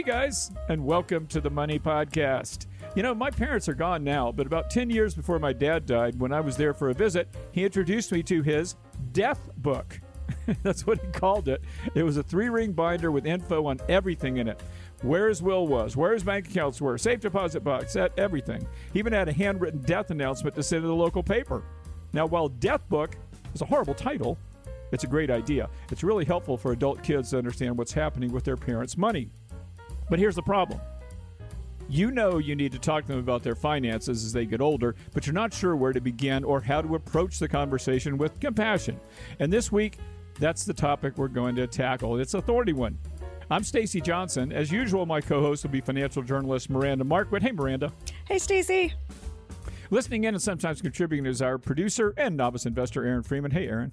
Hey 0.00 0.06
guys, 0.06 0.50
and 0.70 0.82
welcome 0.82 1.26
to 1.26 1.42
the 1.42 1.50
Money 1.50 1.78
Podcast. 1.78 2.64
You 2.94 3.02
know, 3.02 3.14
my 3.14 3.28
parents 3.30 3.68
are 3.68 3.74
gone 3.74 4.02
now, 4.02 4.32
but 4.32 4.46
about 4.46 4.70
10 4.70 4.88
years 4.88 5.14
before 5.14 5.38
my 5.38 5.52
dad 5.52 5.84
died, 5.84 6.18
when 6.18 6.32
I 6.32 6.40
was 6.40 6.56
there 6.56 6.72
for 6.72 6.88
a 6.88 6.94
visit, 6.94 7.28
he 7.52 7.66
introduced 7.66 8.10
me 8.10 8.22
to 8.22 8.40
his 8.40 8.76
death 9.12 9.50
book. 9.58 10.00
That's 10.62 10.86
what 10.86 11.02
he 11.02 11.06
called 11.08 11.48
it. 11.48 11.62
It 11.94 12.02
was 12.02 12.16
a 12.16 12.22
three 12.22 12.48
ring 12.48 12.72
binder 12.72 13.12
with 13.12 13.26
info 13.26 13.66
on 13.66 13.78
everything 13.90 14.38
in 14.38 14.48
it 14.48 14.62
where 15.02 15.28
his 15.28 15.42
will 15.42 15.66
was, 15.66 15.98
where 15.98 16.14
his 16.14 16.24
bank 16.24 16.48
accounts 16.48 16.80
were, 16.80 16.96
safe 16.96 17.20
deposit 17.20 17.62
box, 17.62 17.94
everything. 18.16 18.66
He 18.94 19.00
even 19.00 19.12
had 19.12 19.28
a 19.28 19.34
handwritten 19.34 19.82
death 19.82 20.10
announcement 20.10 20.56
to 20.56 20.62
send 20.62 20.80
to 20.80 20.88
the 20.88 20.94
local 20.94 21.22
paper. 21.22 21.62
Now, 22.14 22.24
while 22.24 22.48
Death 22.48 22.88
Book 22.88 23.18
is 23.52 23.60
a 23.60 23.66
horrible 23.66 23.92
title, 23.92 24.38
it's 24.92 25.04
a 25.04 25.08
great 25.08 25.30
idea. 25.30 25.68
It's 25.92 26.02
really 26.02 26.24
helpful 26.24 26.56
for 26.56 26.72
adult 26.72 27.02
kids 27.02 27.28
to 27.30 27.38
understand 27.38 27.76
what's 27.76 27.92
happening 27.92 28.32
with 28.32 28.44
their 28.44 28.56
parents' 28.56 28.96
money. 28.96 29.30
But 30.10 30.18
here's 30.18 30.34
the 30.34 30.42
problem 30.42 30.80
you 31.88 32.12
know 32.12 32.38
you 32.38 32.54
need 32.54 32.70
to 32.70 32.78
talk 32.78 33.04
to 33.06 33.08
them 33.08 33.18
about 33.18 33.42
their 33.42 33.56
finances 33.56 34.24
as 34.24 34.32
they 34.32 34.46
get 34.46 34.60
older, 34.60 34.94
but 35.12 35.26
you're 35.26 35.34
not 35.34 35.52
sure 35.52 35.74
where 35.74 35.92
to 35.92 36.00
begin 36.00 36.44
or 36.44 36.60
how 36.60 36.80
to 36.80 36.94
approach 36.94 37.40
the 37.40 37.48
conversation 37.48 38.16
with 38.16 38.38
compassion. 38.38 39.00
And 39.40 39.52
this 39.52 39.72
week, 39.72 39.98
that's 40.38 40.64
the 40.64 40.72
topic 40.72 41.18
we're 41.18 41.26
going 41.26 41.56
to 41.56 41.66
tackle. 41.66 42.20
It's 42.20 42.34
a 42.34 42.40
thorny 42.40 42.72
one. 42.72 42.96
I'm 43.50 43.64
Stacy 43.64 44.00
Johnson. 44.00 44.52
As 44.52 44.70
usual, 44.70 45.04
my 45.04 45.20
co-host 45.20 45.64
will 45.64 45.72
be 45.72 45.80
financial 45.80 46.22
journalist 46.22 46.70
Miranda 46.70 47.04
Marquit. 47.04 47.42
Hey, 47.42 47.50
Miranda. 47.50 47.92
Hey, 48.28 48.38
Stacy. 48.38 48.92
Listening 49.90 50.22
in 50.22 50.34
and 50.34 50.42
sometimes 50.42 50.80
contributing 50.80 51.26
is 51.26 51.42
our 51.42 51.58
producer 51.58 52.14
and 52.16 52.36
novice 52.36 52.66
investor, 52.66 53.04
Aaron 53.04 53.24
Freeman. 53.24 53.50
Hey, 53.50 53.66
Aaron. 53.66 53.90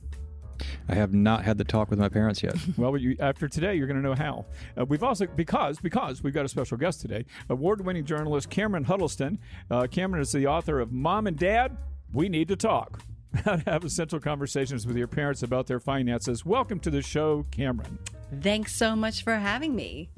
I 0.90 0.96
have 0.96 1.14
not 1.14 1.44
had 1.44 1.58
the 1.58 1.64
talk 1.64 1.90
with 1.90 2.00
my 2.00 2.10
parents 2.10 2.44
yet. 2.44 2.56
well, 2.78 2.96
you, 2.98 3.16
after 3.20 3.48
today, 3.48 3.76
you're 3.76 3.88
going 3.88 4.02
to 4.02 4.08
know 4.08 4.16
how. 4.16 4.46
Uh, 4.78 4.86
we've 4.86 5.04
also 5.04 5.28
because 5.28 5.80
because 5.80 6.24
we've 6.24 6.34
got 6.34 6.46
a 6.46 6.50
special 6.50 6.78
guest 6.78 7.02
today, 7.02 7.26
award-winning 7.50 8.06
journalist 8.06 8.50
Cameron 8.50 8.84
Huddleston. 8.84 9.40
Uh, 9.70 9.88
Cameron 9.90 10.22
is 10.22 10.32
the 10.32 10.48
author 10.48 10.80
of 10.80 10.92
Mom 10.92 11.28
and 11.28 11.38
Dad. 11.38 11.78
We 12.12 12.30
need 12.30 12.48
to 12.48 12.56
talk. 12.56 13.02
How 13.46 13.58
to 13.58 13.70
have 13.70 13.84
essential 13.84 14.20
conversations 14.20 14.88
with 14.88 14.96
your 14.96 15.08
parents 15.08 15.44
about 15.44 15.68
their 15.68 15.80
finances. 15.80 16.46
Welcome 16.46 16.80
to 16.80 16.90
the 16.90 17.02
show, 17.02 17.46
Cameron. 17.52 18.00
Thanks 18.42 18.74
so 18.74 18.96
much 18.96 19.24
for 19.24 19.36
having 19.36 19.76
me. 19.76 20.10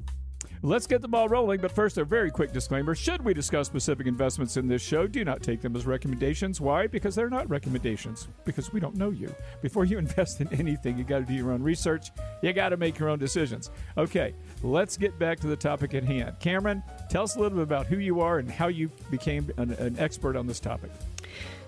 Let's 0.62 0.86
get 0.86 1.00
the 1.00 1.08
ball 1.08 1.26
rolling, 1.26 1.62
but 1.62 1.72
first, 1.72 1.96
a 1.96 2.04
very 2.04 2.30
quick 2.30 2.52
disclaimer. 2.52 2.94
Should 2.94 3.24
we 3.24 3.32
discuss 3.32 3.66
specific 3.66 4.06
investments 4.06 4.58
in 4.58 4.68
this 4.68 4.82
show, 4.82 5.06
do 5.06 5.24
not 5.24 5.42
take 5.42 5.62
them 5.62 5.74
as 5.74 5.86
recommendations. 5.86 6.60
Why? 6.60 6.86
Because 6.86 7.14
they're 7.14 7.30
not 7.30 7.48
recommendations, 7.48 8.28
because 8.44 8.70
we 8.70 8.78
don't 8.78 8.94
know 8.94 9.08
you. 9.08 9.34
Before 9.62 9.86
you 9.86 9.96
invest 10.06 10.42
in 10.42 10.52
anything, 10.52 10.98
you 10.98 11.04
got 11.04 11.20
to 11.20 11.24
do 11.24 11.32
your 11.32 11.52
own 11.52 11.62
research, 11.62 12.10
you 12.42 12.52
got 12.52 12.68
to 12.70 12.76
make 12.76 12.98
your 12.98 13.08
own 13.08 13.18
decisions. 13.18 13.70
Okay, 13.96 14.34
let's 14.62 14.98
get 14.98 15.18
back 15.18 15.40
to 15.40 15.46
the 15.46 15.56
topic 15.56 15.94
at 15.94 16.04
hand. 16.04 16.38
Cameron, 16.40 16.82
tell 17.08 17.22
us 17.22 17.36
a 17.36 17.38
little 17.38 17.56
bit 17.56 17.62
about 17.62 17.86
who 17.86 17.96
you 17.96 18.20
are 18.20 18.38
and 18.38 18.50
how 18.50 18.68
you 18.68 18.90
became 19.10 19.50
an, 19.56 19.70
an 19.72 19.98
expert 19.98 20.36
on 20.36 20.46
this 20.46 20.60
topic. 20.60 20.90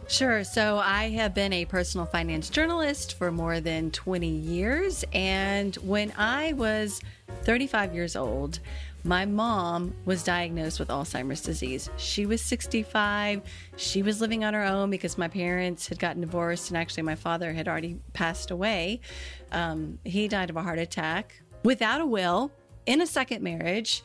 Sure. 0.08 0.45
So 0.45 0.78
I 0.78 1.11
have 1.11 1.33
been 1.34 1.53
a 1.53 1.64
personal 1.64 2.06
finance 2.06 2.50
journalist 2.50 3.14
for 3.14 3.31
more 3.31 3.61
than 3.61 3.91
20 3.91 4.27
years. 4.28 5.05
And 5.12 5.75
when 5.77 6.12
I 6.19 6.53
was 6.53 7.00
35 7.44 7.94
years 7.94 8.14
old, 8.14 8.59
my 9.05 9.25
mom 9.25 9.94
was 10.05 10.22
diagnosed 10.22 10.78
with 10.78 10.89
Alzheimer's 10.89 11.41
disease. 11.41 11.91
She 11.97 12.27
was 12.27 12.41
65. 12.42 13.42
She 13.77 14.03
was 14.03 14.20
living 14.20 14.44
on 14.44 14.55
her 14.55 14.64
own 14.64 14.91
because 14.91 15.19
my 15.19 15.28
parents 15.28 15.89
had 15.89 15.98
gotten 15.98 16.20
divorced, 16.20 16.70
and 16.70 16.77
actually, 16.77 17.03
my 17.03 17.16
father 17.16 17.53
had 17.53 17.66
already 17.66 17.98
passed 18.12 18.53
away. 18.53 19.00
Um, 19.50 19.98
he 20.05 20.28
died 20.28 20.50
of 20.50 20.56
a 20.56 20.62
heart 20.62 20.78
attack 20.78 21.42
without 21.64 22.00
a 22.00 22.06
will 22.06 22.53
in 22.87 23.00
a 23.00 23.06
second 23.06 23.42
marriage 23.42 24.05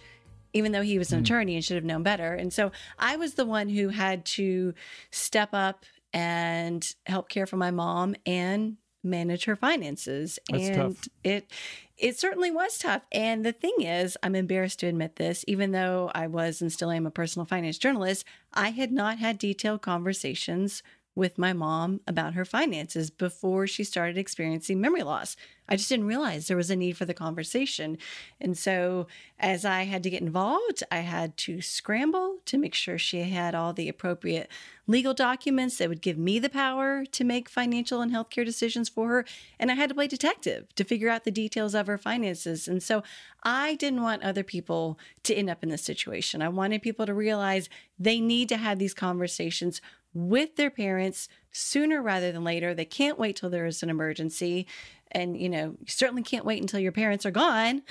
even 0.54 0.72
though 0.72 0.82
he 0.82 0.98
was 0.98 1.12
an 1.12 1.20
mm. 1.20 1.24
attorney 1.24 1.56
and 1.56 1.64
should 1.64 1.76
have 1.76 1.84
known 1.84 2.04
better. 2.04 2.34
And 2.34 2.52
so 2.52 2.72
I 2.98 3.16
was 3.16 3.34
the 3.34 3.46
one 3.46 3.70
who 3.70 3.90
had 3.90 4.26
to 4.26 4.74
step 5.12 5.50
up 5.54 5.86
and 6.14 6.86
help 7.06 7.30
care 7.30 7.46
for 7.46 7.58
my 7.58 7.72
mom 7.72 8.16
and 8.26 8.78
manage 9.04 9.46
her 9.46 9.56
finances. 9.56 10.40
That's 10.50 10.68
and 10.68 10.76
tough. 10.76 11.08
it 11.24 11.52
it 11.98 12.20
certainly 12.20 12.52
was 12.52 12.78
tough. 12.78 13.02
And 13.12 13.44
the 13.44 13.52
thing 13.52 13.74
is, 13.80 14.18
I'm 14.22 14.36
embarrassed 14.36 14.80
to 14.82 14.88
admit 14.88 15.16
this, 15.16 15.44
even 15.48 15.72
though 15.72 16.12
I 16.14 16.28
was 16.28 16.62
and 16.62 16.72
still 16.72 16.92
am 16.92 17.08
a 17.08 17.12
personal 17.12 17.46
finance 17.46 17.80
journalist, 17.80 18.26
I 18.54 18.70
had 18.70 18.92
not 18.92 19.18
had 19.18 19.40
detailed 19.40 19.82
conversations 19.82 20.84
with 21.18 21.40
my 21.40 21.52
mom 21.52 22.00
about 22.06 22.36
her 22.36 22.46
finances 22.46 23.10
before 23.10 23.66
she 23.66 23.84
started 23.84 24.20
experiencing 24.20 24.80
memory 24.80 25.02
loss. 25.02 25.36
I 25.68 25.76
just 25.76 25.90
didn't 25.90 26.06
realize 26.06 26.48
there 26.48 26.56
was 26.56 26.70
a 26.70 26.76
need 26.76 26.96
for 26.96 27.06
the 27.06 27.14
conversation. 27.14 27.98
And 28.40 28.56
so, 28.56 29.08
as 29.40 29.66
I 29.66 29.84
had 29.84 30.04
to 30.04 30.10
get 30.12 30.22
involved, 30.22 30.84
I 30.92 31.00
had 31.00 31.36
to 31.38 31.60
scramble 31.60 32.38
to 32.46 32.58
make 32.58 32.74
sure 32.74 32.98
she 32.98 33.22
had 33.22 33.56
all 33.56 33.74
the 33.74 33.90
appropriate 33.90 34.50
legal 34.86 35.14
documents 35.14 35.78
that 35.78 35.90
would 35.90 36.02
give 36.02 36.18
me 36.18 36.40
the 36.40 36.50
power 36.50 37.04
to 37.04 37.24
make 37.24 37.50
financial 37.50 38.00
and 38.00 38.12
healthcare 38.12 38.46
decisions 38.46 38.88
for 38.88 39.10
her. 39.10 39.26
And 39.60 39.70
I 39.70 39.74
had 39.74 39.90
to 39.90 39.96
play 39.96 40.08
detective 40.08 40.74
to 40.76 40.86
figure 40.86 41.10
out 41.10 41.26
the 41.26 41.32
details 41.32 41.76
of 41.76 41.88
her 41.88 41.98
finances. 41.98 42.68
And 42.68 42.82
so, 42.82 43.02
I 43.44 43.76
didn't 43.76 44.04
want 44.04 44.24
other 44.24 44.44
people 44.44 45.00
to 45.24 45.34
end 45.34 45.50
up 45.50 45.64
in 45.64 45.70
this 45.70 45.84
situation. 45.84 46.42
I 46.42 46.50
wanted 46.50 46.82
people 46.82 47.06
to 47.06 47.14
realize 47.14 47.70
they 48.00 48.20
need 48.20 48.50
to 48.50 48.58
have 48.58 48.78
these 48.80 48.94
conversations 48.94 49.82
with 50.14 50.56
their 50.56 50.70
parents 50.70 51.28
sooner 51.52 52.02
rather 52.02 52.32
than 52.32 52.44
later. 52.44 52.74
They 52.74 52.86
can't 52.86 53.20
wait 53.20 53.36
till 53.36 53.50
there 53.50 53.66
is 53.66 53.84
an 53.84 53.90
emergency. 53.90 54.68
And, 55.12 55.40
you 55.40 55.50
know, 55.50 55.76
you 55.80 55.88
certainly 55.88 56.24
can't 56.24 56.46
wait 56.46 56.62
until 56.62 56.80
your 56.80 56.92
parents 56.92 57.26
are 57.26 57.32
gone 57.32 57.82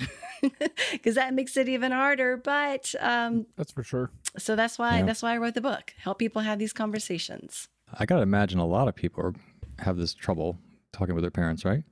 because 0.91 1.15
that 1.15 1.33
makes 1.33 1.57
it 1.57 1.67
even 1.67 1.91
harder. 1.91 2.37
But 2.37 2.93
um, 2.99 3.47
that's 3.55 3.71
for 3.71 3.83
sure. 3.83 4.11
So 4.37 4.55
that's 4.55 4.77
why 4.77 4.99
yeah. 4.99 5.05
that's 5.05 5.23
why 5.23 5.33
I 5.33 5.37
wrote 5.37 5.55
the 5.55 5.61
book. 5.61 5.93
Help 5.97 6.19
people 6.19 6.43
have 6.43 6.59
these 6.59 6.73
conversations. 6.73 7.69
I 7.93 8.05
got 8.05 8.17
to 8.17 8.21
imagine 8.21 8.59
a 8.59 8.67
lot 8.67 8.87
of 8.87 8.95
people 8.95 9.33
have 9.79 9.97
this 9.97 10.13
trouble 10.13 10.59
talking 10.91 11.15
with 11.15 11.23
their 11.23 11.31
parents, 11.31 11.65
right? 11.65 11.83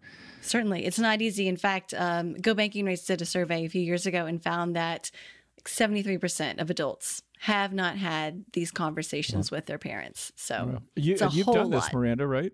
Certainly. 0.41 0.85
It's 0.85 1.00
not 1.00 1.22
easy. 1.22 1.47
In 1.47 1.58
fact, 1.58 1.94
um, 1.97 2.34
Go 2.35 2.53
Banking 2.53 2.85
Rates 2.85 3.06
did 3.06 3.22
a 3.22 3.25
survey 3.25 3.66
a 3.66 3.69
few 3.69 3.81
years 3.81 4.06
ago 4.06 4.25
and 4.25 4.41
found 4.41 4.75
that 4.75 5.09
73% 5.64 6.62
of 6.62 6.69
adults 6.69 7.24
have 7.45 7.73
not 7.73 7.95
had 7.95 8.44
these 8.53 8.72
conversations 8.72 9.51
with 9.51 9.67
their 9.67 9.78
parents. 9.78 10.31
So 10.35 10.81
you, 10.95 11.16
have 11.16 11.31
done 11.31 11.69
this, 11.69 11.94
Miranda, 11.94 12.25
right? 12.25 12.51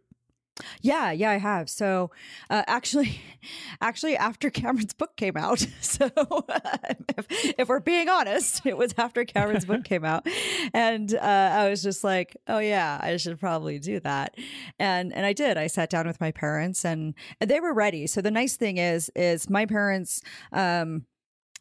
Yeah, 0.81 1.12
yeah, 1.12 1.31
I 1.31 1.38
have. 1.38 1.69
So, 1.69 2.12
uh, 2.50 2.63
actually, 2.68 3.22
actually, 3.81 4.18
after 4.18 4.50
Cameron's 4.50 4.94
book 4.94 5.16
came 5.16 5.38
out, 5.38 5.59
so 5.81 6.09
if, 7.18 7.25
if, 7.57 7.69
we're 7.69 7.80
being 7.80 8.09
honest, 8.09 8.66
it 8.66 8.78
was 8.78 8.94
after 8.97 9.24
Cameron's 9.24 9.63
book 9.63 9.85
came 9.85 10.03
out, 10.03 10.28
and 10.74 11.16
uh, 11.16 11.50
I 11.53 11.69
was 11.69 11.81
just 11.81 12.03
like, 12.03 12.35
oh 12.50 12.59
yeah, 12.59 13.00
I 13.01 13.16
should 13.16 13.40
probably 13.40 13.80
do 13.80 14.01
that, 14.01 14.35
and 14.78 15.13
and 15.13 15.25
I 15.25 15.31
did. 15.31 15.57
I 15.57 15.68
sat 15.68 15.90
down 15.90 16.06
with 16.06 16.19
my 16.19 16.31
parents, 16.31 16.84
and, 16.84 17.13
and 17.40 17.50
they 17.50 17.62
were 17.62 17.74
ready. 17.74 18.07
So 18.07 18.22
the 18.22 18.30
nice 18.30 18.57
thing 18.57 18.78
is, 18.78 19.09
is 19.16 19.50
my 19.50 19.66
parents. 19.66 20.22
Um, 20.51 21.06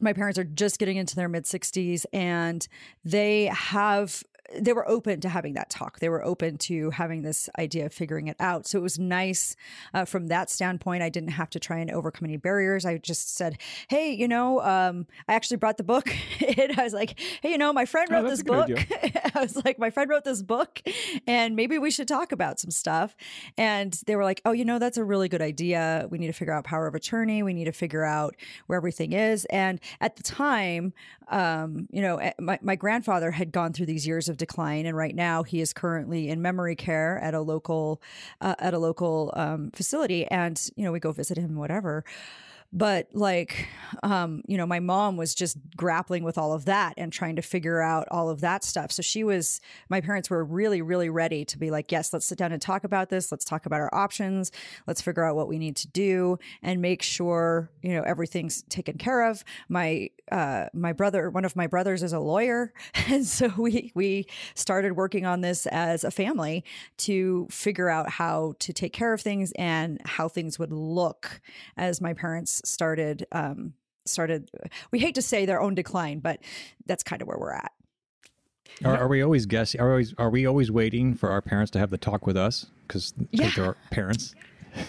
my 0.00 0.12
parents 0.12 0.38
are 0.38 0.44
just 0.44 0.78
getting 0.78 0.97
into 0.97 1.16
their 1.16 1.28
mid 1.28 1.44
60s 1.44 2.05
and 2.12 2.66
they 3.05 3.47
have 3.47 4.22
they 4.59 4.72
were 4.72 4.88
open 4.88 5.21
to 5.21 5.28
having 5.28 5.55
that 5.55 5.71
talk. 5.71 6.00
They 6.00 6.09
were 6.09 6.25
open 6.25 6.59
to 6.59 6.91
having 6.91 7.22
this 7.22 7.49
idea 7.59 7.87
of 7.87 7.93
figuring 7.93 8.28
it 8.28 8.37
out. 8.41 8.66
So 8.66 8.78
it 8.78 8.83
was 8.83 8.99
nice 8.99 9.56
uh, 9.94 10.05
from 10.05 10.27
that 10.28 10.50
standpoint. 10.50 11.03
I 11.03 11.09
didn't 11.09 11.31
have 11.31 11.50
to 11.50 11.61
try 11.61 11.78
and 11.78 11.91
overcome 11.91 12.27
any 12.27 12.37
barriers. 12.37 12.84
I 12.84 12.99
just 12.99 13.37
said, 13.37 13.59
"Hey, 13.88 14.12
you 14.12 14.27
know, 14.27 14.61
um, 14.62 15.06
I 15.28 15.34
actually 15.34 15.59
brought 15.59 15.77
the 15.77 15.84
book." 15.84 16.09
and 16.59 16.78
I 16.78 16.84
was 16.84 16.93
like, 16.93 17.19
"Hey, 17.43 17.50
you 17.50 17.59
know, 17.59 17.72
my 17.72 17.84
friend 17.84 18.09
oh, 18.11 18.15
wrote 18.15 18.27
oh, 18.27 18.31
this 18.31 18.43
book." 18.43 18.71
I 19.34 19.41
was 19.41 19.62
like, 19.65 19.78
"My 19.78 19.91
friend 19.91 20.11
wrote 20.11 20.25
this 20.25 20.43
book, 20.43 20.82
and 21.27 21.55
maybe 21.55 21.78
we 21.78 21.91
should 21.91 22.09
talk 22.09 22.32
about 22.32 22.59
some 22.59 22.71
stuff." 22.71 23.17
And 23.56 23.93
they 24.06 24.17
were 24.17 24.25
like, 24.25 24.41
"Oh, 24.44 24.53
you 24.53 24.65
know, 24.65 24.78
that's 24.78 24.99
a 24.99 25.05
really 25.05 25.28
good 25.28 25.43
idea. 25.43 26.06
We 26.11 26.19
need 26.19 26.28
to 26.28 26.32
figure 26.32 26.55
out 26.55 26.65
power 26.65 26.87
of 26.87 26.94
attorney. 26.94 27.43
We 27.43 27.55
need 27.55 27.67
to 27.67 27.72
figure 27.72 28.05
out 28.05 28.37
where 28.67 28.77
everything 28.77 29.12
is." 29.12 29.44
And 29.47 29.81
at 30.00 30.17
the 30.17 30.23
time, 30.23 30.93
um, 31.29 31.87
you 31.91 32.03
know, 32.03 32.17
eh, 32.17 32.32
my 32.41 32.58
my 32.62 32.75
grandfather 32.75 33.31
had 33.31 33.53
gone 33.53 33.73
through 33.73 33.87
these 33.87 34.06
years 34.06 34.29
of 34.29 34.37
decline, 34.40 34.87
and 34.87 34.96
right 34.96 35.14
now 35.14 35.44
he 35.44 35.60
is 35.60 35.72
currently 35.72 36.28
in 36.28 36.42
memory 36.42 36.75
care 36.75 37.19
at 37.20 37.34
a 37.34 37.40
local 37.40 38.02
uh, 38.40 38.56
at 38.58 38.75
a 38.75 38.78
local 38.78 39.32
um, 39.37 39.70
facility. 39.70 40.26
And 40.26 40.60
you 40.75 40.84
know, 40.84 40.90
we 40.90 40.98
go 40.98 41.12
visit 41.12 41.38
him, 41.38 41.54
whatever 41.54 42.04
but 42.72 43.08
like 43.12 43.69
um 44.05 44.43
you 44.46 44.56
know 44.56 44.67
my 44.67 44.78
mom 44.78 45.17
was 45.17 45.34
just 45.34 45.58
grappling 45.76 46.22
with 46.22 46.38
all 46.38 46.52
of 46.52 46.67
that 46.67 46.94
and 46.96 47.12
trying 47.12 47.34
to 47.34 47.43
figure 47.43 47.81
out 47.81 48.06
all 48.11 48.28
of 48.28 48.40
that 48.40 48.62
stuff. 48.62 48.93
So 48.93 49.02
she 49.02 49.25
was 49.25 49.61
my 49.88 50.00
parents 50.00 50.31
were 50.31 50.44
really 50.44 50.81
really 50.81 51.11
ready 51.11 51.44
to 51.46 51.58
be 51.58 51.70
like 51.70 51.90
yes 51.90 52.12
let's 52.12 52.26
sit 52.26 52.38
down 52.38 52.52
and 52.52 52.62
talk 52.62 52.84
about 52.84 53.08
this. 53.08 53.32
Let's 53.32 53.44
talk 53.44 53.67
about 53.67 53.81
our 53.81 53.93
options. 53.93 54.52
Let's 54.87 55.00
figure 55.00 55.25
out 55.25 55.34
what 55.34 55.49
we 55.49 55.58
need 55.58 55.76
to 55.76 55.88
do 55.88 56.38
and 56.62 56.81
make 56.81 57.02
sure 57.02 57.70
you 57.82 57.93
know 57.93 58.02
everything's 58.02 58.62
taken 58.62 58.99
care 58.99 59.28
of. 59.28 59.44
My 59.69 60.11
uh 60.31 60.67
my 60.72 60.93
brother 60.93 61.28
one 61.31 61.44
of 61.44 61.56
my 61.56 61.67
brothers 61.67 62.02
is 62.02 62.12
a 62.12 62.20
lawyer 62.20 62.72
and 63.08 63.26
so 63.26 63.52
we 63.56 63.90
we 63.94 64.26
started 64.55 64.96
working 64.96 65.26
on 65.26 65.40
this 65.40 65.67
as 65.67 66.05
a 66.05 66.11
family 66.11 66.64
to 66.99 67.49
figure 67.50 67.88
out 67.88 68.08
how 68.11 68.55
to 68.61 68.72
take 68.72 68.93
care 68.93 69.12
of 69.12 69.20
things 69.20 69.52
and 69.56 70.00
how 70.05 70.28
things 70.28 70.58
would 70.58 70.72
look 70.72 71.40
as 71.76 72.00
my 72.00 72.14
parents 72.14 72.59
started 72.64 73.26
um, 73.32 73.74
started. 74.06 74.50
We 74.90 74.98
hate 74.98 75.14
to 75.16 75.22
say 75.22 75.46
their 75.46 75.60
own 75.60 75.74
decline, 75.74 76.18
but 76.20 76.40
that's 76.86 77.02
kind 77.02 77.22
of 77.22 77.28
where 77.28 77.38
we're 77.38 77.52
at. 77.52 77.72
Are, 78.84 78.96
are 78.96 79.08
we 79.08 79.22
always 79.22 79.46
guessing? 79.46 79.80
Are, 79.80 79.86
we 79.88 79.90
always, 79.92 80.14
are 80.18 80.30
we 80.30 80.46
always 80.46 80.70
waiting 80.70 81.14
for 81.14 81.30
our 81.30 81.42
parents 81.42 81.70
to 81.72 81.78
have 81.78 81.90
the 81.90 81.98
talk 81.98 82.26
with 82.26 82.36
us? 82.36 82.66
Because 82.86 83.12
Yeah. 83.30 83.50
they're 83.54 83.64
our 83.66 83.76
parents. 83.90 84.34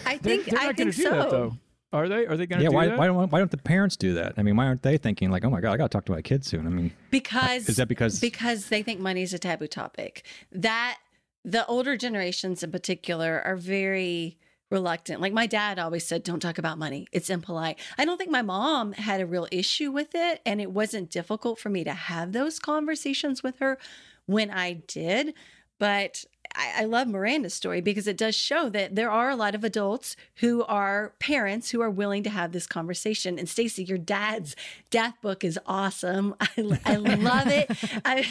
I 0.06 0.18
They're, 0.18 0.38
think 0.38 0.46
they're 0.46 0.60
I 0.60 0.66
not 0.68 0.76
going 0.78 0.92
think 0.92 0.96
to 0.96 1.02
do 1.02 1.10
so. 1.10 1.16
that 1.16 1.30
though. 1.32 1.58
Are 1.94 2.08
they? 2.08 2.26
Are 2.26 2.38
they 2.38 2.46
going 2.46 2.60
to 2.60 2.64
Yeah, 2.64 2.70
do 2.70 2.76
why, 2.76 2.88
that? 2.88 2.98
why, 2.98 3.08
don't, 3.08 3.32
why 3.32 3.40
don't 3.40 3.52
the 3.52 3.58
parents 3.58 3.98
do 3.98 4.14
that? 4.14 4.36
I 4.38 4.44
mean, 4.44 4.56
why 4.56 4.66
aren't 4.68 4.82
they 4.84 4.98
thinking 4.98 5.30
like, 5.30 5.44
oh 5.44 5.50
my 5.50 5.60
God, 5.60 5.74
I 5.74 5.78
got 5.78 5.92
to 5.92 5.98
talk 5.98 6.06
to 6.06 6.12
my 6.14 6.22
kids 6.22 6.48
soon? 6.48 6.66
I 6.66 6.70
mean, 6.70 6.94
Because 7.10 7.68
Is 7.68 7.76
that 7.78 7.88
because- 7.90 8.20
because 8.22 8.70
they 8.70 8.82
think 8.82 9.02
money 9.02 9.24
is 9.24 9.34
a 9.34 9.40
taboo 9.40 9.68
topic. 9.68 10.24
That 10.54 11.00
the 11.44 11.66
older 11.66 11.98
generations 11.98 12.64
in 12.64 12.72
particular 12.72 13.42
are 13.44 13.58
very 13.58 14.38
reluctant. 14.72 15.22
Like 15.22 15.34
my 15.34 15.46
dad 15.46 15.78
always 15.78 16.08
said, 16.08 16.24
don't 16.24 16.40
talk 16.40 16.58
about 16.58 16.80
money. 16.80 17.08
It's 17.12 17.30
impolite. 17.30 17.78
I 17.98 18.06
don't 18.06 18.18
think 18.18 18.32
my 18.32 18.42
mom 18.42 18.94
had 18.94 19.22
a 19.22 19.26
real 19.26 19.48
issue 19.52 19.92
with 19.92 20.16
it. 20.16 20.42
And 20.46 20.60
it 20.60 20.72
wasn't 20.72 21.12
difficult 21.12 21.60
for 21.60 21.70
me 21.70 21.84
to 21.84 21.94
have 21.94 22.32
those 22.32 22.58
conversations 22.58 23.44
with 23.44 23.60
her 23.60 23.78
when 24.26 24.50
I 24.50 24.82
did. 24.88 25.34
But 25.78 26.26
I, 26.56 26.82
I 26.82 26.86
love 26.86 27.08
Miranda's 27.08 27.54
story 27.54 27.82
because 27.82 28.08
it 28.08 28.18
does 28.18 28.36
show 28.36 28.70
that 28.70 28.96
there 28.96 29.12
are 29.12 29.30
a 29.30 29.36
lot 29.36 29.56
of 29.56 29.64
adults 29.64 30.16
who 30.36 30.64
are 30.64 31.14
parents 31.20 31.72
who 31.72 31.82
are 31.82 31.90
willing 31.90 32.24
to 32.24 32.30
have 32.30 32.52
this 32.52 32.68
conversation. 32.68 33.38
And 33.38 33.48
Stacy, 33.48 33.84
your 33.84 33.98
dad's 33.98 34.56
death 34.90 35.16
book 35.22 35.44
is 35.44 35.60
awesome. 35.66 36.36
I, 36.42 36.80
I 36.86 36.96
love 36.96 37.48
it. 37.48 37.72
I, 38.06 38.26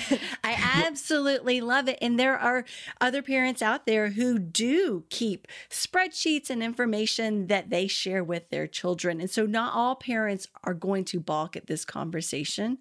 I 0.44 0.82
absolutely 0.86 1.60
love 1.60 1.88
it. 1.88 1.98
And 2.00 2.18
there 2.18 2.38
are 2.38 2.64
other 3.00 3.22
parents 3.22 3.62
out 3.62 3.86
there 3.86 4.10
who 4.10 4.38
do 4.38 5.04
keep 5.10 5.46
spreadsheets 5.68 6.50
and 6.50 6.62
information 6.62 7.46
that 7.48 7.70
they 7.70 7.86
share 7.86 8.24
with 8.24 8.50
their 8.50 8.66
children. 8.66 9.20
And 9.20 9.30
so 9.30 9.46
not 9.46 9.74
all 9.74 9.94
parents 9.94 10.48
are 10.64 10.74
going 10.74 11.04
to 11.06 11.20
balk 11.20 11.56
at 11.56 11.66
this 11.66 11.84
conversation, 11.84 12.78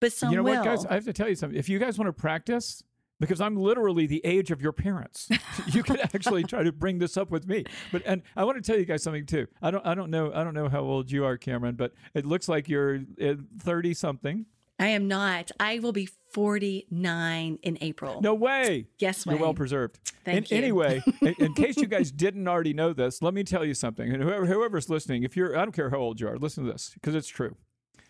but 0.00 0.12
some 0.12 0.30
you 0.30 0.36
know 0.36 0.42
will. 0.42 0.56
what, 0.56 0.64
guys? 0.64 0.86
I 0.86 0.94
have 0.94 1.04
to 1.04 1.12
tell 1.12 1.28
you 1.28 1.34
something. 1.34 1.58
If 1.58 1.68
you 1.68 1.78
guys 1.78 1.98
want 1.98 2.08
to 2.08 2.12
practice, 2.12 2.82
because 3.20 3.40
I'm 3.40 3.56
literally 3.56 4.06
the 4.06 4.20
age 4.24 4.50
of 4.50 4.60
your 4.60 4.72
parents, 4.72 5.28
you 5.66 5.82
could 5.82 6.00
actually 6.00 6.42
try 6.42 6.62
to 6.64 6.72
bring 6.72 6.98
this 6.98 7.16
up 7.16 7.30
with 7.30 7.46
me. 7.46 7.64
But 7.92 8.02
and 8.04 8.22
I 8.36 8.44
want 8.44 8.56
to 8.56 8.62
tell 8.62 8.78
you 8.78 8.86
guys 8.86 9.02
something 9.02 9.26
too. 9.26 9.46
I 9.62 9.70
don't 9.70 9.86
I 9.86 9.94
don't 9.94 10.10
know 10.10 10.32
I 10.34 10.42
don't 10.42 10.54
know 10.54 10.68
how 10.68 10.80
old 10.80 11.10
you 11.10 11.24
are, 11.24 11.36
Cameron, 11.36 11.76
but 11.76 11.92
it 12.14 12.26
looks 12.26 12.48
like 12.48 12.68
you're 12.68 13.00
uh, 13.22 13.34
thirty 13.60 13.94
something. 13.94 14.46
I 14.80 14.88
am 14.88 15.08
not. 15.08 15.50
I 15.60 15.78
will 15.78 15.92
be 15.92 16.06
49 16.06 17.58
in 17.62 17.78
April. 17.82 18.22
No 18.22 18.32
way. 18.32 18.86
Yes, 18.98 19.26
You're 19.26 19.36
well 19.36 19.52
preserved. 19.52 19.98
Thank 20.24 20.38
and 20.38 20.50
you. 20.50 20.56
Anyway, 20.56 21.02
in, 21.20 21.34
in 21.38 21.52
case 21.52 21.76
you 21.76 21.86
guys 21.86 22.10
didn't 22.10 22.48
already 22.48 22.72
know 22.72 22.94
this, 22.94 23.20
let 23.20 23.34
me 23.34 23.44
tell 23.44 23.62
you 23.62 23.74
something. 23.74 24.10
And 24.10 24.22
whoever 24.22 24.46
whoever's 24.46 24.88
listening, 24.88 25.22
if 25.22 25.36
you're 25.36 25.54
I 25.54 25.66
don't 25.66 25.72
care 25.72 25.90
how 25.90 25.98
old 25.98 26.18
you 26.18 26.28
are, 26.28 26.38
listen 26.38 26.64
to 26.64 26.72
this 26.72 26.92
because 26.94 27.14
it's 27.14 27.28
true. 27.28 27.56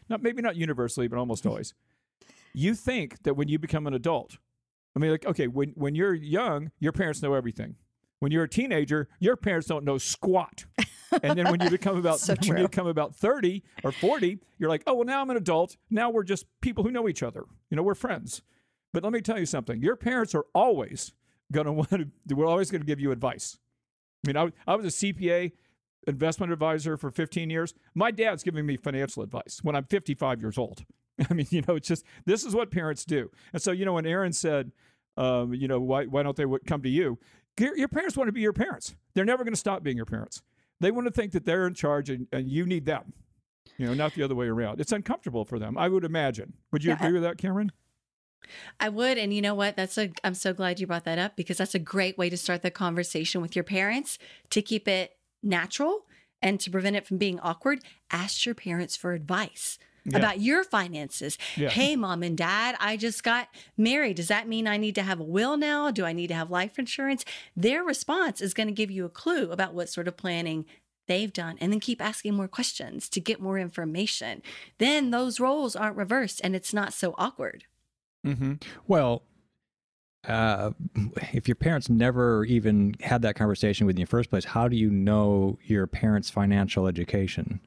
Not 0.08 0.22
maybe 0.22 0.42
not 0.42 0.54
universally, 0.54 1.08
but 1.08 1.18
almost 1.18 1.44
always. 1.44 1.74
You 2.52 2.74
think 2.74 3.22
that 3.24 3.34
when 3.34 3.48
you 3.48 3.58
become 3.58 3.86
an 3.86 3.94
adult, 3.94 4.38
I 4.96 4.98
mean, 4.98 5.10
like 5.10 5.26
okay, 5.26 5.46
when 5.46 5.70
when 5.70 5.94
you're 5.94 6.14
young, 6.14 6.70
your 6.78 6.92
parents 6.92 7.22
know 7.22 7.34
everything. 7.34 7.76
When 8.18 8.32
you're 8.32 8.44
a 8.44 8.48
teenager, 8.48 9.08
your 9.18 9.36
parents 9.36 9.66
don't 9.66 9.84
know 9.84 9.96
squat. 9.98 10.66
And 11.22 11.38
then 11.38 11.50
when 11.50 11.60
you 11.60 11.70
become 11.70 11.96
about 11.96 12.20
So 12.20 12.34
when 12.46 12.58
you 12.58 12.68
become 12.68 12.86
about 12.86 13.16
30 13.16 13.64
or 13.82 13.92
40, 13.92 14.38
you're 14.58 14.68
like, 14.68 14.82
"Oh, 14.86 14.94
well 14.94 15.04
now 15.04 15.20
I'm 15.20 15.30
an 15.30 15.36
adult. 15.36 15.76
Now 15.90 16.10
we're 16.10 16.22
just 16.22 16.46
people 16.60 16.84
who 16.84 16.90
know 16.90 17.08
each 17.08 17.22
other. 17.22 17.44
You 17.70 17.76
know, 17.76 17.82
we're 17.82 17.94
friends." 17.94 18.42
But 18.92 19.04
let 19.04 19.12
me 19.12 19.20
tell 19.20 19.38
you 19.38 19.46
something. 19.46 19.82
Your 19.82 19.96
parents 19.96 20.34
are 20.34 20.44
always 20.54 21.12
going 21.52 21.66
to 21.66 21.72
want 21.72 21.90
to 21.90 22.34
we're 22.34 22.46
always 22.46 22.70
going 22.70 22.82
to 22.82 22.86
give 22.86 23.00
you 23.00 23.10
advice. 23.10 23.58
I 24.24 24.28
mean, 24.28 24.36
I, 24.36 24.70
I 24.70 24.76
was 24.76 24.86
a 24.86 24.88
CPA 24.88 25.52
investment 26.06 26.52
advisor 26.52 26.96
for 26.96 27.10
15 27.10 27.50
years. 27.50 27.74
My 27.94 28.10
dad's 28.10 28.42
giving 28.42 28.66
me 28.66 28.76
financial 28.76 29.22
advice 29.22 29.60
when 29.62 29.74
I'm 29.74 29.84
55 29.84 30.40
years 30.40 30.58
old. 30.58 30.84
I 31.30 31.34
mean, 31.34 31.46
you 31.50 31.62
know, 31.66 31.76
it's 31.76 31.88
just 31.88 32.04
this 32.24 32.44
is 32.44 32.54
what 32.54 32.70
parents 32.70 33.04
do. 33.04 33.30
And 33.52 33.60
so, 33.60 33.72
you 33.72 33.84
know, 33.84 33.94
when 33.94 34.06
Aaron 34.06 34.32
said, 34.32 34.72
um, 35.16 35.52
you 35.54 35.68
know, 35.68 35.80
why 35.80 36.06
why 36.06 36.22
don't 36.22 36.36
they 36.36 36.44
come 36.66 36.82
to 36.82 36.88
you? 36.88 37.18
Your, 37.58 37.76
your 37.76 37.88
parents 37.88 38.16
want 38.16 38.28
to 38.28 38.32
be 38.32 38.40
your 38.40 38.52
parents. 38.52 38.94
They're 39.14 39.24
never 39.24 39.44
going 39.44 39.52
to 39.52 39.60
stop 39.60 39.82
being 39.82 39.96
your 39.96 40.06
parents. 40.06 40.42
They 40.80 40.90
want 40.90 41.06
to 41.08 41.12
think 41.12 41.32
that 41.32 41.44
they're 41.44 41.66
in 41.66 41.74
charge 41.74 42.08
and, 42.08 42.26
and 42.32 42.48
you 42.48 42.64
need 42.64 42.86
them. 42.86 43.12
You 43.76 43.86
know, 43.86 43.94
not 43.94 44.14
the 44.14 44.22
other 44.22 44.34
way 44.34 44.46
around. 44.46 44.80
It's 44.80 44.92
uncomfortable 44.92 45.44
for 45.44 45.58
them, 45.58 45.76
I 45.76 45.88
would 45.88 46.04
imagine. 46.04 46.54
Would 46.72 46.84
you 46.84 46.90
Yeah, 46.90 46.96
agree 46.96 47.12
with 47.12 47.22
that, 47.22 47.38
Cameron? 47.38 47.72
I 48.78 48.88
would. 48.88 49.18
And 49.18 49.32
you 49.32 49.42
know 49.42 49.54
what? 49.54 49.76
That's 49.76 49.98
a, 49.98 50.10
I'm 50.24 50.34
so 50.34 50.52
glad 50.52 50.80
you 50.80 50.86
brought 50.86 51.04
that 51.04 51.18
up 51.18 51.36
because 51.36 51.58
that's 51.58 51.74
a 51.74 51.78
great 51.78 52.16
way 52.18 52.30
to 52.30 52.36
start 52.36 52.62
the 52.62 52.70
conversation 52.70 53.40
with 53.40 53.54
your 53.54 53.64
parents 53.64 54.18
to 54.50 54.62
keep 54.62 54.88
it 54.88 55.16
natural 55.42 56.06
and 56.42 56.58
to 56.60 56.70
prevent 56.70 56.96
it 56.96 57.06
from 57.06 57.18
being 57.18 57.38
awkward. 57.40 57.80
Ask 58.10 58.46
your 58.46 58.54
parents 58.54 58.96
for 58.96 59.12
advice. 59.12 59.78
Yeah. 60.04 60.18
About 60.18 60.40
your 60.40 60.64
finances. 60.64 61.36
Yeah. 61.56 61.68
Hey, 61.68 61.94
mom 61.94 62.22
and 62.22 62.36
dad, 62.36 62.76
I 62.80 62.96
just 62.96 63.22
got 63.22 63.48
married. 63.76 64.16
Does 64.16 64.28
that 64.28 64.48
mean 64.48 64.66
I 64.66 64.76
need 64.78 64.94
to 64.94 65.02
have 65.02 65.20
a 65.20 65.24
will 65.24 65.56
now? 65.56 65.90
Do 65.90 66.04
I 66.04 66.12
need 66.12 66.28
to 66.28 66.34
have 66.34 66.50
life 66.50 66.78
insurance? 66.78 67.24
Their 67.54 67.84
response 67.84 68.40
is 68.40 68.54
going 68.54 68.68
to 68.68 68.72
give 68.72 68.90
you 68.90 69.04
a 69.04 69.10
clue 69.10 69.50
about 69.50 69.74
what 69.74 69.90
sort 69.90 70.08
of 70.08 70.16
planning 70.16 70.64
they've 71.06 71.32
done. 71.32 71.58
And 71.60 71.72
then 71.72 71.80
keep 71.80 72.00
asking 72.00 72.34
more 72.34 72.48
questions 72.48 73.08
to 73.10 73.20
get 73.20 73.40
more 73.40 73.58
information. 73.58 74.42
Then 74.78 75.10
those 75.10 75.40
roles 75.40 75.76
aren't 75.76 75.96
reversed 75.96 76.40
and 76.42 76.54
it's 76.56 76.72
not 76.72 76.92
so 76.92 77.14
awkward. 77.18 77.64
Mm-hmm. 78.26 78.54
well, 78.86 79.22
uh, 80.28 80.72
if 81.32 81.48
your 81.48 81.54
parents 81.54 81.88
never 81.88 82.44
even 82.44 82.94
had 83.00 83.22
that 83.22 83.34
conversation 83.34 83.86
with 83.86 83.96
you 83.96 84.02
in 84.02 84.04
the 84.04 84.10
first 84.10 84.28
place, 84.28 84.44
how 84.44 84.68
do 84.68 84.76
you 84.76 84.90
know 84.90 85.58
your 85.64 85.86
parents' 85.86 86.28
financial 86.28 86.86
education? 86.86 87.60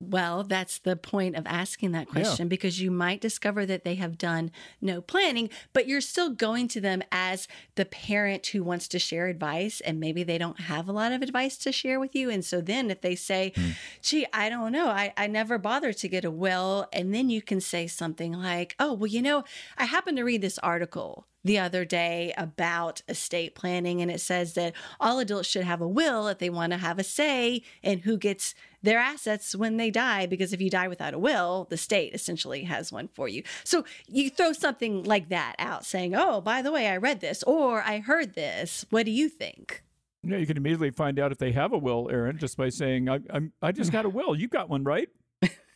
Well, 0.00 0.44
that's 0.44 0.78
the 0.78 0.96
point 0.96 1.36
of 1.36 1.46
asking 1.46 1.92
that 1.92 2.06
Yeah. 2.08 2.22
question 2.22 2.48
because 2.48 2.80
you 2.80 2.90
might 2.90 3.20
discover 3.20 3.66
that 3.66 3.84
they 3.84 3.96
have 3.96 4.16
done 4.16 4.50
no 4.80 5.02
planning, 5.02 5.50
but 5.74 5.86
you're 5.86 6.00
still 6.00 6.30
going 6.30 6.68
to 6.68 6.80
them 6.80 7.02
as 7.12 7.46
the 7.74 7.84
parent 7.84 8.46
who 8.46 8.64
wants 8.64 8.88
to 8.88 8.98
share 8.98 9.26
advice 9.26 9.80
and 9.82 10.00
maybe 10.00 10.22
they 10.22 10.38
don't 10.38 10.60
have 10.60 10.88
a 10.88 10.92
lot 10.92 11.12
of 11.12 11.20
advice 11.20 11.58
to 11.58 11.70
share 11.70 12.00
with 12.00 12.14
you. 12.14 12.30
And 12.30 12.42
so 12.42 12.62
then 12.62 12.90
if 12.90 13.02
they 13.02 13.14
say, 13.14 13.52
hmm. 13.54 13.70
gee, 14.00 14.26
I 14.32 14.48
don't 14.48 14.72
know, 14.72 14.86
I, 14.88 15.12
I 15.18 15.26
never 15.26 15.58
bothered 15.58 15.98
to 15.98 16.08
get 16.08 16.24
a 16.24 16.30
will, 16.30 16.88
and 16.94 17.14
then 17.14 17.28
you 17.28 17.42
can 17.42 17.60
say 17.60 17.86
something 17.86 18.32
like, 18.32 18.74
oh, 18.78 18.94
well, 18.94 19.06
you 19.06 19.20
know, 19.20 19.44
I 19.76 19.84
happened 19.84 20.16
to 20.16 20.24
read 20.24 20.40
this 20.40 20.58
article 20.60 21.26
the 21.44 21.58
other 21.58 21.84
day 21.84 22.32
about 22.36 23.02
estate 23.08 23.54
planning 23.54 24.00
and 24.00 24.10
it 24.10 24.20
says 24.20 24.54
that 24.54 24.74
all 24.98 25.18
adults 25.18 25.48
should 25.48 25.64
have 25.64 25.80
a 25.80 25.88
will 25.88 26.28
if 26.28 26.38
they 26.38 26.50
want 26.50 26.72
to 26.72 26.78
have 26.78 26.98
a 26.98 27.04
say 27.04 27.62
in 27.82 28.00
who 28.00 28.16
gets 28.16 28.54
their 28.82 28.98
assets 28.98 29.54
when 29.54 29.76
they 29.76 29.90
die 29.90 30.26
because 30.26 30.52
if 30.52 30.60
you 30.60 30.70
die 30.70 30.88
without 30.88 31.14
a 31.14 31.18
will 31.18 31.66
the 31.70 31.76
state 31.76 32.14
essentially 32.14 32.64
has 32.64 32.92
one 32.92 33.08
for 33.08 33.28
you 33.28 33.42
so 33.64 33.84
you 34.08 34.30
throw 34.30 34.52
something 34.52 35.02
like 35.04 35.28
that 35.28 35.54
out 35.58 35.84
saying 35.84 36.14
oh 36.14 36.40
by 36.40 36.62
the 36.62 36.72
way 36.72 36.88
i 36.88 36.96
read 36.96 37.20
this 37.20 37.42
or 37.44 37.82
i 37.82 37.98
heard 37.98 38.34
this 38.34 38.84
what 38.90 39.04
do 39.06 39.12
you 39.12 39.28
think 39.28 39.82
Yeah, 40.22 40.36
you 40.36 40.46
can 40.46 40.56
immediately 40.58 40.90
find 40.90 41.18
out 41.18 41.32
if 41.32 41.38
they 41.38 41.52
have 41.52 41.72
a 41.72 41.78
will, 41.78 42.10
Aaron, 42.10 42.36
just 42.36 42.58
by 42.58 42.68
saying, 42.68 43.08
I, 43.08 43.20
I'm, 43.30 43.52
I 43.62 43.72
just 43.72 43.90
got 43.90 44.04
a 44.04 44.10
will. 44.10 44.36
You 44.36 44.48
got 44.48 44.68
one, 44.68 44.84
right? 44.84 45.08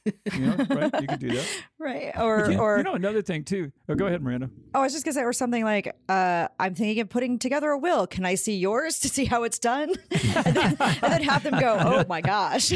You 0.05 0.41
know, 0.41 0.57
right? 0.71 1.01
You 1.01 1.07
can 1.07 1.19
do 1.19 1.31
that. 1.35 1.47
Right. 1.79 2.13
Or 2.19 2.51
You- 2.51 2.59
or 2.59 2.79
you 2.79 2.83
know, 2.85 2.95
another 2.95 3.21
thing 3.23 3.45
too. 3.45 3.71
Oh, 3.89 3.95
go 3.95 4.07
ahead, 4.07 4.23
Miranda. 4.23 4.49
oh, 4.75 4.81
I 4.81 4.83
was 4.85 4.93
just 4.93 5.05
gonna 5.05 5.13
say 5.15 5.23
or 5.23 5.33
something 5.35 5.65
like, 5.65 5.95
uh, 6.09 6.49
I'm 6.59 6.75
thinking 6.75 7.01
of 7.01 7.11
putting 7.11 7.39
together 7.39 7.71
a 7.71 7.79
will. 7.79 8.07
Can 8.07 8.25
I 8.25 8.35
see 8.37 8.57
yours 8.57 8.99
to 9.01 9.09
see 9.09 9.25
how 9.27 9.43
it's 9.45 9.59
done? 9.59 9.91
and, 10.11 10.57
then, 10.57 10.77
and 10.81 11.13
then 11.13 11.23
have 11.23 11.43
them 11.43 11.59
go, 11.61 11.77
Oh 11.79 12.05
my 12.09 12.21
gosh. 12.23 12.73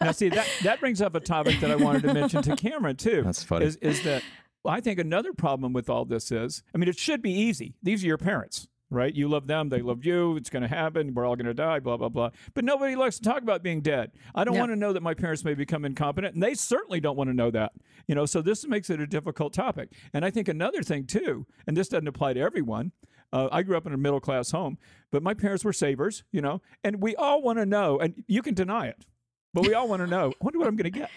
Now, 0.00 0.12
see 0.12 0.28
that 0.30 0.48
that 0.62 0.80
brings 0.80 1.02
up 1.02 1.14
a 1.14 1.20
topic 1.20 1.60
that 1.60 1.70
I 1.70 1.76
wanted 1.76 2.02
to 2.02 2.14
mention 2.14 2.42
to 2.42 2.56
Cameron 2.56 2.96
too. 2.96 3.22
That's 3.22 3.42
funny. 3.42 3.66
Is 3.66 3.76
is 3.76 4.02
that 4.04 4.22
well, 4.64 4.74
I 4.74 4.80
think 4.80 4.98
another 4.98 5.32
problem 5.32 5.72
with 5.72 5.88
all 5.90 6.04
this 6.04 6.32
is, 6.32 6.62
I 6.74 6.78
mean, 6.78 6.88
it 6.88 6.98
should 6.98 7.22
be 7.22 7.32
easy. 7.32 7.74
These 7.82 8.02
are 8.02 8.06
your 8.08 8.18
parents, 8.18 8.66
right? 8.90 9.14
You 9.14 9.28
love 9.28 9.46
them, 9.46 9.68
they 9.68 9.80
love 9.80 10.04
you. 10.04 10.36
It's 10.36 10.50
going 10.50 10.62
to 10.62 10.68
happen. 10.68 11.14
We're 11.14 11.26
all 11.26 11.36
going 11.36 11.46
to 11.46 11.54
die. 11.54 11.80
Blah 11.80 11.96
blah 11.96 12.08
blah. 12.08 12.30
But 12.54 12.64
nobody 12.64 12.96
likes 12.96 13.16
to 13.18 13.22
talk 13.22 13.42
about 13.42 13.62
being 13.62 13.80
dead. 13.80 14.12
I 14.34 14.44
don't 14.44 14.54
No. 14.54 14.60
want 14.60 14.72
to 14.72 14.76
know 14.76 14.92
that 14.92 15.02
my 15.02 15.14
parents 15.14 15.44
may 15.44 15.54
become 15.54 15.84
incompetent, 15.84 16.34
and 16.34 16.42
they 16.42 16.54
certainly 16.54 17.00
don't 17.00 17.16
want 17.16 17.28
to 17.30 17.34
know 17.34 17.50
that. 17.50 17.72
You 18.06 18.14
know, 18.14 18.26
so 18.26 18.40
this 18.42 18.66
makes 18.66 18.90
it 18.90 19.00
a 19.00 19.06
difficult 19.06 19.52
topic. 19.52 19.90
And 20.14 20.24
I 20.24 20.30
think 20.30 20.48
another 20.48 20.82
thing 20.82 21.04
too, 21.06 21.46
and 21.66 21.76
this 21.76 21.88
doesn't 21.88 22.08
apply 22.08 22.32
to 22.34 22.40
everyone. 22.40 22.92
Uh, 23.30 23.48
I 23.52 23.62
grew 23.62 23.76
up 23.76 23.86
in 23.86 23.92
a 23.92 23.98
middle 23.98 24.20
class 24.20 24.52
home, 24.52 24.78
but 25.12 25.22
my 25.22 25.34
parents 25.34 25.62
were 25.62 25.72
savers, 25.74 26.24
you 26.32 26.40
know, 26.40 26.62
and 26.82 27.02
we 27.02 27.14
all 27.16 27.42
want 27.42 27.58
to 27.58 27.66
know, 27.66 27.98
and 27.98 28.24
you 28.26 28.40
can 28.40 28.54
deny 28.54 28.86
it, 28.86 29.04
but 29.52 29.66
we 29.66 29.74
all 29.74 29.86
want 29.86 30.00
to 30.00 30.06
know. 30.06 30.30
I 30.30 30.44
wonder 30.44 30.58
what 30.58 30.66
I'm 30.66 30.76
going 30.76 30.90
to 30.90 30.98
get. 30.98 31.10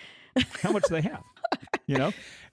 How 0.61 0.71
much 0.71 0.83
they 0.89 1.01
have, 1.01 1.23
you 1.87 1.97
know, 1.97 2.11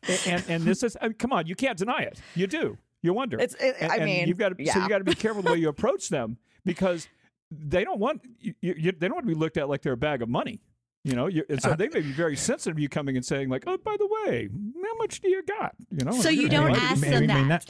and 0.08 0.20
and, 0.26 0.44
and 0.48 0.62
this 0.64 0.82
is 0.84 0.96
I 1.00 1.08
mean, 1.08 1.14
come 1.14 1.32
on, 1.32 1.46
you 1.48 1.56
can't 1.56 1.76
deny 1.78 2.02
it. 2.02 2.20
You 2.36 2.46
do. 2.46 2.78
You 3.08 3.14
wonder. 3.14 3.40
It's- 3.40 3.56
it- 3.58 3.76
And- 3.80 3.90
I 3.90 4.04
mean, 4.04 4.28
you've 4.28 4.36
got 4.36 4.50
to. 4.50 4.54
So 4.56 4.62
yeah. 4.78 4.82
you 4.82 4.88
got 4.90 4.98
to 4.98 5.04
be 5.04 5.14
careful 5.14 5.40
the 5.42 5.50
way 5.52 5.58
you 5.58 5.68
approach 5.76 6.10
them 6.10 6.36
because 6.66 7.08
they 7.50 7.82
don't 7.82 7.98
want 7.98 8.20
you, 8.40 8.54
you, 8.60 8.92
they 8.92 9.08
don't 9.08 9.14
want 9.14 9.24
to 9.26 9.34
be 9.34 9.38
looked 9.38 9.56
at 9.56 9.66
like 9.70 9.80
they're 9.80 9.94
a 9.94 9.96
bag 9.96 10.20
of 10.20 10.28
money. 10.28 10.60
You 11.08 11.14
know, 11.14 11.26
you, 11.26 11.42
and 11.48 11.62
so 11.62 11.70
uh, 11.70 11.74
they 11.74 11.88
may 11.88 12.00
be 12.00 12.12
very 12.12 12.36
sensitive 12.36 12.76
to 12.76 12.82
you 12.82 12.88
coming 12.90 13.16
and 13.16 13.24
saying 13.24 13.48
like, 13.48 13.64
"Oh, 13.66 13.78
by 13.78 13.96
the 13.98 14.06
way, 14.06 14.50
how 14.84 14.94
much 14.98 15.22
do 15.22 15.30
you 15.30 15.42
got?" 15.42 15.74
You 15.90 16.04
know, 16.04 16.12
So 16.12 16.28
you 16.28 16.50
don't 16.50 16.76
ask 16.76 17.00
them 17.00 17.26
maybe 17.26 17.48
that. 17.48 17.64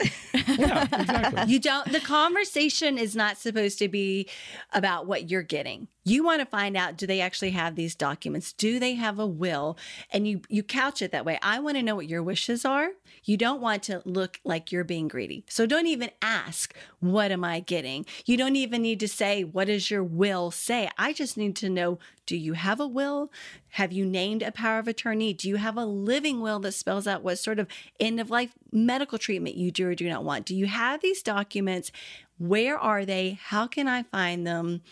Yeah, 0.58 0.82
exactly. 0.82 1.52
You 1.52 1.60
don't, 1.60 1.92
the 1.92 2.00
conversation 2.00 2.98
is 2.98 3.14
not 3.14 3.36
supposed 3.36 3.78
to 3.78 3.86
be 3.86 4.28
about 4.72 5.06
what 5.06 5.30
you're 5.30 5.44
getting. 5.44 5.86
You 6.04 6.24
want 6.24 6.40
to 6.40 6.46
find 6.46 6.76
out 6.76 6.96
do 6.96 7.06
they 7.06 7.20
actually 7.20 7.50
have 7.50 7.76
these 7.76 7.94
documents? 7.94 8.52
Do 8.52 8.80
they 8.80 8.94
have 8.94 9.18
a 9.20 9.26
will? 9.26 9.76
And 10.10 10.26
you 10.26 10.40
you 10.48 10.64
couch 10.64 11.00
it 11.00 11.12
that 11.12 11.24
way. 11.24 11.38
I 11.40 11.60
want 11.60 11.76
to 11.76 11.82
know 11.82 11.94
what 11.94 12.08
your 12.08 12.22
wishes 12.24 12.64
are. 12.64 12.88
You 13.24 13.36
don't 13.36 13.60
want 13.60 13.84
to 13.84 14.02
look 14.04 14.40
like 14.42 14.72
you're 14.72 14.84
being 14.84 15.06
greedy. 15.06 15.44
So 15.48 15.66
don't 15.66 15.86
even 15.86 16.10
ask, 16.22 16.74
what 17.00 17.30
am 17.30 17.44
I 17.44 17.60
getting? 17.60 18.06
You 18.24 18.36
don't 18.36 18.56
even 18.56 18.82
need 18.82 19.00
to 19.00 19.08
say, 19.08 19.44
what 19.44 19.66
does 19.66 19.90
your 19.90 20.02
will 20.02 20.50
say? 20.50 20.88
I 20.96 21.12
just 21.12 21.36
need 21.36 21.54
to 21.56 21.68
know, 21.68 21.98
do 22.26 22.36
you 22.36 22.54
have 22.54 22.80
a 22.80 22.86
will? 22.86 23.27
Have 23.70 23.92
you 23.92 24.04
named 24.04 24.42
a 24.42 24.52
power 24.52 24.78
of 24.78 24.88
attorney? 24.88 25.32
Do 25.32 25.48
you 25.48 25.56
have 25.56 25.76
a 25.76 25.84
living 25.84 26.40
will 26.40 26.58
that 26.60 26.72
spells 26.72 27.06
out 27.06 27.22
what 27.22 27.38
sort 27.38 27.58
of 27.58 27.68
end 28.00 28.20
of 28.20 28.30
life 28.30 28.52
medical 28.72 29.18
treatment 29.18 29.56
you 29.56 29.70
do 29.70 29.88
or 29.88 29.94
do 29.94 30.08
not 30.08 30.24
want? 30.24 30.46
Do 30.46 30.54
you 30.54 30.66
have 30.66 31.00
these 31.00 31.22
documents? 31.22 31.92
Where 32.38 32.78
are 32.78 33.04
they? 33.04 33.38
How 33.42 33.66
can 33.66 33.88
I 33.88 34.04
find 34.04 34.46
them 34.46 34.82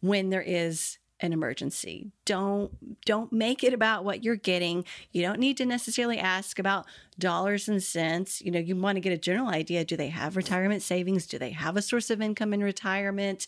when 0.00 0.30
there 0.30 0.42
is 0.42 0.98
an 1.20 1.32
emergency? 1.32 2.10
Don't 2.24 3.04
don't 3.04 3.32
make 3.32 3.64
it 3.64 3.72
about 3.72 4.04
what 4.04 4.22
you're 4.22 4.36
getting. 4.36 4.84
You 5.12 5.22
don't 5.22 5.38
need 5.38 5.56
to 5.58 5.66
necessarily 5.66 6.18
ask 6.18 6.58
about 6.58 6.86
dollars 7.18 7.68
and 7.68 7.82
cents. 7.82 8.42
You 8.42 8.50
know, 8.50 8.58
you 8.58 8.76
want 8.76 8.96
to 8.96 9.00
get 9.00 9.12
a 9.12 9.18
general 9.18 9.48
idea. 9.48 9.84
Do 9.84 9.96
they 9.96 10.08
have 10.08 10.36
retirement 10.36 10.82
savings? 10.82 11.26
Do 11.26 11.38
they 11.38 11.50
have 11.50 11.76
a 11.76 11.82
source 11.82 12.10
of 12.10 12.20
income 12.20 12.52
in 12.52 12.62
retirement? 12.62 13.46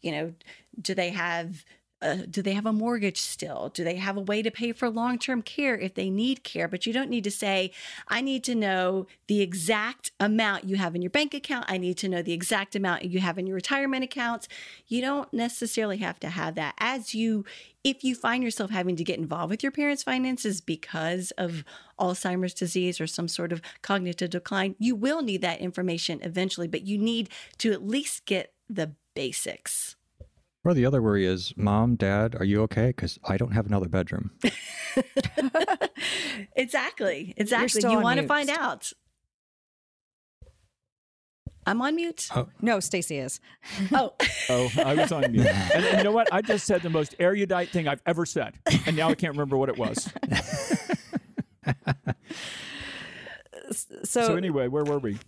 You 0.00 0.12
know, 0.12 0.34
do 0.80 0.94
they 0.94 1.10
have 1.10 1.64
uh, 2.02 2.18
do 2.28 2.40
they 2.40 2.54
have 2.54 2.66
a 2.66 2.72
mortgage 2.72 3.20
still? 3.20 3.70
Do 3.74 3.84
they 3.84 3.96
have 3.96 4.16
a 4.16 4.22
way 4.22 4.42
to 4.42 4.50
pay 4.50 4.72
for 4.72 4.88
long 4.88 5.18
term 5.18 5.42
care 5.42 5.76
if 5.76 5.94
they 5.94 6.08
need 6.08 6.42
care? 6.44 6.66
But 6.66 6.86
you 6.86 6.92
don't 6.92 7.10
need 7.10 7.24
to 7.24 7.30
say, 7.30 7.72
I 8.08 8.20
need 8.20 8.42
to 8.44 8.54
know 8.54 9.06
the 9.26 9.42
exact 9.42 10.10
amount 10.18 10.64
you 10.64 10.76
have 10.76 10.94
in 10.94 11.02
your 11.02 11.10
bank 11.10 11.34
account. 11.34 11.66
I 11.68 11.78
need 11.78 11.98
to 11.98 12.08
know 12.08 12.22
the 12.22 12.32
exact 12.32 12.74
amount 12.74 13.04
you 13.04 13.20
have 13.20 13.38
in 13.38 13.46
your 13.46 13.54
retirement 13.54 14.04
accounts. 14.04 14.48
You 14.86 15.02
don't 15.02 15.32
necessarily 15.32 15.98
have 15.98 16.18
to 16.20 16.30
have 16.30 16.54
that. 16.54 16.74
As 16.78 17.14
you, 17.14 17.44
if 17.84 18.02
you 18.02 18.14
find 18.14 18.42
yourself 18.42 18.70
having 18.70 18.96
to 18.96 19.04
get 19.04 19.18
involved 19.18 19.50
with 19.50 19.62
your 19.62 19.72
parents' 19.72 20.02
finances 20.02 20.60
because 20.60 21.32
of 21.32 21.64
Alzheimer's 21.98 22.54
disease 22.54 23.00
or 23.00 23.06
some 23.06 23.28
sort 23.28 23.52
of 23.52 23.60
cognitive 23.82 24.30
decline, 24.30 24.74
you 24.78 24.96
will 24.96 25.22
need 25.22 25.42
that 25.42 25.60
information 25.60 26.20
eventually, 26.22 26.68
but 26.68 26.82
you 26.82 26.96
need 26.96 27.28
to 27.58 27.72
at 27.72 27.86
least 27.86 28.24
get 28.24 28.54
the 28.68 28.92
basics. 29.14 29.96
Or 30.62 30.74
the 30.74 30.84
other 30.84 31.00
worry 31.00 31.24
is, 31.24 31.54
Mom, 31.56 31.96
Dad, 31.96 32.36
are 32.38 32.44
you 32.44 32.60
okay? 32.62 32.88
Because 32.88 33.18
I 33.24 33.38
don't 33.38 33.52
have 33.52 33.66
another 33.66 33.88
bedroom. 33.88 34.32
exactly. 36.54 37.32
Exactly. 37.36 37.80
You 37.82 37.96
on 37.96 38.02
want 38.02 38.20
to 38.20 38.26
find 38.26 38.50
out. 38.50 38.92
I'm 41.66 41.80
on 41.80 41.94
mute. 41.96 42.28
Oh, 42.34 42.48
No, 42.60 42.80
Stacy 42.80 43.18
is. 43.18 43.40
Oh, 43.92 44.12
Oh, 44.50 44.68
I 44.84 44.94
was 44.94 45.12
on 45.12 45.30
mute. 45.32 45.46
And, 45.74 45.84
and 45.84 45.98
you 45.98 46.04
know 46.04 46.12
what? 46.12 46.32
I 46.32 46.42
just 46.42 46.66
said 46.66 46.82
the 46.82 46.90
most 46.90 47.14
erudite 47.18 47.70
thing 47.70 47.88
I've 47.88 48.02
ever 48.06 48.26
said, 48.26 48.54
and 48.86 48.96
now 48.96 49.08
I 49.08 49.14
can't 49.14 49.32
remember 49.32 49.56
what 49.56 49.68
it 49.68 49.78
was. 49.78 50.08
So, 53.70 54.02
So 54.02 54.36
anyway, 54.36 54.68
where 54.68 54.84
were 54.84 54.98
we? 54.98 55.18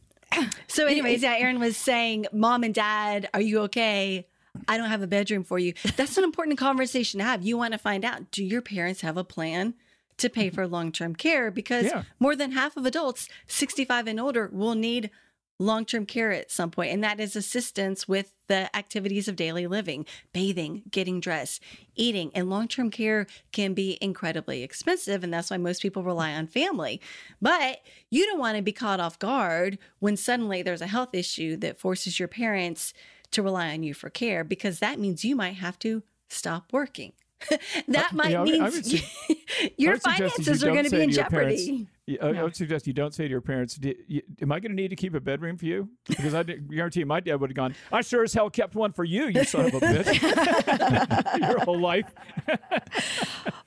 so 0.66 0.86
anyways, 0.86 1.22
yeah, 1.22 1.36
Aaron 1.38 1.60
was 1.60 1.76
saying, 1.76 2.26
"Mom 2.32 2.64
and 2.64 2.74
Dad, 2.74 3.28
are 3.34 3.40
you 3.40 3.60
okay?" 3.60 4.26
I 4.72 4.78
don't 4.78 4.88
have 4.88 5.02
a 5.02 5.06
bedroom 5.06 5.44
for 5.44 5.58
you. 5.58 5.74
That's 5.96 6.16
an 6.16 6.24
important 6.24 6.56
conversation 6.56 7.18
to 7.18 7.24
have. 7.24 7.42
You 7.44 7.58
want 7.58 7.72
to 7.72 7.78
find 7.78 8.06
out 8.06 8.30
do 8.30 8.42
your 8.42 8.62
parents 8.62 9.02
have 9.02 9.18
a 9.18 9.24
plan 9.24 9.74
to 10.16 10.30
pay 10.30 10.46
mm-hmm. 10.46 10.54
for 10.54 10.66
long 10.66 10.92
term 10.92 11.14
care? 11.14 11.50
Because 11.50 11.84
Yeah. 11.84 12.04
more 12.18 12.34
than 12.34 12.52
half 12.52 12.78
of 12.78 12.86
adults, 12.86 13.28
65 13.46 14.06
and 14.06 14.18
older, 14.18 14.48
will 14.50 14.74
need 14.74 15.10
long 15.58 15.84
term 15.84 16.06
care 16.06 16.32
at 16.32 16.50
some 16.50 16.70
point, 16.70 16.90
and 16.90 17.04
that 17.04 17.20
is 17.20 17.36
assistance 17.36 18.08
with 18.08 18.32
the 18.48 18.74
activities 18.74 19.28
of 19.28 19.36
daily 19.36 19.66
living, 19.66 20.06
bathing, 20.32 20.84
getting 20.90 21.20
dressed, 21.20 21.62
eating. 21.94 22.30
And 22.34 22.48
long 22.48 22.66
term 22.66 22.90
care 22.90 23.26
can 23.52 23.74
be 23.74 23.98
incredibly 24.00 24.62
expensive, 24.62 25.22
and 25.22 25.34
that's 25.34 25.50
why 25.50 25.58
most 25.58 25.82
people 25.82 26.02
rely 26.02 26.32
on 26.32 26.46
family. 26.46 26.98
But 27.42 27.82
you 28.08 28.24
don't 28.24 28.40
want 28.40 28.56
to 28.56 28.62
be 28.62 28.72
caught 28.72 29.00
off 29.00 29.18
guard 29.18 29.78
when 29.98 30.16
suddenly 30.16 30.62
there's 30.62 30.80
a 30.80 30.86
health 30.86 31.14
issue 31.14 31.58
that 31.58 31.78
forces 31.78 32.18
your 32.18 32.28
parents 32.28 32.94
to 33.32 33.42
rely 33.42 33.72
on 33.72 33.82
you 33.82 33.94
for 33.94 34.10
care, 34.10 34.44
because 34.44 34.78
that 34.78 34.98
means 34.98 35.24
you 35.24 35.36
might 35.36 35.56
have 35.56 35.78
to 35.80 36.02
stop 36.28 36.72
working. 36.72 37.12
that 37.88 38.12
might 38.12 38.38
would- 38.38 38.60
I 38.60 38.70
mean 38.70 38.82
su- 38.82 38.98
your 39.76 39.92
I 39.92 39.94
would 39.94 40.02
suggest 40.02 40.36
that 40.36 40.38
you 40.38 40.44
finances 40.44 40.64
are 40.64 40.70
going 40.72 40.84
to 40.84 40.90
be 40.90 41.02
in 41.02 41.08
to 41.10 41.14
your 41.16 41.24
parents- 41.26 41.64
jeopardy. 41.64 41.88
Yeah, 42.04 42.24
I, 42.26 42.42
would 42.42 42.56
suggest 42.56 42.88
you 42.88 42.92
don't 42.92 43.14
say 43.14 43.24
to 43.24 43.30
your 43.30 43.40
parents, 43.40 43.76
"D- 43.76 43.94
y- 44.10 44.22
"Am 44.42 44.50
I 44.50 44.58
going 44.58 44.72
to 44.72 44.76
need 44.76 44.88
to 44.88 44.96
keep 44.96 45.14
a 45.14 45.20
bedroom 45.20 45.56
for 45.56 45.66
you?" 45.66 45.88
Because 46.08 46.34
I 46.34 46.42
guarantee 46.42 46.98
you, 47.00 47.06
my 47.06 47.20
dad 47.20 47.36
would 47.36 47.50
have 47.50 47.54
gone, 47.56 47.76
"I 47.92 48.00
sure 48.00 48.24
as 48.24 48.34
hell 48.34 48.50
kept 48.50 48.74
one 48.74 48.90
for 48.92 49.04
you, 49.04 49.26
you 49.28 49.44
son 49.44 49.66
of 49.66 49.74
a 49.74 49.80
bitch, 49.80 51.38
your 51.48 51.60
whole 51.60 51.78
life." 51.78 52.12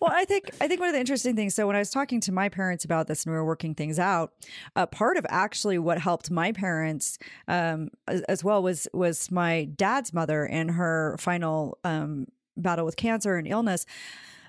well, 0.01 0.11
I 0.13 0.25
think 0.25 0.49
I 0.59 0.67
think 0.67 0.81
one 0.81 0.89
of 0.89 0.93
the 0.93 0.99
interesting 0.99 1.33
things. 1.35 1.53
So 1.55 1.65
when 1.65 1.77
I 1.77 1.79
was 1.79 1.91
talking 1.91 2.19
to 2.21 2.31
my 2.33 2.49
parents 2.49 2.83
about 2.83 3.07
this 3.07 3.23
and 3.23 3.31
we 3.31 3.37
were 3.37 3.45
working 3.45 3.73
things 3.73 3.99
out, 3.99 4.33
uh, 4.75 4.85
part 4.85 5.15
of 5.15 5.25
actually 5.29 5.79
what 5.79 5.99
helped 5.99 6.29
my 6.29 6.51
parents 6.51 7.17
um, 7.47 7.89
as, 8.07 8.21
as 8.23 8.43
well 8.43 8.61
was 8.61 8.87
was 8.93 9.31
my 9.31 9.63
dad's 9.63 10.13
mother 10.13 10.45
in 10.45 10.69
her 10.69 11.15
final 11.19 11.77
um, 11.85 12.27
battle 12.57 12.85
with 12.85 12.95
cancer 12.95 13.35
and 13.35 13.47
illness. 13.47 13.85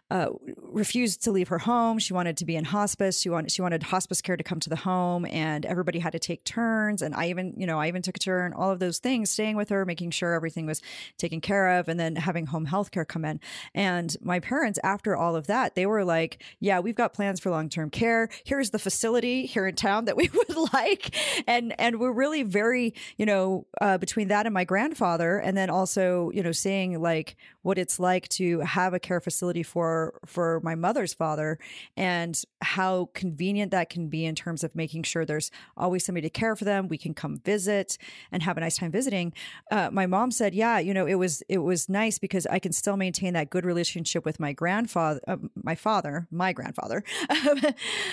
Uh, 0.08 0.28
refused 0.54 1.24
to 1.24 1.32
leave 1.32 1.48
her 1.48 1.58
home. 1.58 1.98
She 1.98 2.12
wanted 2.12 2.36
to 2.36 2.44
be 2.44 2.54
in 2.54 2.64
hospice. 2.64 3.20
She 3.20 3.28
wanted 3.28 3.50
she 3.50 3.60
wanted 3.60 3.82
hospice 3.82 4.22
care 4.22 4.36
to 4.36 4.44
come 4.44 4.60
to 4.60 4.70
the 4.70 4.76
home, 4.76 5.26
and 5.26 5.66
everybody 5.66 5.98
had 5.98 6.12
to 6.12 6.20
take 6.20 6.44
turns. 6.44 7.02
And 7.02 7.12
I 7.12 7.30
even 7.30 7.54
you 7.56 7.66
know 7.66 7.80
I 7.80 7.88
even 7.88 8.02
took 8.02 8.16
a 8.16 8.20
turn. 8.20 8.52
All 8.52 8.70
of 8.70 8.78
those 8.78 9.00
things, 9.00 9.30
staying 9.30 9.56
with 9.56 9.68
her, 9.70 9.84
making 9.84 10.12
sure 10.12 10.32
everything 10.32 10.64
was 10.64 10.80
taken 11.18 11.40
care 11.40 11.78
of, 11.80 11.88
and 11.88 11.98
then 11.98 12.14
having 12.14 12.46
home 12.46 12.66
health 12.66 12.92
care 12.92 13.04
come 13.04 13.24
in. 13.24 13.40
And 13.74 14.16
my 14.22 14.38
parents, 14.38 14.78
after 14.84 15.16
all 15.16 15.34
of 15.34 15.48
that, 15.48 15.74
they 15.74 15.86
were 15.86 16.04
like, 16.04 16.40
"Yeah, 16.60 16.78
we've 16.78 16.94
got 16.94 17.12
plans 17.12 17.40
for 17.40 17.50
long 17.50 17.68
term 17.68 17.90
care. 17.90 18.28
Here's 18.44 18.70
the 18.70 18.78
facility 18.78 19.44
here 19.46 19.66
in 19.66 19.74
town 19.74 20.04
that 20.04 20.16
we 20.16 20.30
would 20.34 20.72
like." 20.72 21.16
And 21.48 21.74
and 21.80 21.98
we're 21.98 22.12
really 22.12 22.44
very 22.44 22.94
you 23.16 23.26
know 23.26 23.66
uh, 23.80 23.98
between 23.98 24.28
that 24.28 24.46
and 24.46 24.54
my 24.54 24.62
grandfather, 24.62 25.38
and 25.38 25.56
then 25.56 25.68
also 25.68 26.30
you 26.32 26.44
know 26.44 26.52
seeing 26.52 27.02
like 27.02 27.34
what 27.62 27.76
it's 27.76 27.98
like 27.98 28.28
to 28.28 28.60
have 28.60 28.94
a 28.94 29.00
care 29.00 29.20
facility 29.20 29.64
for 29.64 29.95
for 30.24 30.60
my 30.62 30.74
mother's 30.74 31.14
father 31.14 31.58
and 31.96 32.42
how 32.62 33.08
convenient 33.14 33.70
that 33.70 33.88
can 33.88 34.08
be 34.08 34.24
in 34.24 34.34
terms 34.34 34.62
of 34.62 34.74
making 34.74 35.02
sure 35.02 35.24
there's 35.24 35.50
always 35.76 36.04
somebody 36.04 36.26
to 36.26 36.30
care 36.30 36.54
for 36.56 36.64
them 36.64 36.88
we 36.88 36.98
can 36.98 37.14
come 37.14 37.38
visit 37.38 37.98
and 38.32 38.42
have 38.42 38.56
a 38.56 38.60
nice 38.60 38.76
time 38.76 38.90
visiting 38.90 39.32
uh, 39.70 39.88
my 39.90 40.06
mom 40.06 40.30
said 40.30 40.54
yeah 40.54 40.78
you 40.78 40.94
know 40.94 41.06
it 41.06 41.14
was 41.14 41.42
it 41.48 41.58
was 41.58 41.88
nice 41.88 42.18
because 42.18 42.46
i 42.46 42.58
can 42.58 42.72
still 42.72 42.96
maintain 42.96 43.34
that 43.34 43.50
good 43.50 43.64
relationship 43.64 44.24
with 44.24 44.38
my 44.38 44.52
grandfather 44.52 45.20
uh, 45.26 45.36
my 45.62 45.74
father 45.74 46.26
my 46.30 46.52
grandfather. 46.52 47.02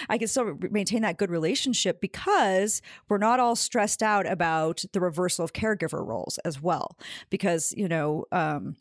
I 0.10 0.18
can 0.18 0.28
still 0.28 0.58
maintain 0.72 1.02
that 1.02 1.18
good 1.18 1.30
relationship 1.30 2.02
because 2.02 2.82
we're 3.10 3.18
not 3.18 3.40
all 3.40 3.56
stressed 3.56 4.02
out 4.02 4.26
about 4.26 4.84
the 4.94 5.02
reversal 5.02 5.46
of 5.46 5.54
caregiver 5.54 6.06
roles 6.06 6.38
as 6.40 6.62
well 6.62 6.98
because 7.30 7.74
you 7.78 7.88
know 7.88 8.26
um 8.32 8.76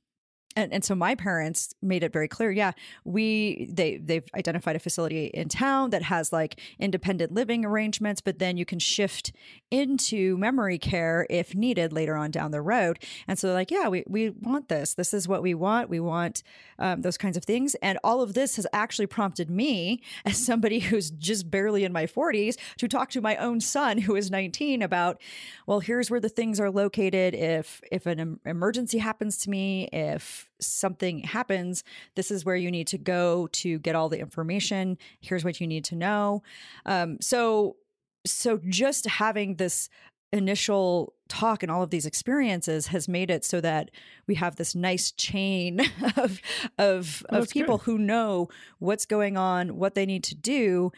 and, 0.56 0.72
and 0.72 0.84
so 0.84 0.94
my 0.94 1.14
parents 1.14 1.74
made 1.82 2.02
it 2.02 2.12
very 2.12 2.28
clear 2.28 2.50
yeah 2.50 2.72
we 3.04 3.68
they 3.70 3.96
they've 3.96 4.24
identified 4.34 4.76
a 4.76 4.78
facility 4.78 5.26
in 5.26 5.48
town 5.48 5.90
that 5.90 6.02
has 6.02 6.32
like 6.32 6.60
independent 6.78 7.32
living 7.32 7.64
arrangements 7.64 8.20
but 8.20 8.38
then 8.38 8.56
you 8.56 8.64
can 8.64 8.78
shift 8.78 9.32
into 9.70 10.36
memory 10.36 10.78
care 10.78 11.26
if 11.30 11.54
needed 11.54 11.92
later 11.92 12.14
on 12.14 12.30
down 12.30 12.50
the 12.50 12.60
road. 12.60 12.98
And 13.26 13.38
so 13.38 13.46
they're 13.46 13.56
like 13.56 13.70
yeah 13.70 13.88
we, 13.88 14.04
we 14.06 14.30
want 14.30 14.68
this. 14.68 14.94
This 14.94 15.14
is 15.14 15.26
what 15.26 15.42
we 15.42 15.54
want. 15.54 15.88
We 15.88 16.00
want 16.00 16.42
um, 16.78 17.02
those 17.02 17.16
kinds 17.16 17.36
of 17.36 17.44
things. 17.44 17.74
And 17.76 17.98
all 18.04 18.20
of 18.20 18.34
this 18.34 18.56
has 18.56 18.66
actually 18.72 19.06
prompted 19.06 19.48
me 19.50 20.02
as 20.24 20.44
somebody 20.44 20.80
who's 20.80 21.10
just 21.10 21.50
barely 21.50 21.84
in 21.84 21.92
my 21.92 22.06
40s 22.06 22.56
to 22.78 22.88
talk 22.88 23.10
to 23.10 23.20
my 23.20 23.36
own 23.36 23.60
son 23.60 23.98
who 23.98 24.14
is 24.14 24.30
19 24.30 24.82
about 24.82 25.20
well 25.66 25.80
here's 25.80 26.10
where 26.10 26.20
the 26.20 26.28
things 26.28 26.60
are 26.60 26.70
located. 26.70 27.34
If 27.34 27.80
if 27.90 28.06
an 28.06 28.20
em- 28.20 28.40
emergency 28.44 28.98
happens 28.98 29.38
to 29.38 29.50
me 29.50 29.88
if 29.92 30.41
something 30.60 31.20
happens 31.20 31.84
this 32.14 32.30
is 32.30 32.44
where 32.44 32.56
you 32.56 32.70
need 32.70 32.86
to 32.86 32.98
go 32.98 33.48
to 33.52 33.78
get 33.80 33.94
all 33.94 34.08
the 34.08 34.18
information 34.18 34.96
here's 35.20 35.44
what 35.44 35.60
you 35.60 35.66
need 35.66 35.84
to 35.84 35.94
know 35.94 36.42
um, 36.86 37.18
so 37.20 37.76
so 38.24 38.60
just 38.68 39.06
having 39.06 39.56
this 39.56 39.88
initial 40.32 41.12
talk 41.28 41.62
and 41.62 41.70
all 41.70 41.82
of 41.82 41.90
these 41.90 42.06
experiences 42.06 42.86
has 42.86 43.06
made 43.06 43.30
it 43.30 43.44
so 43.44 43.60
that 43.60 43.90
we 44.26 44.34
have 44.34 44.56
this 44.56 44.74
nice 44.74 45.10
chain 45.12 45.80
of 46.16 46.40
of 46.78 47.22
Oh, 47.30 47.40
of 47.40 47.50
people 47.50 47.78
good. 47.78 47.84
who 47.84 47.98
know 47.98 48.48
what's 48.78 49.04
going 49.04 49.36
on 49.36 49.76
what 49.76 49.94
they 49.94 50.06
need 50.06 50.24
to 50.24 50.34
do 50.34 50.90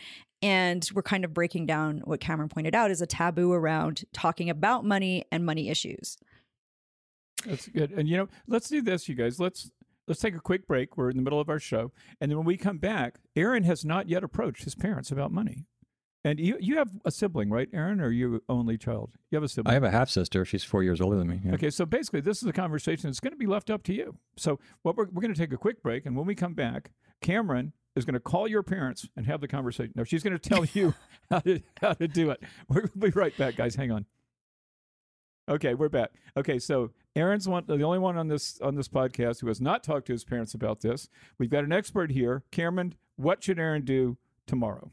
and 0.42 0.86
we're 0.94 1.02
kind 1.02 1.24
of 1.24 1.32
breaking 1.32 1.64
down 1.64 2.02
what 2.04 2.20
Cameron 2.20 2.50
pointed 2.50 2.74
out 2.74 2.90
is 2.90 3.00
a 3.00 3.06
taboo 3.06 3.52
around 3.52 4.04
talking 4.12 4.50
about 4.50 4.84
money 4.84 5.24
and 5.32 5.46
money 5.46 5.70
issues. 5.70 6.18
That's 7.44 7.68
good. 7.68 7.92
And 7.92 8.08
you 8.08 8.16
know, 8.16 8.28
let's 8.46 8.68
do 8.68 8.82
this, 8.82 9.08
you 9.08 9.14
guys. 9.14 9.38
Let's 9.38 9.70
let's 10.06 10.20
take 10.20 10.34
a 10.34 10.40
quick 10.40 10.66
break. 10.66 10.96
We're 10.96 11.10
in 11.10 11.16
the 11.16 11.22
middle 11.22 11.40
of 11.40 11.48
our 11.48 11.58
show. 11.58 11.92
And 12.20 12.30
then 12.30 12.38
when 12.38 12.46
we 12.46 12.56
come 12.56 12.78
back, 12.78 13.16
Aaron 13.36 13.64
has 13.64 13.84
not 13.84 14.08
yet 14.08 14.24
approached 14.24 14.64
his 14.64 14.74
parents 14.74 15.10
about 15.10 15.32
money. 15.32 15.66
And 16.26 16.40
you 16.40 16.56
you 16.58 16.78
have 16.78 16.88
a 17.04 17.10
sibling, 17.10 17.50
right, 17.50 17.68
Aaron, 17.74 18.00
or 18.00 18.06
are 18.06 18.10
you 18.10 18.42
only 18.48 18.78
child? 18.78 19.10
You 19.30 19.36
have 19.36 19.42
a 19.42 19.48
sibling. 19.48 19.70
I 19.70 19.74
have 19.74 19.84
a 19.84 19.90
half 19.90 20.08
sister. 20.08 20.44
She's 20.46 20.64
four 20.64 20.82
years 20.82 21.02
older 21.02 21.16
than 21.16 21.28
me. 21.28 21.40
Yeah. 21.44 21.52
Okay, 21.52 21.68
so 21.68 21.84
basically, 21.84 22.22
this 22.22 22.42
is 22.42 22.48
a 22.48 22.52
conversation 22.52 23.10
that's 23.10 23.20
going 23.20 23.34
to 23.34 23.38
be 23.38 23.46
left 23.46 23.68
up 23.68 23.82
to 23.84 23.92
you. 23.92 24.16
So, 24.38 24.58
what 24.82 24.96
we're, 24.96 25.04
we're 25.12 25.20
going 25.20 25.34
to 25.34 25.38
take 25.38 25.52
a 25.52 25.58
quick 25.58 25.82
break, 25.82 26.06
and 26.06 26.16
when 26.16 26.24
we 26.24 26.34
come 26.34 26.54
back, 26.54 26.92
Cameron 27.20 27.74
is 27.94 28.06
going 28.06 28.14
to 28.14 28.20
call 28.20 28.48
your 28.48 28.62
parents 28.62 29.06
and 29.16 29.26
have 29.26 29.42
the 29.42 29.48
conversation. 29.48 29.92
No, 29.96 30.04
she's 30.04 30.22
going 30.22 30.36
to 30.36 30.48
tell 30.48 30.64
you 30.64 30.94
how 31.30 31.40
to 31.40 31.60
how 31.82 31.92
to 31.92 32.08
do 32.08 32.30
it. 32.30 32.42
We'll 32.68 32.88
be 32.98 33.10
right 33.10 33.36
back, 33.36 33.56
guys. 33.56 33.74
Hang 33.74 33.90
on. 33.90 34.06
Okay, 35.48 35.74
we're 35.74 35.90
back. 35.90 36.12
Okay, 36.38 36.58
so 36.58 36.90
Aaron's 37.16 37.48
one, 37.48 37.64
the 37.66 37.82
only 37.82 37.98
one 37.98 38.16
on 38.16 38.28
this 38.28 38.60
on 38.60 38.74
this 38.74 38.88
podcast 38.88 39.40
who 39.40 39.46
has 39.46 39.60
not 39.60 39.84
talked 39.84 40.06
to 40.06 40.12
his 40.12 40.24
parents 40.24 40.54
about 40.54 40.80
this. 40.80 41.08
We've 41.38 41.50
got 41.50 41.64
an 41.64 41.72
expert 41.72 42.10
here, 42.10 42.42
Cameron. 42.50 42.94
What 43.16 43.42
should 43.42 43.58
Aaron 43.58 43.84
do 43.84 44.16
tomorrow? 44.46 44.90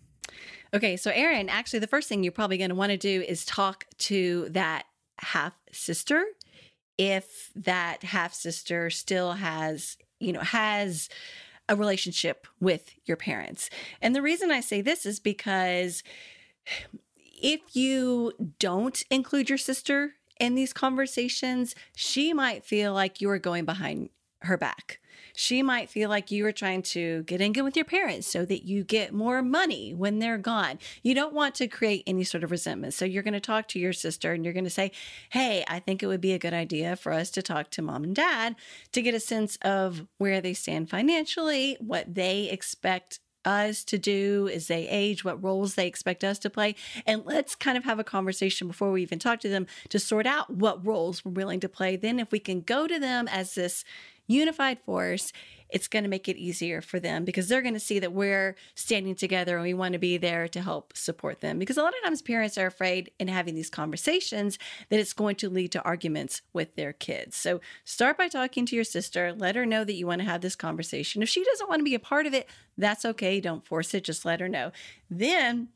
Okay, 0.73 0.95
so 0.95 1.11
Aaron, 1.11 1.49
actually, 1.49 1.79
the 1.79 1.87
first 1.87 2.07
thing 2.07 2.23
you're 2.23 2.31
probably 2.31 2.57
going 2.57 2.69
to 2.69 2.75
want 2.75 2.91
to 2.91 2.97
do 2.97 3.21
is 3.27 3.43
talk 3.45 3.85
to 3.99 4.47
that 4.49 4.83
half 5.19 5.53
sister. 5.71 6.23
If 6.97 7.51
that 7.55 8.03
half 8.03 8.33
sister 8.33 8.89
still 8.89 9.33
has, 9.33 9.97
you 10.19 10.31
know, 10.31 10.41
has 10.41 11.09
a 11.67 11.75
relationship 11.75 12.47
with 12.59 12.91
your 13.05 13.17
parents. 13.17 13.69
And 14.01 14.15
the 14.15 14.21
reason 14.21 14.51
I 14.51 14.59
say 14.59 14.81
this 14.81 15.05
is 15.05 15.19
because 15.19 16.03
if 17.17 17.61
you 17.75 18.33
don't 18.59 19.03
include 19.09 19.49
your 19.49 19.57
sister 19.57 20.13
in 20.41 20.55
these 20.55 20.74
conversations, 20.74 21.75
she 21.95 22.33
might 22.33 22.65
feel 22.65 22.93
like 22.93 23.21
you 23.21 23.29
are 23.29 23.39
going 23.39 23.65
behind 23.65 24.10
her 24.41 24.57
back 24.57 25.00
she 25.33 25.62
might 25.62 25.89
feel 25.89 26.10
like 26.10 26.31
you 26.31 26.45
are 26.45 26.51
trying 26.51 26.81
to 26.81 27.24
get 27.24 27.41
in 27.41 27.53
good 27.53 27.63
with 27.63 27.75
your 27.75 27.86
parents 27.86 28.27
so 28.27 28.45
that 28.45 28.63
you 28.63 28.83
get 28.83 29.13
more 29.13 29.41
money 29.41 29.93
when 29.93 30.19
they're 30.19 30.38
gone. 30.38 30.79
You 31.03 31.13
don't 31.13 31.33
want 31.33 31.55
to 31.55 31.67
create 31.67 32.03
any 32.07 32.24
sort 32.24 32.43
of 32.43 32.51
resentment. 32.51 32.93
So 32.93 33.05
you're 33.05 33.24
going 33.24 33.33
to 33.33 33.39
talk 33.39 33.67
to 33.69 33.79
your 33.79 33.93
sister 33.93 34.33
and 34.33 34.43
you're 34.43 34.53
going 34.53 34.65
to 34.65 34.69
say, 34.69 34.91
Hey, 35.29 35.63
I 35.67 35.79
think 35.79 36.01
it 36.03 36.07
would 36.07 36.21
be 36.21 36.33
a 36.33 36.39
good 36.39 36.53
idea 36.53 36.95
for 36.95 37.12
us 37.12 37.29
to 37.31 37.41
talk 37.41 37.69
to 37.71 37.81
mom 37.81 38.03
and 38.03 38.15
dad 38.15 38.55
to 38.91 39.01
get 39.01 39.13
a 39.13 39.19
sense 39.19 39.57
of 39.62 40.05
where 40.17 40.41
they 40.41 40.53
stand 40.53 40.89
financially, 40.89 41.77
what 41.79 42.13
they 42.13 42.50
expect 42.50 43.19
us 43.45 43.83
to 43.86 43.98
do 43.98 44.50
as 44.53 44.67
they 44.67 44.88
age, 44.88 45.24
what 45.24 45.43
roles 45.43 45.75
they 45.75 45.88
expect 45.88 46.24
us 46.24 46.39
to 46.39 46.50
play. 46.50 46.75
And 47.05 47.24
let's 47.25 47.55
kind 47.55 47.77
of 47.77 47.83
have 47.83 48.00
a 48.00 48.03
conversation 48.03 48.67
before 48.67 48.91
we 48.91 49.01
even 49.01 49.19
talk 49.19 49.39
to 49.41 49.50
them 49.50 49.67
to 49.89 50.00
sort 50.00 50.25
out 50.25 50.50
what 50.50 50.86
roles 50.86 51.25
we're 51.25 51.31
willing 51.31 51.60
to 51.62 51.69
play. 51.69 51.95
Then, 51.95 52.19
if 52.19 52.31
we 52.31 52.39
can 52.39 52.62
go 52.62 52.88
to 52.88 53.00
them 53.00 53.27
as 53.27 53.55
this 53.55 53.83
unified 54.27 54.79
force, 54.86 55.31
it's 55.71 55.87
going 55.87 56.03
to 56.03 56.09
make 56.09 56.27
it 56.27 56.37
easier 56.37 56.81
for 56.81 56.99
them 56.99 57.23
because 57.23 57.47
they're 57.47 57.61
going 57.61 57.73
to 57.73 57.79
see 57.79 57.99
that 57.99 58.11
we're 58.11 58.55
standing 58.75 59.15
together 59.15 59.55
and 59.55 59.63
we 59.63 59.73
want 59.73 59.93
to 59.93 59.99
be 59.99 60.17
there 60.17 60.47
to 60.49 60.61
help 60.61 60.95
support 60.95 61.39
them. 61.39 61.57
Because 61.57 61.77
a 61.77 61.81
lot 61.81 61.93
of 61.95 62.03
times 62.03 62.21
parents 62.21 62.57
are 62.57 62.67
afraid 62.67 63.11
in 63.19 63.27
having 63.27 63.55
these 63.55 63.69
conversations 63.69 64.59
that 64.89 64.99
it's 64.99 65.13
going 65.13 65.35
to 65.37 65.49
lead 65.49 65.71
to 65.71 65.81
arguments 65.83 66.41
with 66.53 66.75
their 66.75 66.93
kids. 66.93 67.37
So 67.37 67.61
start 67.85 68.17
by 68.17 68.27
talking 68.27 68.65
to 68.65 68.75
your 68.75 68.83
sister, 68.83 69.33
let 69.33 69.55
her 69.55 69.65
know 69.65 69.83
that 69.83 69.93
you 69.93 70.05
want 70.05 70.19
to 70.19 70.27
have 70.27 70.41
this 70.41 70.55
conversation. 70.55 71.23
If 71.23 71.29
she 71.29 71.43
doesn't 71.43 71.69
want 71.69 71.79
to 71.79 71.85
be 71.85 71.95
a 71.95 71.99
part 71.99 72.25
of 72.25 72.33
it, 72.33 72.49
that's 72.77 73.05
okay. 73.05 73.39
Don't 73.39 73.65
force 73.65 73.93
it, 73.93 74.03
just 74.03 74.25
let 74.25 74.41
her 74.41 74.49
know. 74.49 74.71
Then 75.09 75.69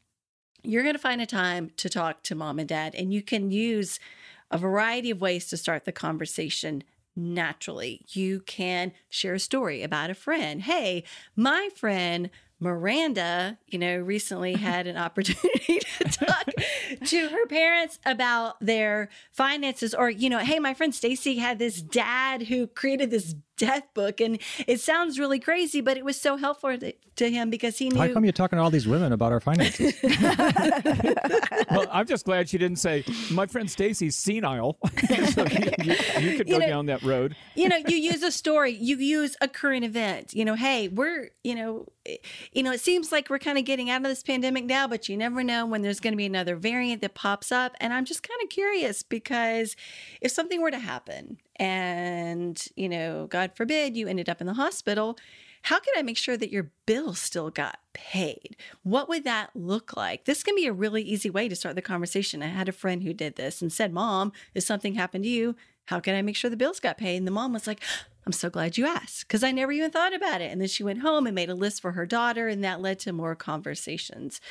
you're 0.64 0.84
going 0.84 0.96
to 0.96 1.00
find 1.00 1.22
a 1.22 1.26
time 1.26 1.72
to 1.78 1.90
talk 1.90 2.24
to 2.24 2.36
mom 2.36 2.60
and 2.60 2.68
dad, 2.68 2.96
and 2.96 3.14
you 3.14 3.22
can 3.22 3.52
use 3.52 4.00
a 4.52 4.58
variety 4.58 5.12
of 5.12 5.22
ways 5.22 5.48
to 5.48 5.58
start 5.58 5.86
the 5.86 5.92
conversation 5.92 6.84
naturally. 7.16 8.06
You 8.10 8.42
can 8.42 8.92
share 9.10 9.36
a 9.36 9.40
story 9.40 9.84
about 9.84 10.10
a 10.10 10.16
friend. 10.16 10.62
Hey, 10.62 11.04
my 11.36 11.70
friend 11.76 12.30
Miranda, 12.60 13.58
you 13.68 13.78
know, 13.78 13.98
recently 13.98 14.54
had 14.56 14.88
an 14.88 14.98
opportunity 14.98 15.80
to 16.00 16.04
talk 16.06 16.46
to 17.06 17.28
her 17.30 17.46
parents 17.48 18.00
about 18.06 18.60
their 18.60 19.10
finances 19.32 19.94
or 19.94 20.10
you 20.10 20.30
know, 20.30 20.40
hey, 20.40 20.60
my 20.60 20.74
friend 20.74 20.94
Stacy 20.94 21.38
had 21.38 21.60
this 21.60 21.82
dad 21.82 22.44
who 22.44 22.68
created 22.68 23.12
this 23.12 23.36
death 23.58 23.84
book 23.94 24.20
and 24.22 24.40
it 24.68 24.80
sounds 24.80 25.18
really 25.20 25.40
crazy 25.40 25.82
but 25.82 25.98
it 25.98 26.04
was 26.06 26.20
so 26.20 26.36
helpful 26.38 26.78
to, 26.78 26.94
to 27.16 27.30
him 27.32 27.50
because 27.50 27.78
he 27.78 27.90
knew 27.90 28.00
How 28.00 28.12
come 28.14 28.26
you're 28.26 28.34
talking 28.34 28.58
to 28.58 28.64
all 28.64 28.70
these 28.70 28.88
women 28.88 29.14
about 29.14 29.32
our 29.32 29.40
finances? 29.40 29.94
well, 31.72 31.88
I'm 31.92 32.06
just 32.06 32.26
glad 32.26 32.50
she 32.50 32.58
didn't 32.58 32.78
say 32.80 33.04
my 33.32 33.46
friend 33.46 33.70
Stacy's 33.70 34.16
senile. 34.16 34.78
so 35.32 35.46
you, 35.46 35.72
you, 35.84 35.94
you 36.20 36.38
could 36.38 36.48
You 36.48 36.56
go 36.56 36.58
know- 36.60 36.68
down 36.68 36.86
that 36.88 37.02
road. 37.04 37.36
you 37.56 37.70
know 37.70 37.78
you 37.88 37.98
use 37.98 38.24
a 38.24 38.32
story 38.32 38.72
you 38.72 38.98
use 38.98 39.36
a 39.42 39.48
current 39.48 39.86
event 39.86 40.34
you 40.34 40.44
know 40.46 40.56
hey 40.56 40.88
we're 40.88 41.30
you 41.44 41.56
know 41.56 41.88
you 42.54 42.64
know 42.64 42.72
it 42.72 42.80
seems 42.82 43.12
like 43.12 43.30
we're 43.30 43.40
kind 43.40 43.58
of 43.58 43.66
getting 43.66 43.90
out 43.90 43.98
of 44.02 44.04
this 44.08 44.24
pandemic 44.24 44.66
now 44.66 44.88
but 44.88 45.08
you 45.10 45.18
never 45.18 45.44
know 45.44 45.66
when 45.66 45.82
there's 45.82 46.00
going 46.00 46.14
to 46.14 46.18
be 46.18 46.26
another 46.26 46.56
variant 46.56 47.02
that 47.02 47.14
pops 47.16 47.52
up 47.52 47.74
and 47.80 47.94
i'm 47.94 48.06
just 48.06 48.22
kind 48.28 48.40
of 48.44 48.50
curious 48.50 49.02
because 49.04 49.76
if 50.22 50.32
something 50.32 50.62
were 50.62 50.72
to 50.72 50.80
happen 50.80 51.38
and 51.58 52.68
you 52.76 52.90
know 52.90 53.28
god 53.28 53.52
forbid 53.56 53.96
you 53.96 54.08
ended 54.08 54.30
up 54.30 54.42
in 54.42 54.48
the 54.48 54.54
hospital 54.54 55.18
how 55.66 55.80
can 55.80 55.96
I 55.98 56.04
make 56.04 56.18
sure 56.18 56.38
that 56.38 56.52
your 56.52 56.70
bill 56.86 57.16
still 57.16 57.50
got 57.50 57.80
paid? 57.92 58.56
What 58.84 59.10
would 59.10 59.24
that 59.24 59.50
look 59.56 59.98
like? 59.98 60.26
This 60.26 60.44
can 60.44 60.54
be 60.54 60.68
a 60.68 60.72
really 60.72 61.02
easy 61.02 61.32
way 61.32 61.50
to 61.50 61.56
start 61.56 61.76
the 61.76 61.82
conversation. 61.82 62.44
I 62.44 62.50
had 62.50 62.70
a 62.70 62.72
friend 62.72 63.02
who 63.02 63.14
did 63.14 63.36
this 63.36 63.64
and 63.64 63.74
said, 63.74 63.92
Mom, 63.92 64.32
if 64.54 64.64
something 64.64 64.94
happened 64.94 65.24
to 65.24 65.30
you, 65.30 65.56
how 65.86 66.00
can 66.00 66.14
I 66.14 66.22
make 66.22 66.36
sure 66.36 66.52
the 66.52 66.56
bills 66.56 66.80
got 66.80 67.00
paid? 67.00 67.18
And 67.18 67.26
the 67.26 67.32
mom 67.32 67.54
was 67.54 67.66
like, 67.66 67.82
I'm 68.26 68.32
so 68.32 68.50
glad 68.50 68.78
you 68.78 68.86
asked 68.86 69.28
because 69.28 69.44
I 69.44 69.52
never 69.52 69.72
even 69.72 69.92
thought 69.92 70.14
about 70.14 70.42
it. 70.42 70.52
And 70.52 70.60
then 70.60 70.68
she 70.68 70.84
went 70.84 71.02
home 71.02 71.26
and 71.28 71.34
made 71.36 71.50
a 71.50 71.56
list 71.56 71.82
for 71.82 71.92
her 71.92 72.06
daughter, 72.06 72.48
and 72.48 72.64
that 72.64 72.82
led 72.82 73.00
to 73.00 73.14
more 73.14 73.36
conversations. 73.36 74.42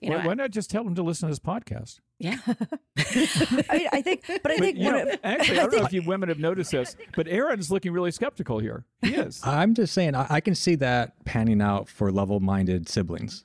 You 0.00 0.10
know, 0.10 0.18
why, 0.18 0.28
why 0.28 0.34
not 0.34 0.50
just 0.50 0.70
tell 0.70 0.84
them 0.84 0.94
to 0.94 1.02
listen 1.02 1.28
to 1.28 1.32
this 1.32 1.38
podcast? 1.38 2.00
Yeah. 2.22 2.38
I 2.48 3.76
mean, 3.78 3.88
I 3.92 4.00
think, 4.02 4.22
but 4.26 4.50
I 4.52 4.56
But, 4.56 4.58
think 4.58 4.78
you 4.78 4.90
know, 4.90 5.02
of- 5.08 5.18
actually, 5.24 5.58
I 5.58 5.62
don't 5.66 5.76
know 5.76 5.84
if 5.84 5.92
you 5.92 6.02
women 6.02 6.28
have 6.28 6.38
noticed 6.38 6.70
this, 6.70 6.96
but 7.16 7.26
Aaron's 7.28 7.70
looking 7.70 7.92
really 7.92 8.10
skeptical 8.12 8.58
here. 8.58 8.84
He 9.02 9.14
is. 9.14 9.40
I'm 9.44 9.74
just 9.74 9.92
saying, 9.92 10.14
I, 10.14 10.26
I 10.30 10.40
can 10.40 10.54
see 10.54 10.76
that 10.76 11.24
panning 11.24 11.60
out 11.60 11.88
for 11.88 12.10
level 12.12 12.40
minded 12.40 12.88
siblings. 12.88 13.44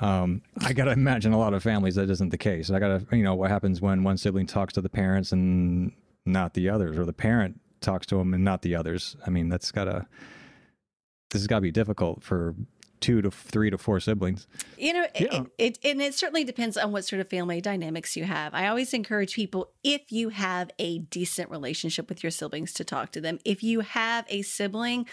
Um, 0.00 0.42
I 0.64 0.72
got 0.72 0.86
to 0.86 0.90
imagine 0.90 1.32
a 1.32 1.38
lot 1.38 1.54
of 1.54 1.62
families 1.62 1.94
that 1.94 2.10
isn't 2.10 2.30
the 2.30 2.38
case. 2.38 2.70
I 2.70 2.80
got 2.80 3.08
to, 3.08 3.16
you 3.16 3.22
know, 3.22 3.36
what 3.36 3.50
happens 3.50 3.80
when 3.80 4.02
one 4.02 4.16
sibling 4.16 4.46
talks 4.46 4.72
to 4.74 4.80
the 4.80 4.88
parents 4.88 5.30
and 5.30 5.92
not 6.26 6.54
the 6.54 6.68
others, 6.70 6.98
or 6.98 7.04
the 7.04 7.12
parent 7.12 7.60
talks 7.80 8.06
to 8.06 8.16
them 8.16 8.34
and 8.34 8.42
not 8.42 8.62
the 8.62 8.74
others. 8.74 9.16
I 9.24 9.30
mean, 9.30 9.48
that's 9.48 9.70
got 9.70 9.84
to, 9.84 10.06
this 11.30 11.42
has 11.42 11.46
got 11.46 11.56
to 11.58 11.60
be 11.62 11.70
difficult 11.70 12.22
for 12.24 12.54
two 13.02 13.20
to 13.20 13.30
three 13.30 13.68
to 13.68 13.76
four 13.76 14.00
siblings. 14.00 14.46
You 14.78 14.94
know, 14.94 15.06
it- 15.14 15.28
Yeah. 15.32 15.42
it, 15.58 15.78
it, 15.82 15.90
and 15.90 16.00
it 16.00 16.14
certainly 16.14 16.44
depends 16.44 16.76
on 16.78 16.90
what 16.92 17.04
sort 17.04 17.20
of 17.20 17.28
family 17.28 17.60
dynamics 17.60 18.16
you 18.16 18.24
have. 18.24 18.54
I 18.54 18.68
always 18.68 18.94
encourage 18.94 19.34
people 19.34 19.72
if 19.84 20.10
you 20.10 20.30
have 20.30 20.70
a 20.78 21.00
decent 21.00 21.50
relationship 21.50 22.08
with 22.08 22.22
your 22.22 22.30
siblings 22.30 22.72
to 22.74 22.84
talk 22.84 23.12
to 23.12 23.20
them. 23.20 23.38
If 23.44 23.62
you 23.62 23.80
have 23.80 24.24
a 24.28 24.40
sibling 24.42 25.06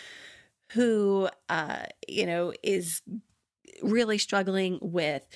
who, 0.73 1.27
uh, 1.49 1.83
you 2.07 2.25
know, 2.25 2.53
is 2.63 3.01
really 3.81 4.17
struggling 4.17 4.77
with 4.81 5.27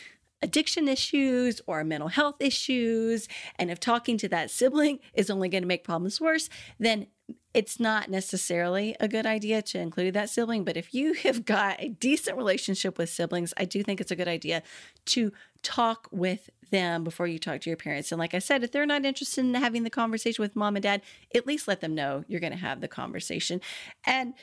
addiction 0.44 0.88
issues 0.88 1.62
or 1.66 1.84
mental 1.84 2.10
health 2.10 2.36
issues, 2.40 3.28
and 3.58 3.72
if 3.72 3.80
talking 3.80 4.18
to 4.18 4.28
that 4.30 4.52
sibling 4.52 5.00
is 5.14 5.30
only 5.30 5.50
going 5.50 5.64
to 5.64 5.68
make 5.68 5.84
problems 5.84 6.20
worse, 6.22 6.50
then 6.78 7.08
it's 7.54 7.80
not 7.80 8.10
necessarily 8.10 8.96
a 9.00 9.08
good 9.08 9.26
idea 9.26 9.62
to 9.62 9.80
include 9.80 10.14
that 10.14 10.30
sibling. 10.30 10.64
But 10.64 10.76
if 10.76 10.94
you 10.94 11.14
have 11.14 11.46
got 11.46 11.82
a 11.82 11.90
decent 11.90 12.38
relationship 12.38 12.98
with 12.98 13.10
siblings, 13.10 13.54
I 13.58 13.66
do 13.66 13.84
think 13.84 14.02
it's 14.02 14.12
a 14.12 14.16
good 14.16 14.28
idea 14.28 14.64
to 15.06 15.32
talk 15.62 16.10
with 16.12 16.50
them 16.72 17.04
before 17.04 17.28
you 17.28 17.40
talk 17.40 17.62
to 17.62 17.70
your 17.70 17.78
parents. 17.78 18.12
And 18.12 18.20
like 18.20 18.34
I 18.34 18.40
said, 18.40 18.64
if 18.64 18.72
they're 18.72 18.86
not 18.86 19.06
interested 19.06 19.46
in 19.46 19.54
having 19.54 19.84
the 19.84 19.90
conversation 19.90 20.42
with 20.42 20.56
mom 20.56 20.76
and 20.76 20.84
dad, 20.84 21.02
at 21.34 21.48
least 21.48 21.68
let 21.68 21.80
them 21.80 21.96
know 21.96 22.26
you're 22.28 22.42
going 22.42 22.52
to 22.52 22.60
have 22.60 22.82
the 22.82 22.88
conversation. 22.88 23.62
And 24.06 24.34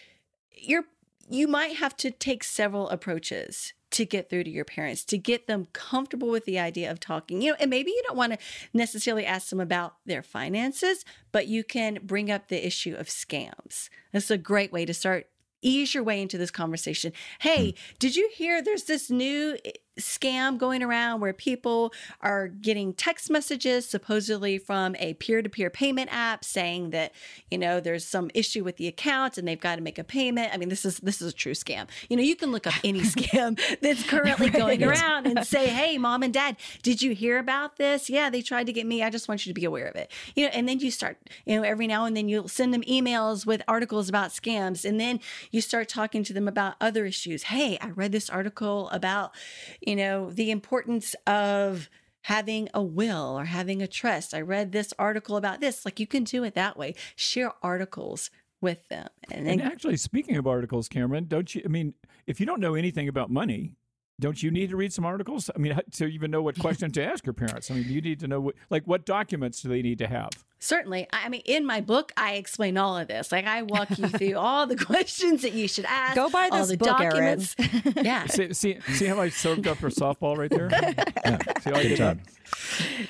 you're 0.53 0.85
you 1.29 1.47
might 1.47 1.77
have 1.77 1.97
to 1.97 2.11
take 2.11 2.43
several 2.43 2.89
approaches 2.89 3.73
to 3.91 4.05
get 4.05 4.31
through 4.31 4.45
to 4.45 4.51
your 4.51 4.65
parents 4.65 5.05
to 5.05 5.19
get 5.19 5.47
them 5.47 5.67
comfortable 5.73 6.29
with 6.29 6.45
the 6.45 6.59
idea 6.59 6.91
of 6.91 7.01
talking 7.01 7.43
you 7.43 7.51
know 7.51 7.57
and 7.61 7.71
maybe 7.71 7.91
you 7.91 8.03
don't 8.07 8.17
want 8.17 8.33
to 8.33 8.39
necessarily 8.73 9.27
ask 9.27 9.51
them 9.51 9.61
about 9.61 9.97
their 10.07 10.23
finances 10.23 11.05
but 11.33 11.47
you 11.47 11.65
can 11.65 11.99
bring 12.03 12.31
up 12.31 12.49
the 12.49 12.67
issue 12.67 12.95
of 12.95 13.07
scams. 13.07 13.89
That's 14.13 14.31
a 14.31 14.39
great 14.39 14.73
way 14.73 14.85
to 14.85 14.95
start 14.95 15.27
ease 15.63 15.95
your 15.95 16.03
way 16.03 16.23
into 16.23 16.39
this 16.39 16.51
conversation. 16.51 17.13
Hey 17.41 17.73
hmm. 17.73 17.77
did 17.99 18.17
you 18.17 18.31
hear 18.35 18.63
there's 18.63 18.85
this 18.85 19.11
new 19.11 19.59
scam 19.99 20.57
going 20.57 20.83
around 20.83 21.21
where 21.21 21.33
people 21.33 21.93
are 22.21 22.49
getting 22.49 22.93
text 22.93 23.31
messages 23.31 23.89
supposedly 23.89 24.59
from 24.59 24.95
a 24.99 25.15
peer-to-peer 25.15 25.71
payment 25.71 26.09
app 26.13 26.45
saying 26.45 26.91
that 26.91 27.13
you 27.51 27.59
know 27.59 27.81
there's 27.81 28.07
some 28.07 28.31
issue 28.35 28.63
with 28.63 28.77
the 28.77 28.87
account 28.87 29.37
and 29.37 29.47
they've 29.47 29.61
got 29.61 29.77
to 29.77 29.83
make 29.83 29.99
a 29.99 30.05
payment. 30.05 30.51
I 30.53 30.57
mean 30.57 30.69
this 30.69 30.85
is 30.85 30.99
this 30.99 31.21
is 31.21 31.33
a 31.33 31.35
true 31.35 31.53
scam. 31.53 31.89
You 32.09 32.17
know 32.17 32.23
you 32.23 32.37
can 32.37 32.53
look 32.53 32.67
up 32.67 32.75
any 32.85 33.01
scam 33.01 33.59
that's 33.81 34.03
currently 34.05 34.51
going 34.51 34.83
around 34.83 35.27
and 35.27 35.47
say 35.47 35.69
hey 35.69 35.99
mom 35.99 36.23
and 36.23 36.33
dad 36.33 36.57
did 36.83 37.03
you 37.03 37.15
hear 37.15 37.39
about 37.39 37.77
this? 37.77 38.09
Yeah 38.09 38.31
they 38.31 38.43
tried 38.43 38.67
to 38.67 38.73
get 38.73 38.87
me. 38.87 39.03
I 39.03 39.11
just 39.11 39.29
want 39.29 39.45
you 39.45 39.51
to 39.53 39.59
be 39.59 39.65
aware 39.65 39.87
of 39.87 39.97
it. 39.97 40.11
You 40.37 40.47
know 40.47 40.53
and 40.55 40.69
then 40.69 40.79
you 40.81 40.91
start 40.91 41.19
you 41.45 41.57
know 41.57 41.63
every 41.63 41.87
now 41.87 42.05
and 42.05 42.17
then 42.17 42.29
you'll 42.29 42.49
send 42.49 42.73
them 42.73 42.83
emails 42.83 43.45
with 43.45 43.63
articles 43.67 44.09
about 44.09 44.31
scams 44.31 44.89
and 44.89 45.01
then 45.01 45.21
you 45.51 45.61
start 45.61 45.89
talking 45.89 46.23
to 46.25 46.33
them 46.33 46.49
about 46.49 46.75
other 46.81 47.05
issues. 47.05 47.45
Hey 47.45 47.79
i 47.81 47.89
read 47.89 48.13
this 48.13 48.31
article 48.31 48.89
about 48.91 49.33
you 49.81 49.97
know, 49.97 50.31
the 50.31 50.51
importance 50.51 51.15
of 51.27 51.89
having 52.23 52.69
a 52.75 52.83
will 52.83 53.39
or 53.39 53.47
having 53.47 53.81
a 53.81 53.87
trust. 53.87 54.35
I 54.35 54.41
read 54.41 54.73
this 54.73 54.93
article 54.99 55.37
about 55.37 55.61
this. 55.61 55.85
Like 55.85 55.99
you 55.99 56.07
can 56.07 56.25
do 56.25 56.45
it 56.45 56.55
that 56.55 56.77
way. 56.77 56.95
Share 57.17 57.53
articles 57.63 58.31
with 58.61 58.89
them. 58.89 59.09
And, 59.31 59.47
then, 59.47 59.61
and 59.61 59.73
actually, 59.73 59.97
speaking 59.97 60.37
of 60.37 60.47
articles, 60.47 60.89
Cameron, 60.89 61.27
don't 61.29 61.55
you? 61.55 61.63
I 61.65 61.69
mean, 61.69 61.95
if 62.27 62.41
you 62.41 62.47
don't 62.47 62.61
know 62.61 62.75
anything 62.75 63.09
about 63.09 63.31
money, 63.31 63.73
don't 64.21 64.43
you 64.43 64.51
need 64.51 64.71
to 64.71 64.77
read 64.77 64.93
some 64.93 65.05
articles? 65.05 65.51
I 65.55 65.59
mean, 65.59 65.79
to 65.93 66.07
even 66.07 66.31
know 66.31 66.43
what 66.43 66.59
question 66.59 66.93
to 66.93 67.05
ask 67.05 67.27
your 67.27 67.33
parents. 67.33 67.71
I 67.71 67.75
mean, 67.75 67.85
you 67.89 68.01
need 68.01 68.21
to 68.21 68.29
know 68.29 68.41
what, 68.41 68.55
like, 68.69 68.87
what 68.87 69.05
documents 69.05 69.63
do 69.63 69.69
they 69.69 69.83
need 69.83 69.99
to 69.99 70.07
have? 70.07 70.31
Certainly. 70.63 71.09
I 71.11 71.31
mean, 71.31 71.41
in 71.47 71.65
my 71.65 71.81
book, 71.81 72.13
I 72.19 72.35
explain 72.35 72.77
all 72.77 72.99
of 72.99 73.09
this. 73.09 73.33
Like, 73.33 73.47
I 73.47 73.63
walk 73.63 73.99
you 73.99 74.09
through 74.09 74.35
all 74.37 74.67
the 74.67 74.77
questions 74.77 75.41
that 75.41 75.55
you 75.55 75.67
should 75.67 75.87
ask. 75.87 76.15
Go 76.15 76.29
buy 76.29 76.51
this 76.51 76.61
all 76.61 76.67
the 76.67 76.77
book, 76.77 76.89
documents. 76.89 77.57
Aaron. 77.59 77.93
yeah. 78.05 78.27
See, 78.27 78.53
see, 78.53 78.79
see, 78.93 79.07
how 79.07 79.19
I 79.19 79.31
soaked 79.31 79.67
up 79.67 79.79
her 79.79 79.89
softball 79.89 80.37
right 80.37 80.51
there? 80.51 80.69
Yeah. 80.71 81.39
See 81.61 81.71
how 81.71 81.83
Good 81.83 81.97
job. 81.97 82.21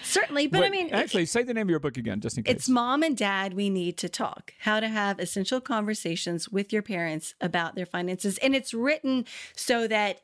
Certainly. 0.04 0.46
But, 0.46 0.58
but, 0.58 0.66
I 0.66 0.70
mean, 0.70 0.90
actually, 0.92 1.26
say 1.26 1.42
the 1.42 1.52
name 1.52 1.66
of 1.66 1.70
your 1.70 1.80
book 1.80 1.96
again, 1.96 2.20
just 2.20 2.38
in 2.38 2.44
case. 2.44 2.54
It's 2.54 2.68
Mom 2.68 3.02
and 3.02 3.16
Dad, 3.16 3.54
We 3.54 3.68
Need 3.68 3.96
to 3.98 4.08
Talk 4.08 4.54
How 4.60 4.78
to 4.78 4.88
Have 4.88 5.18
Essential 5.18 5.60
Conversations 5.60 6.48
with 6.48 6.72
Your 6.72 6.82
Parents 6.82 7.34
About 7.40 7.74
Their 7.74 7.86
Finances. 7.86 8.38
And 8.38 8.54
it's 8.54 8.72
written 8.72 9.24
so 9.56 9.88
that 9.88 10.20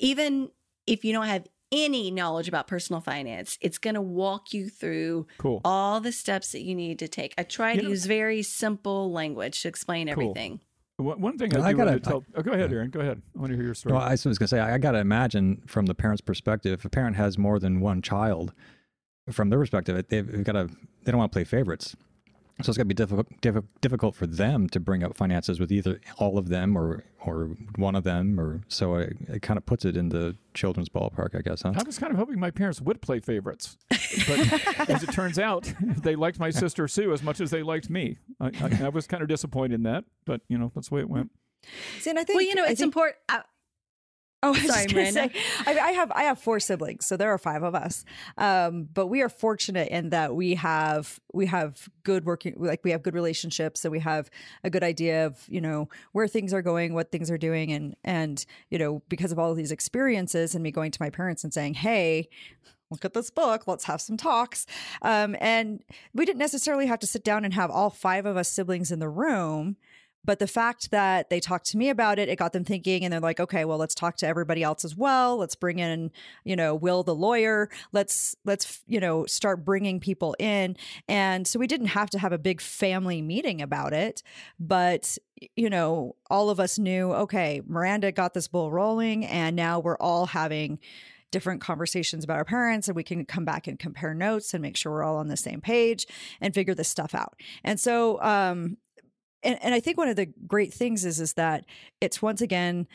even 0.00 0.50
if 0.86 1.04
you 1.04 1.12
don't 1.12 1.26
have 1.26 1.46
any 1.72 2.10
knowledge 2.10 2.48
about 2.48 2.66
personal 2.66 3.00
finance, 3.00 3.56
it's 3.60 3.78
going 3.78 3.94
to 3.94 4.00
walk 4.00 4.52
you 4.52 4.68
through 4.68 5.26
cool. 5.38 5.60
all 5.64 6.00
the 6.00 6.10
steps 6.10 6.50
that 6.52 6.62
you 6.62 6.74
need 6.74 6.98
to 6.98 7.06
take. 7.06 7.32
I 7.38 7.44
try 7.44 7.72
You 7.72 7.76
to 7.78 7.82
know- 7.84 7.88
use 7.90 8.06
very 8.06 8.42
simple 8.42 9.12
language 9.12 9.62
to 9.62 9.68
explain 9.68 10.08
Cool. 10.08 10.12
everything. 10.30 10.60
One 10.96 11.20
one 11.20 11.38
thing 11.38 11.50
Well, 11.54 11.62
I 11.62 11.68
I 11.68 11.72
gotta- 11.72 11.92
to 11.92 12.00
tell. 12.00 12.24
oh, 12.34 12.42
go 12.42 12.50
ahead, 12.52 12.72
Aaron. 12.72 12.90
Go 12.90 13.00
ahead. 13.00 13.22
I 13.36 13.38
want 13.38 13.50
to 13.52 13.56
hear 13.56 13.64
your 13.64 13.74
story. 13.74 13.94
Well, 13.94 14.02
I 14.02 14.10
was 14.10 14.24
going 14.24 14.34
to 14.36 14.48
say, 14.48 14.58
I, 14.58 14.74
I 14.74 14.78
got 14.78 14.92
to 14.92 14.98
imagine 14.98 15.62
from 15.66 15.86
the 15.86 15.94
parent's 15.94 16.20
perspective, 16.20 16.72
if 16.80 16.84
a 16.84 16.90
parent 16.90 17.16
has 17.16 17.38
more 17.38 17.58
than 17.60 17.80
one 17.80 18.02
child, 18.02 18.52
from 19.30 19.48
their 19.48 19.58
perspective, 19.60 20.04
they've, 20.08 20.26
they've 20.30 20.44
got 20.44 20.52
to, 20.52 20.68
they 21.04 21.12
don't 21.12 21.18
want 21.18 21.30
to 21.32 21.36
play 21.36 21.44
favorites. 21.44 21.94
So 22.62 22.70
it's 22.70 22.76
going 22.76 22.86
to 22.88 22.94
be 22.94 22.94
difficult, 22.94 23.26
diffi- 23.40 23.64
difficult 23.80 24.14
for 24.14 24.26
them 24.26 24.68
to 24.70 24.80
bring 24.80 25.02
up 25.02 25.16
finances 25.16 25.58
with 25.60 25.70
either 25.72 26.00
all 26.18 26.38
of 26.38 26.48
them 26.48 26.76
or 26.76 27.04
or 27.26 27.50
one 27.76 27.94
of 27.94 28.02
them, 28.04 28.40
or 28.40 28.62
so 28.68 28.94
it, 28.94 29.14
it 29.28 29.42
kind 29.42 29.58
of 29.58 29.66
puts 29.66 29.84
it 29.84 29.94
in 29.96 30.08
the 30.08 30.36
children's 30.54 30.88
ballpark, 30.88 31.34
I 31.36 31.42
guess, 31.42 31.60
huh? 31.62 31.72
I 31.76 31.82
was 31.82 31.98
kind 31.98 32.12
of 32.12 32.18
hoping 32.18 32.40
my 32.40 32.50
parents 32.50 32.80
would 32.80 33.02
play 33.02 33.20
favorites, 33.20 33.76
but 33.90 34.88
as 34.88 35.02
it 35.02 35.12
turns 35.12 35.38
out, 35.38 35.70
they 36.02 36.16
liked 36.16 36.38
my 36.38 36.48
sister 36.48 36.88
Sue 36.88 37.12
as 37.12 37.22
much 37.22 37.40
as 37.42 37.50
they 37.50 37.62
liked 37.62 37.90
me. 37.90 38.16
I, 38.40 38.46
I, 38.62 38.84
I 38.84 38.88
was 38.88 39.06
kind 39.06 39.22
of 39.22 39.28
disappointed 39.28 39.74
in 39.74 39.82
that, 39.82 40.04
but 40.24 40.40
you 40.48 40.56
know 40.56 40.72
that's 40.74 40.88
the 40.88 40.94
way 40.94 41.00
it 41.02 41.10
went. 41.10 41.30
See, 41.98 42.08
and 42.08 42.18
I 42.18 42.24
think 42.24 42.38
Well, 42.38 42.46
you 42.46 42.54
know, 42.54 42.64
I 42.64 42.68
it's 42.68 42.80
think- 42.80 42.88
important. 42.88 43.16
I, 43.28 43.42
Oh, 44.42 44.54
I 44.54 44.66
Sorry, 44.66 44.86
Miranda. 44.92 45.12
say, 45.12 45.32
I, 45.66 45.78
I 45.78 45.90
have 45.92 46.10
I 46.12 46.22
have 46.22 46.38
four 46.38 46.60
siblings, 46.60 47.06
so 47.06 47.16
there 47.16 47.30
are 47.32 47.38
five 47.38 47.62
of 47.62 47.74
us. 47.74 48.04
Um, 48.38 48.88
but 48.92 49.08
we 49.08 49.20
are 49.22 49.28
fortunate 49.28 49.88
in 49.88 50.10
that 50.10 50.34
we 50.34 50.54
have 50.54 51.20
we 51.32 51.46
have 51.46 51.88
good 52.04 52.24
working, 52.24 52.54
like 52.56 52.80
we 52.82 52.90
have 52.92 53.02
good 53.02 53.14
relationships, 53.14 53.84
and 53.84 53.92
we 53.92 54.00
have 54.00 54.30
a 54.64 54.70
good 54.70 54.82
idea 54.82 55.26
of 55.26 55.44
you 55.48 55.60
know 55.60 55.88
where 56.12 56.26
things 56.26 56.54
are 56.54 56.62
going, 56.62 56.94
what 56.94 57.12
things 57.12 57.30
are 57.30 57.38
doing, 57.38 57.70
and 57.72 57.96
and 58.02 58.46
you 58.70 58.78
know 58.78 59.02
because 59.08 59.32
of 59.32 59.38
all 59.38 59.50
of 59.50 59.56
these 59.56 59.72
experiences, 59.72 60.54
and 60.54 60.62
me 60.62 60.70
going 60.70 60.90
to 60.90 61.02
my 61.02 61.10
parents 61.10 61.44
and 61.44 61.52
saying, 61.52 61.74
hey. 61.74 62.28
Look 62.92 63.04
at 63.04 63.14
this 63.14 63.30
book. 63.30 63.68
Let's 63.68 63.84
have 63.84 64.00
some 64.00 64.16
talks. 64.16 64.66
Um, 65.00 65.36
and 65.40 65.80
we 66.12 66.26
didn't 66.26 66.40
necessarily 66.40 66.86
have 66.86 66.98
to 66.98 67.06
sit 67.06 67.22
down 67.22 67.44
and 67.44 67.54
have 67.54 67.70
all 67.70 67.88
five 67.88 68.26
of 68.26 68.36
us 68.36 68.48
siblings 68.48 68.90
in 68.90 68.98
the 68.98 69.08
room. 69.08 69.76
But 70.24 70.38
the 70.38 70.46
fact 70.46 70.90
that 70.90 71.30
they 71.30 71.40
talked 71.40 71.66
to 71.66 71.76
me 71.76 71.88
about 71.88 72.18
it, 72.18 72.28
it 72.28 72.38
got 72.38 72.52
them 72.52 72.64
thinking, 72.64 73.04
and 73.04 73.12
they're 73.12 73.20
like, 73.20 73.40
okay, 73.40 73.64
well, 73.64 73.78
let's 73.78 73.94
talk 73.94 74.16
to 74.18 74.26
everybody 74.26 74.62
else 74.62 74.84
as 74.84 74.96
well. 74.96 75.36
Let's 75.36 75.54
bring 75.54 75.78
in, 75.78 76.10
you 76.44 76.56
know, 76.56 76.74
Will 76.74 77.02
the 77.02 77.14
lawyer. 77.14 77.70
Let's 77.92 78.36
let's 78.44 78.82
you 78.86 79.00
know 79.00 79.26
start 79.26 79.64
bringing 79.64 80.00
people 80.00 80.36
in, 80.38 80.76
and 81.08 81.46
so 81.46 81.58
we 81.58 81.66
didn't 81.66 81.88
have 81.88 82.10
to 82.10 82.18
have 82.18 82.32
a 82.32 82.38
big 82.38 82.60
family 82.60 83.22
meeting 83.22 83.62
about 83.62 83.92
it, 83.92 84.22
but 84.58 85.16
you 85.56 85.70
know, 85.70 86.16
all 86.28 86.50
of 86.50 86.60
us 86.60 86.78
knew, 86.78 87.12
okay, 87.12 87.62
Miranda 87.66 88.12
got 88.12 88.34
this 88.34 88.46
bull 88.48 88.70
rolling, 88.70 89.24
and 89.24 89.56
now 89.56 89.78
we're 89.78 89.96
all 89.96 90.26
having 90.26 90.78
different 91.30 91.60
conversations 91.60 92.24
about 92.24 92.36
our 92.36 92.44
parents 92.44 92.88
and 92.88 92.96
we 92.96 93.04
can 93.04 93.24
come 93.24 93.44
back 93.44 93.66
and 93.66 93.78
compare 93.78 94.14
notes 94.14 94.52
and 94.52 94.62
make 94.62 94.76
sure 94.76 94.92
we're 94.92 95.02
all 95.02 95.16
on 95.16 95.28
the 95.28 95.36
same 95.36 95.60
page 95.60 96.06
and 96.40 96.54
figure 96.54 96.74
this 96.74 96.88
stuff 96.88 97.14
out. 97.14 97.40
And 97.62 97.78
so 97.78 98.20
um 98.22 98.76
and, 99.42 99.58
and 99.62 99.74
I 99.74 99.80
think 99.80 99.96
one 99.96 100.08
of 100.08 100.16
the 100.16 100.26
great 100.26 100.72
things 100.72 101.04
is 101.04 101.20
is 101.20 101.34
that 101.34 101.64
it's 102.00 102.20
once 102.20 102.40
again 102.40 102.86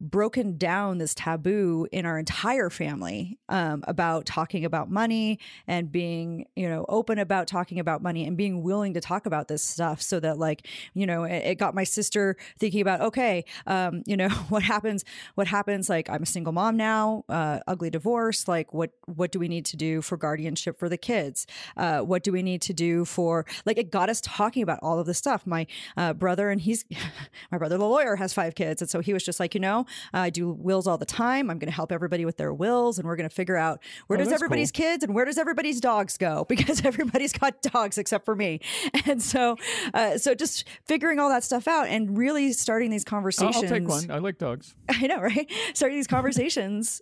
broken 0.00 0.56
down 0.56 0.98
this 0.98 1.14
taboo 1.14 1.86
in 1.90 2.04
our 2.04 2.18
entire 2.18 2.70
family 2.70 3.38
um, 3.48 3.82
about 3.86 4.26
talking 4.26 4.64
about 4.64 4.90
money 4.90 5.38
and 5.66 5.90
being 5.90 6.46
you 6.54 6.68
know 6.68 6.84
open 6.88 7.18
about 7.18 7.46
talking 7.46 7.78
about 7.78 8.02
money 8.02 8.26
and 8.26 8.36
being 8.36 8.62
willing 8.62 8.94
to 8.94 9.00
talk 9.00 9.26
about 9.26 9.48
this 9.48 9.62
stuff 9.62 10.02
so 10.02 10.20
that 10.20 10.38
like 10.38 10.66
you 10.94 11.06
know 11.06 11.24
it, 11.24 11.42
it 11.44 11.54
got 11.56 11.74
my 11.74 11.84
sister 11.84 12.36
thinking 12.58 12.80
about 12.80 13.00
okay 13.00 13.44
um, 13.66 14.02
you 14.06 14.16
know 14.16 14.28
what 14.48 14.62
happens 14.62 15.04
what 15.34 15.46
happens 15.46 15.88
like 15.88 16.10
i'm 16.10 16.22
a 16.22 16.26
single 16.26 16.52
mom 16.52 16.76
now 16.76 17.24
uh, 17.28 17.60
ugly 17.66 17.90
divorce 17.90 18.46
like 18.48 18.72
what 18.74 18.90
what 19.06 19.32
do 19.32 19.38
we 19.38 19.48
need 19.48 19.64
to 19.64 19.76
do 19.76 20.02
for 20.02 20.16
guardianship 20.16 20.78
for 20.78 20.88
the 20.88 20.96
kids? 20.96 21.46
Uh, 21.76 22.00
what 22.00 22.22
do 22.22 22.32
we 22.32 22.42
need 22.42 22.62
to 22.62 22.72
do 22.72 23.04
for 23.04 23.46
like 23.64 23.78
it 23.78 23.90
got 23.90 24.08
us 24.08 24.20
talking 24.20 24.62
about 24.62 24.78
all 24.82 24.98
of 24.98 25.06
this 25.06 25.18
stuff. 25.18 25.46
My 25.46 25.66
uh, 25.96 26.12
brother 26.12 26.50
and 26.50 26.60
he's 26.60 26.84
my 27.52 27.58
brother 27.58 27.78
the 27.78 27.86
lawyer 27.86 28.16
has 28.16 28.32
five 28.32 28.54
kids 28.54 28.82
and 28.82 28.90
so 28.90 29.00
he 29.00 29.12
was 29.12 29.24
just 29.24 29.40
like 29.40 29.54
you 29.54 29.60
know 29.60 29.85
i 30.12 30.30
do 30.30 30.50
wills 30.50 30.86
all 30.86 30.98
the 30.98 31.06
time 31.06 31.50
i'm 31.50 31.58
going 31.58 31.68
to 31.70 31.74
help 31.74 31.92
everybody 31.92 32.24
with 32.24 32.36
their 32.36 32.52
wills 32.52 32.98
and 32.98 33.06
we're 33.06 33.16
going 33.16 33.28
to 33.28 33.34
figure 33.34 33.56
out 33.56 33.80
where 34.06 34.18
Oh, 34.18 34.24
does 34.24 34.32
everybody's 34.32 34.70
kids 34.72 35.04
and 35.04 35.14
where 35.14 35.24
does 35.24 35.38
everybody's 35.38 35.80
dogs 35.80 36.16
go 36.16 36.44
because 36.48 36.84
everybody's 36.84 37.32
got 37.32 37.62
dogs 37.62 37.98
except 37.98 38.24
for 38.24 38.34
me 38.36 38.60
and 39.06 39.22
so 39.22 39.56
uh, 39.94 40.18
so 40.18 40.34
just 40.34 40.64
figuring 40.84 41.18
all 41.18 41.28
that 41.28 41.44
stuff 41.44 41.66
out 41.68 41.88
and 41.88 42.16
really 42.16 42.52
starting 42.52 42.90
these 42.90 43.04
conversations 43.04 43.56
I'll 43.56 43.78
take 43.78 43.88
one. 43.88 44.10
I 44.10 44.18
like 44.18 44.38
dogs. 44.38 44.74
I 44.88 45.06
know, 45.06 45.20
right? 45.20 45.50
Starting 45.74 45.98
these 45.98 46.06
conversations 46.06 47.00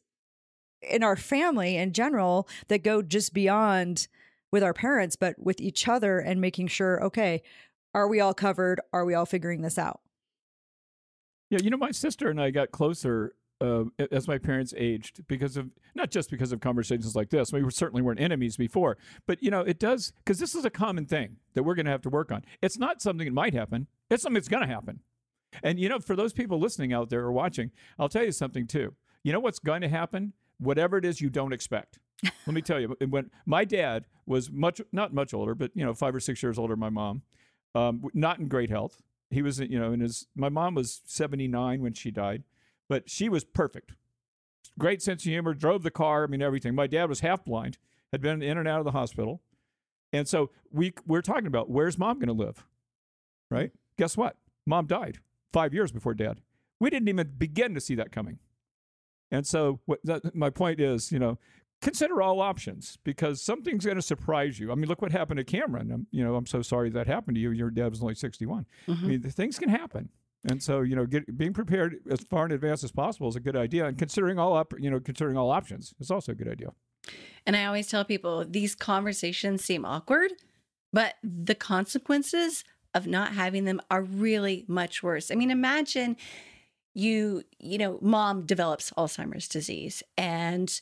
in 0.83 1.03
our 1.03 1.17
family 1.17 1.77
in 1.77 1.93
general 1.93 2.49
that 2.69 2.83
go 2.83 3.01
just 3.03 3.33
beyond 3.33 4.09
with 4.53 4.63
our 4.63 4.75
parents, 4.75 5.17
but 5.17 5.35
with 5.39 5.61
each 5.61 5.89
other 5.89 6.19
and 6.19 6.41
making 6.41 6.69
sure, 6.69 7.03
okay, 7.05 7.43
are 7.95 8.07
we 8.09 8.21
all 8.21 8.35
covered? 8.35 8.81
Are 8.93 9.05
we 9.05 9.15
all 9.15 9.27
figuring 9.27 9.63
this 9.63 9.79
out? 9.79 10.01
Yeah, 11.51 11.59
you 11.63 11.71
know, 11.71 11.77
my 11.77 11.91
sister 11.91 12.31
and 12.31 12.41
I 12.41 12.51
got 12.51 12.71
closer 12.71 13.35
uh, 13.61 13.85
as 14.11 14.27
my 14.27 14.39
parents 14.39 14.75
aged 14.77 15.27
because 15.27 15.57
of 15.57 15.71
not 15.95 16.11
just 16.11 16.31
because 16.31 16.53
of 16.53 16.61
conversations 16.61 17.15
like 17.15 17.31
this. 17.31 17.53
We 17.53 17.63
were, 17.63 17.71
certainly 17.71 18.03
weren't 18.03 18.21
enemies 18.21 18.57
before, 18.57 18.97
but 19.27 19.43
you 19.43 19.51
know, 19.51 19.61
it 19.61 19.79
does 19.79 20.13
because 20.25 20.39
this 20.39 20.55
is 20.55 20.65
a 20.65 20.71
common 20.71 21.07
thing 21.07 21.37
that 21.55 21.63
we're 21.63 21.75
going 21.75 21.87
to 21.87 21.93
have 21.93 22.03
to 22.03 22.11
work 22.11 22.33
on. 22.33 22.45
It's 22.63 22.79
not 22.79 23.01
something 23.01 23.27
that 23.27 23.35
might 23.35 23.55
happen. 23.55 23.87
It's 24.11 24.23
something 24.23 24.35
that's 24.35 24.49
going 24.49 24.67
to 24.67 24.73
happen. 24.73 25.01
And 25.63 25.79
you 25.79 25.89
know, 25.89 26.01
for 26.01 26.17
those 26.17 26.33
people 26.33 26.59
listening 26.59 26.93
out 26.93 27.11
there 27.11 27.21
or 27.21 27.33
watching, 27.33 27.71
I'll 27.99 28.09
tell 28.09 28.25
you 28.25 28.33
something 28.33 28.67
too. 28.67 28.95
You 29.23 29.33
know 29.33 29.41
what's 29.41 29.59
going 29.61 29.81
to 29.83 29.89
happen? 29.89 30.33
Whatever 30.59 30.99
it 30.99 31.05
is 31.05 31.21
you 31.21 31.31
don't 31.31 31.53
expect. 31.53 31.99
Let 32.23 32.55
me 32.55 32.63
tell 32.63 32.81
you. 32.81 32.97
When 33.09 33.31
my 33.47 33.65
dad 33.65 34.07
was 34.27 34.51
much 34.51 34.81
not 34.93 35.13
much 35.13 35.35
older, 35.35 35.55
but 35.55 35.71
you 35.75 35.85
know, 35.85 35.95
five 35.95 36.15
or 36.15 36.21
six 36.21 36.43
years 36.43 36.59
older 36.59 36.73
than 36.75 36.81
my 36.81 36.91
mom, 36.91 37.23
um, 37.75 38.05
not 38.15 38.39
in 38.39 38.49
great 38.49 38.71
health. 38.71 39.01
He 39.35 39.43
was, 39.43 39.61
you 39.61 39.79
know, 39.79 39.93
in 39.93 40.01
his. 40.01 40.27
My 40.35 40.49
mom 40.49 40.75
was 40.75 41.03
seventy 41.05 41.49
nine 41.49 41.83
when 41.83 41.93
she 41.93 42.11
died, 42.11 42.45
but 42.89 43.11
she 43.11 43.29
was 43.29 43.45
perfect. 43.45 43.93
Great 44.79 45.03
sense 45.03 45.23
of 45.25 45.31
humor. 45.31 45.55
Drove 45.55 45.83
the 45.83 45.91
car. 45.91 46.25
I 46.25 46.27
mean, 46.27 46.43
everything. 46.43 46.75
My 46.75 46.87
dad 46.87 47.09
was 47.09 47.21
half 47.21 47.45
blind. 47.45 47.79
Had 48.13 48.21
been 48.21 48.43
in 48.43 48.59
and 48.59 48.69
out 48.69 48.79
of 48.79 48.85
the 48.85 48.93
hospital, 48.93 49.43
and 50.13 50.29
so 50.29 50.51
we 50.71 50.95
we're 51.07 51.21
talking 51.21 51.47
about 51.47 51.69
where's 51.69 51.99
mom 51.99 52.19
going 52.19 52.29
to 52.29 52.45
live, 52.45 52.65
right? 53.51 53.73
Guess 53.99 54.17
what? 54.17 54.37
Mom 54.67 54.87
died 54.87 55.19
five 55.53 55.75
years 55.75 55.93
before 55.93 56.15
dad. 56.15 56.41
We 56.81 56.91
didn't 56.91 57.09
even 57.09 57.33
begin 57.39 57.75
to 57.75 57.81
see 57.81 57.95
that 57.97 58.13
coming. 58.13 58.39
And 59.31 59.47
so, 59.47 59.81
what 59.87 60.01
that, 60.05 60.35
my 60.35 60.51
point 60.51 60.81
is, 60.81 61.11
you 61.11 61.19
know, 61.19 61.39
consider 61.85 62.23
all 62.23 62.41
options 62.41 62.99
because 63.05 63.43
something's 63.43 63.85
going 63.85 63.97
to 63.97 64.03
surprise 64.03 64.59
you. 64.59 64.73
I 64.73 64.75
mean, 64.75 64.89
look 64.89 65.03
what 65.03 65.13
happened 65.13 65.37
to 65.37 65.45
Cameron. 65.45 65.93
I'm, 65.93 66.07
you 66.11 66.25
know, 66.25 66.35
I'm 66.35 66.47
so 66.47 66.63
sorry 66.63 66.89
that 66.91 67.07
happened 67.07 67.35
to 67.35 67.41
you. 67.41 67.51
Your 67.51 67.71
dad 67.71 67.91
was 67.91 68.01
only 68.01 68.15
61. 68.15 68.65
I 68.89 68.91
mm-hmm. 68.91 69.07
mean, 69.07 69.21
the 69.21 69.31
things 69.31 69.59
can 69.59 69.69
happen. 69.69 70.09
And 70.49 70.63
so, 70.63 70.81
you 70.81 70.97
know, 70.97 71.05
get, 71.05 71.37
being 71.37 71.53
prepared 71.53 71.97
as 72.11 72.21
far 72.21 72.47
in 72.47 72.53
advance 72.53 72.85
as 72.85 72.91
possible 72.91 73.29
is 73.29 73.37
a 73.37 73.41
good 73.41 73.55
idea. 73.55 73.87
And 73.87 73.99
considering 73.99 74.39
all 74.39 74.57
up, 74.57 74.73
you 74.79 74.91
know, 74.91 74.99
considering 74.99 75.37
all 75.37 75.51
options 75.51 75.95
is 76.01 76.11
also 76.11 76.33
a 76.33 76.35
good 76.35 76.49
idea. 76.49 76.71
And 77.47 77.55
I 77.55 77.67
always 77.67 77.87
tell 77.87 78.05
people 78.05 78.47
these 78.47 78.75
conversations 78.75 79.63
seem 79.63 79.85
awkward, 79.85 80.33
but 80.91 81.15
the 81.23 81.55
consequences 81.55 82.65
of 82.95 83.07
not 83.07 83.33
having 83.33 83.65
them 83.65 83.81
are 83.91 84.03
really 84.03 84.65
much 84.69 85.03
worse. 85.03 85.31
I 85.31 85.35
mean, 85.35 85.51
imagine 85.51 86.17
you, 86.95 87.43
you 87.59 87.77
know, 87.77 87.99
mom 88.01 88.47
develops 88.47 88.91
Alzheimer's 88.93 89.49
disease 89.49 90.03
and 90.17 90.81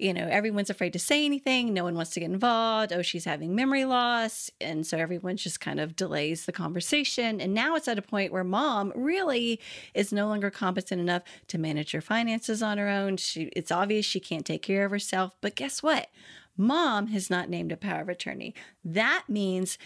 you 0.00 0.14
know, 0.14 0.26
everyone's 0.26 0.70
afraid 0.70 0.92
to 0.94 0.98
say 0.98 1.24
anything. 1.24 1.74
No 1.74 1.84
one 1.84 1.94
wants 1.94 2.12
to 2.12 2.20
get 2.20 2.30
involved. 2.30 2.92
Oh, 2.92 3.02
she's 3.02 3.24
having 3.24 3.54
memory 3.54 3.84
loss. 3.84 4.50
And 4.60 4.86
so 4.86 4.96
everyone 4.96 5.36
just 5.36 5.60
kind 5.60 5.78
of 5.78 5.94
delays 5.94 6.46
the 6.46 6.52
conversation. 6.52 7.40
And 7.40 7.52
now 7.52 7.74
it's 7.76 7.88
at 7.88 7.98
a 7.98 8.02
point 8.02 8.32
where 8.32 8.44
mom 8.44 8.92
really 8.96 9.60
is 9.94 10.12
no 10.12 10.26
longer 10.26 10.50
competent 10.50 11.00
enough 11.00 11.22
to 11.48 11.58
manage 11.58 11.92
her 11.92 12.00
finances 12.00 12.62
on 12.62 12.78
her 12.78 12.88
own. 12.88 13.18
She, 13.18 13.44
it's 13.54 13.70
obvious 13.70 14.06
she 14.06 14.20
can't 14.20 14.46
take 14.46 14.62
care 14.62 14.84
of 14.84 14.90
herself. 14.90 15.32
But 15.40 15.54
guess 15.54 15.82
what? 15.82 16.08
Mom 16.56 17.08
has 17.08 17.30
not 17.30 17.48
named 17.48 17.72
a 17.72 17.76
power 17.76 18.02
of 18.02 18.08
attorney. 18.08 18.54
That 18.84 19.24
means 19.28 19.78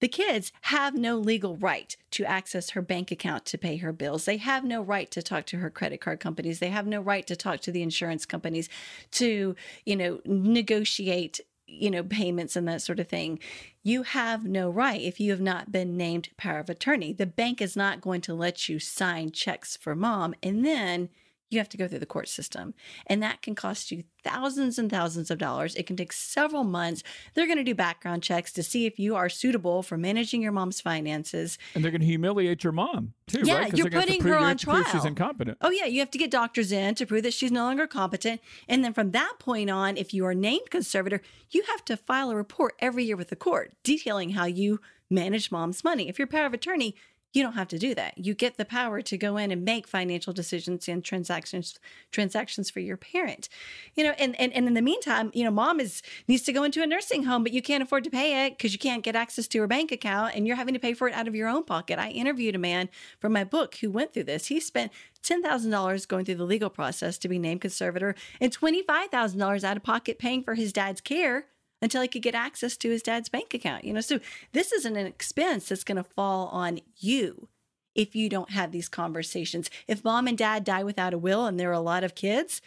the 0.00 0.08
kids 0.08 0.52
have 0.62 0.94
no 0.94 1.16
legal 1.16 1.56
right 1.56 1.96
to 2.12 2.24
access 2.24 2.70
her 2.70 2.82
bank 2.82 3.10
account 3.10 3.44
to 3.46 3.58
pay 3.58 3.76
her 3.76 3.92
bills. 3.92 4.24
They 4.24 4.36
have 4.36 4.64
no 4.64 4.82
right 4.82 5.10
to 5.10 5.22
talk 5.22 5.46
to 5.46 5.58
her 5.58 5.70
credit 5.70 6.00
card 6.00 6.20
companies. 6.20 6.58
They 6.58 6.68
have 6.70 6.86
no 6.86 7.00
right 7.00 7.26
to 7.26 7.36
talk 7.36 7.60
to 7.60 7.72
the 7.72 7.82
insurance 7.82 8.26
companies 8.26 8.68
to, 9.12 9.56
you 9.84 9.96
know, 9.96 10.20
negotiate, 10.24 11.40
you 11.66 11.90
know, 11.90 12.02
payments 12.02 12.56
and 12.56 12.68
that 12.68 12.82
sort 12.82 13.00
of 13.00 13.08
thing. 13.08 13.38
You 13.82 14.02
have 14.02 14.44
no 14.44 14.68
right 14.68 15.00
if 15.00 15.18
you 15.18 15.30
have 15.30 15.40
not 15.40 15.72
been 15.72 15.96
named 15.96 16.28
power 16.36 16.58
of 16.58 16.68
attorney. 16.68 17.12
The 17.12 17.26
bank 17.26 17.62
is 17.62 17.76
not 17.76 18.00
going 18.00 18.20
to 18.22 18.34
let 18.34 18.68
you 18.68 18.78
sign 18.78 19.30
checks 19.30 19.76
for 19.76 19.94
mom 19.94 20.34
and 20.42 20.64
then 20.64 21.08
you 21.50 21.58
have 21.58 21.68
to 21.68 21.76
go 21.76 21.86
through 21.86 22.00
the 22.00 22.06
court 22.06 22.28
system. 22.28 22.74
And 23.06 23.22
that 23.22 23.42
can 23.42 23.54
cost 23.54 23.90
you 23.92 24.04
thousands 24.24 24.78
and 24.78 24.90
thousands 24.90 25.30
of 25.30 25.38
dollars. 25.38 25.76
It 25.76 25.86
can 25.86 25.96
take 25.96 26.12
several 26.12 26.64
months. 26.64 27.02
They're 27.34 27.46
going 27.46 27.58
to 27.58 27.64
do 27.64 27.74
background 27.74 28.22
checks 28.22 28.52
to 28.54 28.62
see 28.62 28.86
if 28.86 28.98
you 28.98 29.14
are 29.14 29.28
suitable 29.28 29.82
for 29.82 29.96
managing 29.96 30.42
your 30.42 30.50
mom's 30.50 30.80
finances. 30.80 31.56
And 31.74 31.84
they're 31.84 31.92
going 31.92 32.00
to 32.00 32.06
humiliate 32.06 32.64
your 32.64 32.72
mom, 32.72 33.12
too, 33.28 33.42
yeah, 33.44 33.58
right? 33.58 33.76
you're 33.76 33.90
putting 33.90 34.22
her 34.22 34.36
on 34.36 34.56
trial. 34.56 34.84
She's 34.90 35.04
incompetent. 35.04 35.58
Oh, 35.60 35.70
yeah. 35.70 35.84
You 35.84 36.00
have 36.00 36.10
to 36.10 36.18
get 36.18 36.30
doctors 36.30 36.72
in 36.72 36.96
to 36.96 37.06
prove 37.06 37.22
that 37.22 37.34
she's 37.34 37.52
no 37.52 37.62
longer 37.62 37.86
competent. 37.86 38.40
And 38.68 38.84
then 38.84 38.92
from 38.92 39.12
that 39.12 39.34
point 39.38 39.70
on, 39.70 39.96
if 39.96 40.12
you 40.12 40.26
are 40.26 40.34
named 40.34 40.70
conservator, 40.70 41.22
you 41.50 41.62
have 41.68 41.84
to 41.84 41.96
file 41.96 42.30
a 42.30 42.36
report 42.36 42.74
every 42.80 43.04
year 43.04 43.16
with 43.16 43.28
the 43.28 43.36
court 43.36 43.72
detailing 43.84 44.30
how 44.30 44.46
you 44.46 44.80
manage 45.08 45.52
mom's 45.52 45.84
money. 45.84 46.08
If 46.08 46.18
you're 46.18 46.26
power 46.26 46.46
of 46.46 46.54
attorney, 46.54 46.96
you 47.36 47.42
don't 47.42 47.52
have 47.52 47.68
to 47.68 47.78
do 47.78 47.94
that. 47.94 48.16
You 48.16 48.32
get 48.32 48.56
the 48.56 48.64
power 48.64 49.02
to 49.02 49.18
go 49.18 49.36
in 49.36 49.50
and 49.50 49.62
make 49.62 49.86
financial 49.86 50.32
decisions 50.32 50.88
and 50.88 51.04
transactions 51.04 51.78
transactions 52.10 52.70
for 52.70 52.80
your 52.80 52.96
parent. 52.96 53.50
You 53.94 54.04
know, 54.04 54.14
and 54.18 54.34
and, 54.40 54.54
and 54.54 54.66
in 54.66 54.72
the 54.72 54.80
meantime, 54.80 55.30
you 55.34 55.44
know, 55.44 55.50
mom 55.50 55.78
is 55.78 56.00
needs 56.26 56.44
to 56.44 56.52
go 56.54 56.64
into 56.64 56.82
a 56.82 56.86
nursing 56.86 57.24
home, 57.24 57.42
but 57.42 57.52
you 57.52 57.60
can't 57.60 57.82
afford 57.82 58.04
to 58.04 58.10
pay 58.10 58.46
it 58.46 58.56
because 58.56 58.72
you 58.72 58.78
can't 58.78 59.02
get 59.02 59.14
access 59.14 59.46
to 59.48 59.58
her 59.60 59.66
bank 59.66 59.92
account 59.92 60.34
and 60.34 60.46
you're 60.46 60.56
having 60.56 60.72
to 60.72 60.80
pay 60.80 60.94
for 60.94 61.08
it 61.08 61.14
out 61.14 61.28
of 61.28 61.34
your 61.34 61.48
own 61.48 61.62
pocket. 61.62 61.98
I 61.98 62.08
interviewed 62.08 62.54
a 62.54 62.58
man 62.58 62.88
from 63.20 63.34
my 63.34 63.44
book 63.44 63.76
who 63.76 63.90
went 63.90 64.14
through 64.14 64.24
this. 64.24 64.46
He 64.46 64.58
spent 64.58 64.90
$10,000 65.22 66.08
going 66.08 66.24
through 66.24 66.36
the 66.36 66.44
legal 66.44 66.70
process 66.70 67.18
to 67.18 67.28
be 67.28 67.38
named 67.38 67.60
conservator 67.60 68.14
and 68.40 68.56
$25,000 68.56 69.64
out 69.64 69.76
of 69.76 69.82
pocket 69.82 70.18
paying 70.18 70.42
for 70.42 70.54
his 70.54 70.72
dad's 70.72 71.02
care 71.02 71.46
until 71.82 72.02
he 72.02 72.08
could 72.08 72.22
get 72.22 72.34
access 72.34 72.76
to 72.78 72.90
his 72.90 73.02
dad's 73.02 73.28
bank 73.28 73.54
account. 73.54 73.84
You 73.84 73.92
know, 73.92 74.00
so 74.00 74.20
this 74.52 74.72
isn't 74.72 74.96
an 74.96 75.06
expense 75.06 75.68
that's 75.68 75.84
going 75.84 75.96
to 75.96 76.04
fall 76.04 76.48
on 76.48 76.80
you 76.98 77.48
if 77.94 78.14
you 78.14 78.28
don't 78.28 78.50
have 78.50 78.72
these 78.72 78.88
conversations. 78.88 79.70
If 79.88 80.04
mom 80.04 80.26
and 80.26 80.36
dad 80.36 80.64
die 80.64 80.84
without 80.84 81.14
a 81.14 81.18
will 81.18 81.46
and 81.46 81.58
there 81.58 81.70
are 81.70 81.72
a 81.72 81.80
lot 81.80 82.04
of 82.04 82.14
kids, 82.14 82.60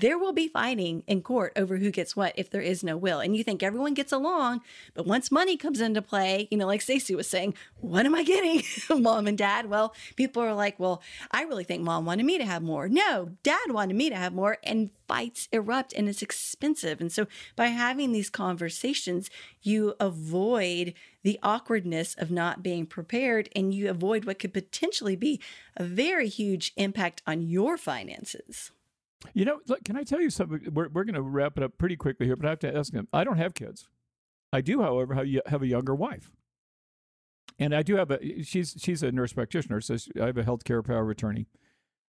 there 0.00 0.18
will 0.18 0.32
be 0.32 0.48
fighting 0.48 1.02
in 1.06 1.22
court 1.22 1.52
over 1.56 1.76
who 1.76 1.90
gets 1.90 2.16
what 2.16 2.32
if 2.36 2.50
there 2.50 2.60
is 2.60 2.82
no 2.84 2.96
will. 2.96 3.20
And 3.20 3.36
you 3.36 3.44
think 3.44 3.62
everyone 3.62 3.94
gets 3.94 4.12
along, 4.12 4.60
but 4.94 5.06
once 5.06 5.30
money 5.30 5.56
comes 5.56 5.80
into 5.80 6.02
play, 6.02 6.48
you 6.50 6.58
know, 6.58 6.66
like 6.66 6.82
Stacy 6.82 7.14
was 7.14 7.28
saying, 7.28 7.54
what 7.80 8.06
am 8.06 8.14
I 8.14 8.22
getting, 8.22 8.62
mom 9.02 9.26
and 9.26 9.38
dad? 9.38 9.70
Well, 9.70 9.94
people 10.16 10.42
are 10.42 10.54
like, 10.54 10.78
well, 10.78 11.02
I 11.30 11.42
really 11.42 11.64
think 11.64 11.82
mom 11.82 12.04
wanted 12.04 12.26
me 12.26 12.38
to 12.38 12.44
have 12.44 12.62
more. 12.62 12.88
No, 12.88 13.30
dad 13.42 13.70
wanted 13.70 13.96
me 13.96 14.10
to 14.10 14.16
have 14.16 14.32
more. 14.32 14.58
And 14.62 14.90
fights 15.08 15.48
erupt 15.52 15.92
and 15.94 16.08
it's 16.08 16.22
expensive. 16.22 17.00
And 17.00 17.10
so 17.10 17.26
by 17.56 17.68
having 17.68 18.12
these 18.12 18.30
conversations, 18.30 19.30
you 19.62 19.94
avoid 19.98 20.92
the 21.22 21.38
awkwardness 21.42 22.14
of 22.14 22.30
not 22.30 22.62
being 22.62 22.86
prepared 22.86 23.48
and 23.56 23.74
you 23.74 23.90
avoid 23.90 24.24
what 24.24 24.38
could 24.38 24.52
potentially 24.52 25.16
be 25.16 25.40
a 25.76 25.82
very 25.82 26.28
huge 26.28 26.72
impact 26.76 27.22
on 27.26 27.42
your 27.42 27.76
finances. 27.76 28.70
You 29.34 29.44
know, 29.44 29.60
look, 29.66 29.84
can 29.84 29.96
I 29.96 30.04
tell 30.04 30.20
you 30.20 30.30
something? 30.30 30.60
We're, 30.72 30.88
we're 30.88 31.04
going 31.04 31.14
to 31.14 31.22
wrap 31.22 31.56
it 31.56 31.62
up 31.62 31.76
pretty 31.78 31.96
quickly 31.96 32.26
here, 32.26 32.36
but 32.36 32.46
I 32.46 32.50
have 32.50 32.58
to 32.60 32.76
ask 32.76 32.92
them. 32.92 33.08
I 33.12 33.24
don't 33.24 33.36
have 33.36 33.54
kids. 33.54 33.88
I 34.52 34.60
do, 34.60 34.80
however, 34.80 35.14
have 35.46 35.62
a 35.62 35.66
younger 35.66 35.94
wife. 35.94 36.30
And 37.58 37.74
I 37.74 37.82
do 37.82 37.96
have 37.96 38.10
a, 38.10 38.42
she's, 38.42 38.76
she's 38.78 39.02
a 39.02 39.10
nurse 39.10 39.32
practitioner, 39.32 39.80
so 39.80 39.96
I 40.20 40.26
have 40.26 40.38
a 40.38 40.44
healthcare 40.44 40.86
power 40.86 41.10
attorney. 41.10 41.46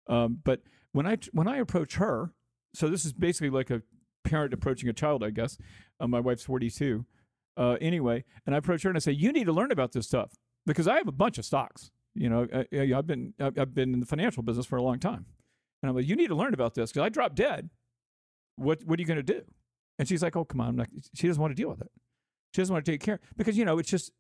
Um, 0.09 0.41
but 0.45 0.63
when 0.93 1.07
I, 1.07 1.19
when 1.33 1.47
I 1.47 1.59
approach 1.59 1.95
her, 1.97 2.33
so 2.75 2.89
this 2.89 3.05
is 3.05 3.13
basically 3.13 3.51
like 3.51 3.71
a 3.71 3.83
parent 4.25 4.53
approaching 4.53 4.89
a 4.89 4.93
child, 4.93 5.23
I 5.23 5.31
guess. 5.31 5.57
Uh, 6.01 6.09
my 6.09 6.21
wife's 6.21 6.43
42. 6.43 7.07
Uh, 7.57 7.77
anyway, 7.81 8.25
and 8.45 8.55
I 8.55 8.59
approach 8.59 8.83
her 8.83 8.91
and 8.91 8.97
I 8.97 9.01
say, 9.01 9.13
you 9.13 9.33
need 9.33 9.45
to 9.45 9.53
learn 9.53 9.71
about 9.71 9.93
this 9.93 10.07
stuff 10.07 10.33
because 10.67 10.87
I 10.87 10.97
have 10.97 11.09
a 11.09 11.13
bunch 11.13 11.39
of 11.39 11.45
stocks. 11.45 11.91
You 12.15 12.29
know, 12.29 12.47
I, 12.53 12.93
I've 12.95 13.07
been, 13.07 13.35
I've 13.39 13.75
been 13.75 13.95
in 13.95 14.01
the 14.01 14.07
financial 14.07 14.43
business 14.43 14.67
for 14.67 14.77
a 14.77 14.83
long 14.83 14.99
time. 14.99 15.27
And 15.87 15.91
I'm 15.91 15.97
like, 15.97 16.09
you 16.09 16.17
need 16.17 16.29
to 16.29 16.35
learn 16.35 16.53
about 16.53 16.75
this 16.75 16.91
because 16.91 17.07
I 17.07 17.09
dropped 17.09 17.37
dead. 17.37 17.71
What 18.57 18.83
what 18.85 18.99
are 18.99 19.03
you 19.03 19.07
going 19.07 19.19
to 19.19 19.23
do? 19.23 19.43
And 20.01 20.09
she's 20.09 20.21
like, 20.21 20.35
oh 20.35 20.45
come 20.45 20.61
on. 20.61 20.71
I'm 20.71 20.77
like, 20.77 20.89
she 21.15 21.29
doesn't 21.29 21.41
want 21.41 21.55
to 21.55 21.63
deal 21.63 21.69
with 21.69 21.81
it. 21.81 21.91
She 22.53 22.61
doesn't 22.61 22.73
want 22.73 22.85
to 22.85 22.91
take 22.91 23.01
care 23.01 23.21
because 23.37 23.57
you 23.57 23.65
know 23.65 23.79
it's 23.79 23.89
just 23.89 24.11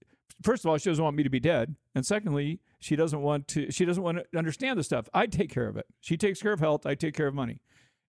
first 0.42 0.64
of 0.64 0.70
all 0.70 0.78
she 0.78 0.88
doesn't 0.88 1.02
want 1.02 1.16
me 1.16 1.24
to 1.24 1.30
be 1.30 1.40
dead, 1.40 1.74
and 1.94 2.06
secondly 2.06 2.60
she 2.78 2.94
doesn't 2.94 3.20
want 3.20 3.48
to 3.48 3.72
she 3.72 3.84
doesn't 3.84 4.02
want 4.02 4.18
to 4.18 4.38
understand 4.38 4.78
the 4.78 4.84
stuff. 4.84 5.08
I 5.12 5.26
take 5.26 5.50
care 5.50 5.66
of 5.66 5.76
it. 5.76 5.86
She 6.00 6.16
takes 6.16 6.40
care 6.40 6.52
of 6.52 6.60
health. 6.60 6.86
I 6.86 6.94
take 6.94 7.14
care 7.14 7.26
of 7.26 7.34
money. 7.34 7.60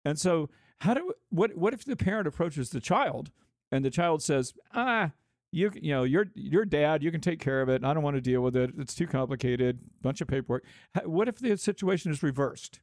And 0.04 0.18
so 0.18 0.50
how 0.80 0.94
do 0.94 1.12
what 1.30 1.56
what 1.56 1.74
if 1.74 1.84
the 1.84 1.96
parent 1.96 2.26
approaches 2.26 2.70
the 2.70 2.80
child 2.80 3.30
and 3.70 3.84
the 3.84 3.90
child 3.90 4.22
says 4.22 4.54
ah 4.74 5.12
you 5.52 5.70
you 5.74 5.92
know 5.92 6.02
your 6.02 6.26
your 6.34 6.64
dad 6.64 7.02
you 7.02 7.10
can 7.10 7.20
take 7.20 7.38
care 7.38 7.62
of 7.62 7.68
it. 7.68 7.84
I 7.84 7.94
don't 7.94 8.02
want 8.02 8.16
to 8.16 8.20
deal 8.20 8.40
with 8.40 8.56
it. 8.56 8.70
It's 8.78 8.94
too 8.94 9.06
complicated. 9.06 9.78
Bunch 10.02 10.20
of 10.20 10.28
paperwork. 10.28 10.64
What 11.04 11.28
if 11.28 11.38
the 11.38 11.56
situation 11.56 12.10
is 12.10 12.22
reversed? 12.22 12.80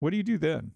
What 0.00 0.10
do 0.10 0.16
you 0.16 0.22
do 0.22 0.38
then? 0.38 0.72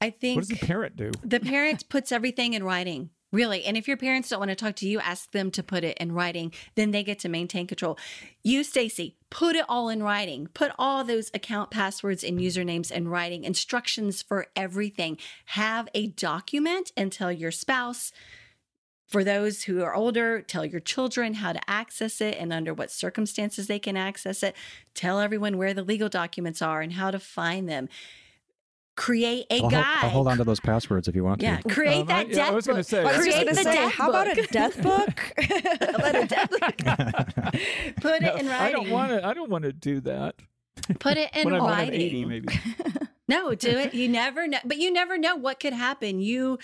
I 0.00 0.10
think. 0.10 0.36
What 0.36 0.48
does 0.48 0.58
the 0.58 0.66
parent 0.66 0.96
do? 0.96 1.10
The 1.22 1.40
parent 1.40 1.88
puts 1.88 2.12
everything 2.12 2.54
in 2.54 2.64
writing. 2.64 3.10
Really. 3.32 3.64
And 3.64 3.76
if 3.76 3.88
your 3.88 3.96
parents 3.96 4.28
don't 4.28 4.38
want 4.38 4.50
to 4.50 4.54
talk 4.54 4.76
to 4.76 4.88
you, 4.88 5.00
ask 5.00 5.32
them 5.32 5.50
to 5.52 5.62
put 5.64 5.82
it 5.82 5.98
in 5.98 6.12
writing. 6.12 6.52
Then 6.76 6.92
they 6.92 7.02
get 7.02 7.18
to 7.20 7.28
maintain 7.28 7.66
control. 7.66 7.98
You, 8.44 8.62
Stacy, 8.62 9.16
put 9.28 9.56
it 9.56 9.64
all 9.68 9.88
in 9.88 10.04
writing. 10.04 10.46
Put 10.54 10.70
all 10.78 11.02
those 11.02 11.32
account 11.34 11.72
passwords 11.72 12.22
and 12.22 12.38
usernames 12.38 12.92
in 12.92 13.08
writing, 13.08 13.42
instructions 13.42 14.22
for 14.22 14.46
everything. 14.54 15.18
Have 15.46 15.88
a 15.94 16.06
document 16.06 16.92
and 16.96 17.10
tell 17.10 17.32
your 17.32 17.50
spouse. 17.50 18.12
For 19.06 19.22
those 19.22 19.64
who 19.64 19.82
are 19.82 19.94
older, 19.94 20.40
tell 20.42 20.64
your 20.64 20.80
children 20.80 21.34
how 21.34 21.52
to 21.52 21.60
access 21.70 22.20
it 22.20 22.36
and 22.38 22.52
under 22.52 22.72
what 22.74 22.90
circumstances 22.90 23.66
they 23.66 23.78
can 23.78 23.96
access 23.96 24.42
it. 24.42 24.56
Tell 24.94 25.20
everyone 25.20 25.56
where 25.58 25.74
the 25.74 25.82
legal 25.82 26.08
documents 26.08 26.62
are 26.62 26.80
and 26.80 26.94
how 26.94 27.10
to 27.10 27.18
find 27.18 27.68
them 27.68 27.88
create 28.96 29.44
a 29.50 29.60
I'll 29.60 29.68
guide. 29.70 29.84
Hold, 29.84 30.04
I'll 30.04 30.10
hold 30.10 30.28
on 30.28 30.36
to 30.38 30.44
those 30.44 30.60
passwords 30.60 31.08
if 31.08 31.16
you 31.16 31.24
want 31.24 31.42
yeah, 31.42 31.56
to. 31.58 31.68
create 31.68 32.02
Um, 32.02 32.06
that 32.06 32.26
I- 32.26 32.28
yeah, 32.28 32.34
death 32.36 32.50
I 32.50 32.54
was 32.54 32.66
gonna 32.66 32.84
say, 32.84 33.00
I 33.00 33.04
was 33.04 33.16
create 33.16 33.32
gonna 33.34 33.50
the 33.50 33.54
say, 33.56 33.74
death 33.74 33.92
how 33.92 34.10
about 34.10 34.26
book. 34.28 34.38
a 34.38 34.52
death 34.52 34.82
book? 34.82 35.32
How 35.80 35.88
about 35.96 36.14
a 36.14 36.26
death 36.26 36.50
book? 36.50 36.76
Put 38.00 38.22
it 38.22 38.40
in 38.40 38.46
writing. 38.46 38.50
I 38.52 38.70
don't 38.70 38.90
want 38.90 39.10
to. 39.10 39.26
I 39.26 39.34
don't 39.34 39.50
want 39.50 39.64
to 39.64 39.72
do 39.72 40.00
that. 40.02 40.36
Put 41.00 41.16
it 41.16 41.30
in 41.36 41.44
when 41.46 41.54
I'm, 41.54 41.62
when 41.64 41.70
I'm 41.72 41.78
writing. 41.78 42.00
80, 42.00 42.24
maybe. 42.24 42.48
No, 43.26 43.54
do 43.54 43.68
it. 43.70 43.94
You 43.94 44.08
never 44.08 44.46
know, 44.46 44.58
but 44.64 44.76
you 44.78 44.92
never 44.92 45.18
know 45.18 45.34
what 45.34 45.58
could 45.58 45.72
happen. 45.72 46.20
You, 46.20 46.58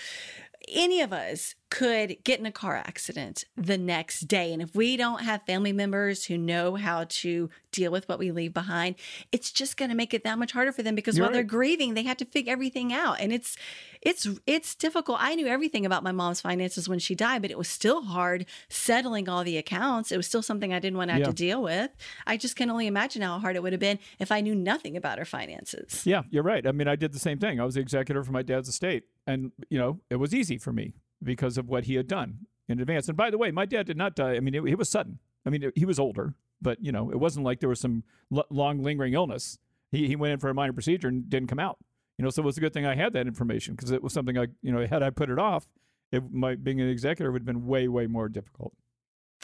any 0.69 1.01
of 1.01 1.13
us 1.13 1.55
could 1.71 2.17
get 2.25 2.41
in 2.41 2.47
a 2.47 2.53
car 2.53 2.77
accident 2.77 3.45
the 3.57 3.79
next 3.79 4.23
day. 4.23 4.53
And 4.53 4.61
if 4.61 4.75
we 4.75 4.97
don't 4.97 5.23
have 5.23 5.43
family 5.47 5.73
members 5.73 6.25
who 6.25 6.37
know 6.37 6.75
how 6.75 7.05
to 7.09 7.49
deal 7.71 7.93
with 7.93 8.09
what 8.09 8.19
we 8.19 8.33
leave 8.33 8.53
behind, 8.53 8.97
it's 9.31 9.53
just 9.53 9.77
going 9.77 9.89
to 9.89 9.95
make 9.95 10.13
it 10.13 10.25
that 10.25 10.39
much 10.39 10.51
harder 10.51 10.73
for 10.73 10.83
them 10.83 10.97
because 10.97 11.17
You're 11.17 11.27
while 11.27 11.33
they're 11.33 11.45
grieving, 11.45 11.95
they 11.95 12.03
have 12.03 12.17
to 12.19 12.25
figure 12.25 12.53
everything 12.53 12.93
out. 12.93 13.21
And 13.21 13.33
it's, 13.33 13.57
it's, 14.03 14.27
it's 14.47 14.75
difficult. 14.75 15.19
I 15.21 15.37
knew 15.37 15.47
everything 15.47 15.87
about 15.87 16.03
my 16.03 16.11
mom's 16.11 16.41
finances 16.41 16.89
when 16.89 16.99
she 16.99 17.15
died, 17.15 17.43
but 17.43 17.53
it 17.53 17.59
was 17.59 17.69
still 17.69 18.03
hard 18.03 18.47
settling 18.69 19.29
all 19.29 19.45
the 19.45 19.57
accounts. 19.57 20.11
It 20.11 20.17
was 20.17 20.27
still 20.27 20.43
something 20.43 20.75
I 20.75 20.81
didn't 20.81 20.97
want 20.99 21.09
to 21.11 21.13
have 21.13 21.21
Yeah. 21.21 21.27
to 21.27 21.33
deal 21.33 21.63
with. 21.63 21.91
I 22.27 22.37
just 22.37 22.57
can 22.57 22.69
only 22.71 22.89
imagine 22.89 23.23
how 23.23 23.39
hard 23.39 23.55
it 23.55 23.63
would 23.63 23.73
have 23.73 23.81
been 23.81 24.01
if 24.19 24.33
I 24.33 24.41
knew 24.41 24.57
nothing 24.57 24.97
about 24.97 25.19
her 25.19 25.25
finances. 25.25 26.05
Yeah, 26.05 26.23
you're 26.31 26.43
right. 26.43 26.67
I 26.67 26.73
mean, 26.73 26.89
I 26.89 26.97
did 26.97 27.13
the 27.13 27.19
same 27.21 27.39
thing. 27.39 27.61
I 27.61 27.65
was 27.65 27.75
the 27.75 27.81
executor 27.81 28.25
for 28.25 28.33
my 28.33 28.43
dad's 28.43 28.69
estate, 28.69 29.05
and 29.27 29.53
you 29.69 29.79
know, 29.79 30.01
it 30.11 30.17
was 30.17 30.35
easy 30.35 30.59
for 30.59 30.73
me 30.73 30.95
because 31.23 31.59
of 31.59 31.69
what 31.69 31.85
he 31.85 31.95
had 31.95 32.07
done 32.07 32.47
in 32.69 32.81
advance. 32.81 33.09
And 33.09 33.17
by 33.17 33.31
the 33.31 33.39
way, 33.39 33.51
my 33.51 33.67
dad 33.67 33.87
did 33.87 33.97
not 33.97 34.15
die. 34.15 34.35
I 34.35 34.41
mean, 34.41 34.55
it, 34.55 34.67
he 34.67 34.75
was 34.75 34.89
sudden. 34.89 35.19
I 35.47 35.51
mean, 35.51 35.73
he 35.75 35.85
was 35.85 35.99
older, 35.99 36.35
but 36.61 36.83
you 36.83 36.93
know, 36.93 37.11
it 37.11 37.19
wasn't 37.19 37.45
like 37.45 37.61
there 37.61 37.69
was 37.69 37.81
some 37.81 38.05
l- 38.35 38.47
long 38.51 38.83
lingering 38.83 39.15
illness. 39.15 39.59
He 39.91 40.07
he 40.07 40.17
went 40.17 40.35
in 40.35 40.39
for 40.39 40.49
a 40.49 40.55
minor 40.55 40.73
procedure 40.73 41.09
and 41.09 41.29
didn't 41.29 41.49
come 41.49 41.59
out. 41.59 41.79
You 42.19 42.25
know, 42.25 42.31
so 42.31 42.43
it 42.43 42.47
was 42.47 42.59
a 42.59 42.61
good 42.61 42.75
thing 42.75 42.85
I 42.85 42.95
had 42.95 43.15
that 43.15 43.27
information 43.27 43.75
because 43.75 43.91
it 43.91 44.03
was 44.03 44.13
something 44.13 44.39
I 44.39 44.49
you 44.63 44.73
know 44.73 44.87
had 44.87 45.03
I 45.03 45.11
put 45.11 45.31
it 45.31 45.39
off, 45.39 45.69
it 46.13 46.33
might 46.33 46.63
being 46.63 46.81
an 46.81 46.89
executor 46.89 47.33
would 47.33 47.43
have 47.43 47.47
been 47.47 47.67
way 47.67 47.89
way 47.89 48.07
more 48.07 48.29
difficult. 48.29 48.75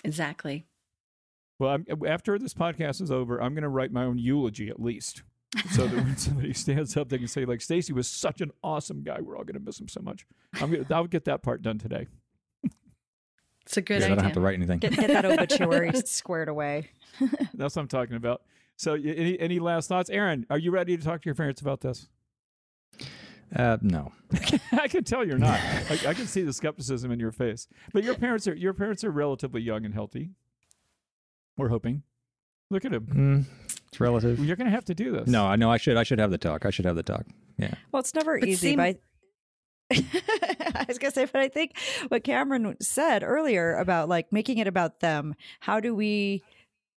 Exactly. 0.05 0.67
Well, 1.59 1.71
I'm, 1.71 1.87
after 2.07 2.39
this 2.39 2.53
podcast 2.53 3.01
is 3.01 3.11
over, 3.11 3.41
I'm 3.41 3.55
going 3.55 3.63
to 3.63 3.71
write 3.71 3.91
my 3.91 4.05
own 4.05 4.19
eulogy 4.19 4.69
at 4.69 4.81
least, 4.81 5.23
so 5.71 5.87
that 5.87 5.97
when 5.97 6.17
somebody 6.17 6.53
stands 6.55 6.97
up, 6.97 7.09
they 7.09 7.19
can 7.19 7.29
say 7.29 7.45
like, 7.45 7.61
"Stacy 7.61 7.93
was 7.93 8.09
such 8.09 8.41
an 8.41 8.51
awesome 8.63 9.03
guy. 9.03 9.21
We're 9.21 9.37
all 9.37 9.45
going 9.45 9.55
to 9.59 9.65
miss 9.65 9.81
him 9.81 9.89
so 9.89 10.01
much." 10.01 10.27
I'm 10.61 10.71
gonna, 10.71 10.87
I'll 10.91 11.07
get 11.07 11.25
that 11.27 11.43
part 11.43 11.63
done 11.63 11.79
today. 11.79 12.07
It's 13.67 13.77
a 13.77 13.83
good 13.83 14.01
I 14.03 14.05
idea. 14.05 14.15
don't 14.17 14.25
have 14.25 14.35
to 14.35 14.41
write 14.41 14.55
anything. 14.55 14.79
Get, 14.79 14.93
get 14.93 15.09
that 15.09 15.25
obituary 15.25 15.91
squared 16.05 16.49
away. 16.49 16.91
That's 17.55 17.75
what 17.75 17.83
I'm 17.83 17.89
talking 17.89 18.15
about. 18.17 18.43
So, 18.77 18.95
any 18.95 19.39
any 19.41 19.59
last 19.59 19.89
thoughts, 19.89 20.09
Aaron? 20.11 20.47
Are 20.51 20.59
you 20.59 20.71
ready 20.71 20.97
to 20.97 21.03
talk 21.03 21.23
to 21.23 21.27
your 21.27 21.35
parents 21.35 21.61
about 21.61 21.81
this? 21.81 22.09
Uh, 23.55 23.79
no. 23.81 24.13
I 24.73 24.87
can 24.89 25.03
tell 25.05 25.25
you're 25.25 25.39
not. 25.39 25.59
I, 25.59 25.99
I 26.09 26.15
can 26.15 26.27
see 26.27 26.43
the 26.43 26.53
skepticism 26.53 27.11
in 27.11 27.19
your 27.19 27.33
face. 27.33 27.69
But 27.93 28.05
your 28.05 28.15
parents 28.15 28.47
are 28.47 28.55
your 28.55 28.73
parents 28.73 29.03
are 29.03 29.11
relatively 29.11 29.63
young 29.63 29.85
and 29.85 29.95
healthy. 29.95 30.31
We're 31.57 31.69
hoping. 31.71 32.03
Look 32.71 32.85
at 32.85 32.93
him. 32.93 33.47
Mm, 33.47 33.66
it's 33.97 34.01
relative. 34.01 34.39
You're 34.45 34.57
going 34.57 34.67
to 34.67 34.75
have 34.75 34.85
to 34.87 34.95
do 34.95 35.13
this. 35.13 35.27
No, 35.27 35.47
I 35.47 35.57
know 35.57 35.71
I 35.71 35.79
should. 35.79 35.97
I 35.97 36.03
should 36.03 36.19
have 36.19 36.31
the 36.31 36.39
talk. 36.39 36.67
I 36.67 36.71
should 36.71 36.85
have 36.85 36.97
the 36.97 37.03
talk. 37.03 37.25
Yeah. 37.59 37.75
Well, 37.91 38.01
it's 38.01 38.15
never 38.15 38.39
But 38.39 38.49
easy, 38.49 38.69
seem- 38.69 38.77
but 38.77 38.99
I 39.93 40.85
was 40.89 40.99
gonna 40.99 41.13
say, 41.13 41.25
but 41.27 41.41
I 41.41 41.49
think 41.49 41.73
what 42.09 42.25
Cameron 42.25 42.77
said 42.81 43.23
earlier 43.23 43.75
about 43.77 44.09
like 44.09 44.33
making 44.33 44.59
it 44.59 44.67
about 44.67 44.99
them. 45.01 45.35
How 45.61 45.79
do 45.81 45.95
we 45.95 46.43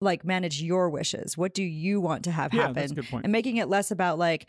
like 0.01 0.25
manage 0.25 0.63
your 0.63 0.89
wishes? 0.89 1.37
What 1.37 1.53
do 1.55 1.63
you 1.63 2.01
want 2.01 2.25
to 2.25 2.31
have 2.33 2.55
Yeah, 2.55 2.63
happen? 2.63 2.75
that's 2.77 2.93
a 2.93 2.95
good 2.95 3.09
point. 3.09 3.25
And 3.25 3.33
making 3.33 3.59
it 3.59 3.69
less 3.69 3.91
about 3.91 4.19
like 4.19 4.47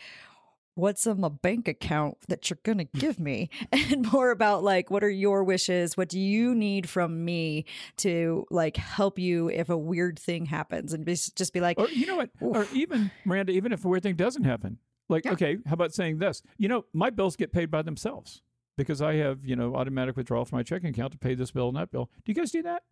what's 0.80 1.06
in 1.06 1.22
the 1.22 1.30
bank 1.30 1.68
account 1.68 2.18
that 2.28 2.50
you're 2.50 2.60
gonna 2.63 2.86
give 2.86 3.20
me, 3.20 3.50
and 3.72 4.12
more 4.12 4.32
about 4.32 4.63
like 4.63 4.89
what 4.89 5.04
are 5.04 5.10
your 5.10 5.44
wishes? 5.44 5.96
What 5.98 6.10
do 6.10 6.20
you 6.20 6.56
need 6.56 6.89
from 6.89 7.24
me 7.26 7.65
to 7.98 8.46
like 8.50 8.78
help 8.78 9.20
you 9.20 9.50
if 9.50 9.70
a 9.70 9.78
weird 9.78 10.18
thing 10.20 10.46
happens? 10.46 10.94
And 10.94 11.06
just 11.06 11.36
just 11.36 11.54
be 11.54 11.60
like, 11.60 11.80
Or 11.80 11.88
you 11.89 12.06
know 12.06 12.18
what? 12.18 12.30
Or 12.42 12.68
even 12.74 13.12
Miranda, 13.26 13.52
even 13.52 13.72
if 13.72 13.84
a 13.86 13.88
weird 13.88 14.04
thing 14.04 14.15
doesn't 14.15 14.44
happen, 14.46 14.78
like 15.10 15.26
Yeah. 15.26 15.34
okay, 15.34 15.58
how 15.65 15.74
about 15.74 15.94
saying 15.94 16.20
this? 16.20 16.42
You 16.58 16.68
know, 16.68 16.86
my 16.94 17.10
bills 17.10 17.36
get 17.36 17.52
paid 17.52 17.70
by 17.70 17.82
themselves 17.82 18.42
because 18.78 19.02
I 19.02 19.15
have 19.15 19.44
you 19.46 19.56
know 19.56 19.76
automatic 19.76 20.15
withdrawal 20.15 20.46
from 20.46 20.58
my 20.58 20.63
checking 20.63 20.89
account 20.89 21.12
to 21.13 21.18
pay 21.18 21.36
this 21.36 21.52
bill 21.52 21.68
and 21.68 21.78
that 21.78 21.92
bill. 21.92 22.10
Do 22.26 22.32
you 22.32 22.36
guys 22.36 22.52
do 22.52 22.62
that? 22.63 22.84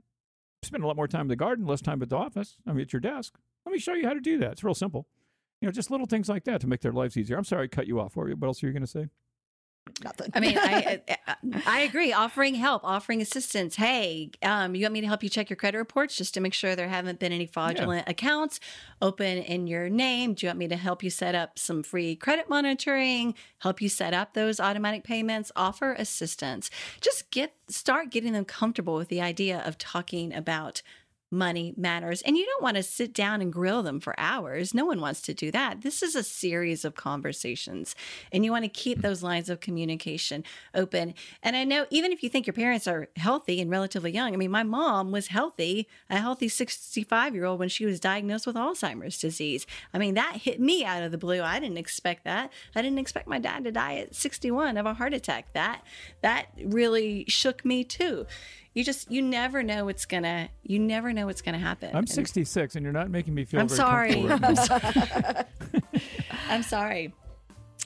Spend 0.63 0.83
a 0.83 0.87
lot 0.87 0.95
more 0.95 1.07
time 1.07 1.21
in 1.21 1.27
the 1.27 1.35
garden, 1.35 1.65
less 1.65 1.81
time 1.81 2.01
at 2.01 2.09
the 2.09 2.17
office. 2.17 2.57
I 2.65 2.71
mean, 2.71 2.81
at 2.81 2.91
your 2.91 2.99
desk. 2.99 3.35
Let 3.65 3.73
me 3.73 3.79
show 3.79 3.93
you 3.93 4.07
how 4.07 4.13
to 4.13 4.19
do 4.19 4.37
that. 4.39 4.53
It's 4.53 4.63
real 4.63 4.73
simple. 4.73 5.07
You 5.61 5.67
know, 5.67 5.71
just 5.71 5.89
little 5.89 6.05
things 6.05 6.29
like 6.29 6.43
that 6.45 6.61
to 6.61 6.67
make 6.67 6.81
their 6.81 6.91
lives 6.91 7.17
easier. 7.17 7.37
I'm 7.37 7.43
sorry 7.43 7.63
I 7.63 7.67
cut 7.67 7.87
you 7.87 7.99
off. 7.99 8.15
What 8.15 8.43
else 8.43 8.63
are 8.63 8.67
you 8.67 8.73
going 8.73 8.81
to 8.81 8.87
say? 8.87 9.07
nothing. 10.03 10.31
I 10.33 10.39
mean, 10.39 10.57
I, 10.57 11.01
I 11.27 11.35
I 11.65 11.79
agree. 11.81 12.13
Offering 12.13 12.55
help, 12.55 12.83
offering 12.83 13.21
assistance. 13.21 13.75
Hey, 13.75 14.31
um, 14.41 14.75
you 14.75 14.83
want 14.83 14.93
me 14.93 15.01
to 15.01 15.07
help 15.07 15.23
you 15.23 15.29
check 15.29 15.49
your 15.49 15.57
credit 15.57 15.77
reports 15.77 16.15
just 16.15 16.33
to 16.35 16.39
make 16.39 16.53
sure 16.53 16.75
there 16.75 16.87
haven't 16.87 17.19
been 17.19 17.31
any 17.31 17.45
fraudulent 17.45 18.07
accounts 18.07 18.59
open 19.01 19.37
in 19.39 19.67
your 19.67 19.89
name? 19.89 20.33
Do 20.33 20.45
you 20.45 20.49
want 20.49 20.59
me 20.59 20.67
to 20.67 20.75
help 20.75 21.03
you 21.03 21.09
set 21.09 21.35
up 21.35 21.59
some 21.59 21.83
free 21.83 22.15
credit 22.15 22.49
monitoring? 22.49 23.35
Help 23.59 23.81
you 23.81 23.89
set 23.89 24.13
up 24.13 24.33
those 24.33 24.59
automatic 24.59 25.03
payments? 25.03 25.51
Offer 25.55 25.93
assistance. 25.93 26.69
Just 27.01 27.29
get 27.31 27.53
start 27.67 28.11
getting 28.11 28.33
them 28.33 28.45
comfortable 28.45 28.95
with 28.95 29.09
the 29.09 29.21
idea 29.21 29.61
of 29.65 29.77
talking 29.77 30.33
about 30.33 30.81
money 31.31 31.73
matters. 31.77 32.21
And 32.21 32.37
you 32.37 32.45
don't 32.45 32.63
want 32.63 32.77
to 32.77 32.83
sit 32.83 33.13
down 33.13 33.41
and 33.41 33.51
grill 33.51 33.83
them 33.83 33.99
for 33.99 34.17
hours. 34.17 34.73
No 34.73 34.85
one 34.85 35.01
wants 35.01 35.21
to 35.23 35.33
do 35.33 35.51
that. 35.51 35.81
This 35.81 36.01
is 36.01 36.15
a 36.15 36.23
series 36.23 36.85
of 36.85 36.95
conversations, 36.95 37.95
and 38.31 38.45
you 38.45 38.51
want 38.51 38.63
to 38.63 38.69
keep 38.69 39.01
those 39.01 39.23
lines 39.23 39.49
of 39.49 39.59
communication 39.59 40.43
open. 40.73 41.13
And 41.43 41.55
I 41.55 41.63
know 41.63 41.85
even 41.89 42.11
if 42.11 42.23
you 42.23 42.29
think 42.29 42.47
your 42.47 42.53
parents 42.53 42.87
are 42.87 43.09
healthy 43.15 43.61
and 43.61 43.69
relatively 43.69 44.11
young, 44.11 44.33
I 44.33 44.37
mean, 44.37 44.51
my 44.51 44.63
mom 44.63 45.11
was 45.11 45.27
healthy, 45.27 45.87
a 46.09 46.17
healthy 46.17 46.47
65 46.47 47.35
year 47.35 47.45
old 47.45 47.59
when 47.59 47.69
she 47.69 47.85
was 47.85 47.99
diagnosed 47.99 48.47
with 48.47 48.55
Alzheimer's 48.55 49.19
disease. 49.19 49.67
I 49.93 49.97
mean, 49.97 50.13
that 50.15 50.37
hit 50.37 50.59
me 50.59 50.85
out 50.85 51.03
of 51.03 51.11
the 51.11 51.17
blue. 51.17 51.41
I 51.41 51.59
didn't 51.59 51.77
expect 51.77 52.23
that. 52.23 52.51
I 52.75 52.81
didn't 52.81 52.99
expect 52.99 53.27
my 53.27 53.39
dad 53.39 53.63
to 53.65 53.71
die 53.71 53.97
at 53.97 54.15
61 54.15 54.77
of 54.77 54.85
a 54.85 54.93
heart 54.93 55.13
attack. 55.13 55.53
That 55.53 55.83
that 56.21 56.47
really 56.63 57.25
shook 57.27 57.65
me 57.65 57.83
too. 57.83 58.25
You 58.77 58.83
just 58.83 59.09
you 59.09 59.23
never 59.23 59.63
know 59.63 59.85
what's 59.85 60.05
gonna 60.05 60.49
you 60.61 60.77
never 60.77 61.11
know 61.11 61.25
what's 61.25 61.41
gonna 61.41 61.57
happen. 61.57 61.95
I'm 61.95 62.05
66, 62.05 62.75
and 62.75 62.83
you're 62.83 62.93
not 62.93 63.09
making 63.09 63.33
me 63.33 63.43
feel 63.43 63.59
I'm 63.59 63.67
very 63.67 63.75
sorry. 63.75 64.23
right 64.23 64.55
sorry. 64.55 65.45
I'm 66.47 66.61
sorry. 66.61 67.15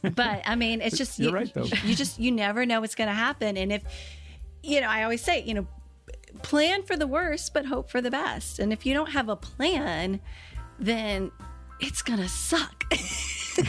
But 0.02 0.42
I 0.46 0.56
mean, 0.56 0.82
it's 0.82 0.98
just 0.98 1.18
You're 1.18 1.30
you, 1.30 1.36
right, 1.36 1.54
though. 1.54 1.64
you 1.86 1.96
just 1.96 2.20
you 2.20 2.30
never 2.30 2.66
know 2.66 2.82
what's 2.82 2.96
to 3.08 3.16
happen, 3.16 3.56
and 3.56 3.72
if 3.72 3.84
you 4.64 4.82
know, 4.82 4.90
I 4.90 5.04
always 5.04 5.22
say, 5.22 5.42
you 5.42 5.54
know, 5.54 5.68
plan 6.42 6.84
for 6.84 6.98
the 6.98 7.08
worst, 7.08 7.54
but 7.54 7.66
hope 7.68 7.90
for 7.90 8.02
the 8.02 8.12
best. 8.12 8.60
And 8.60 8.74
if 8.74 8.86
you 8.86 8.94
don't 8.94 9.12
have 9.12 9.30
a 9.30 9.38
plan, 9.38 10.20
then 10.78 11.32
it's 11.80 12.02
gonna 12.02 12.28
suck. 12.28 12.84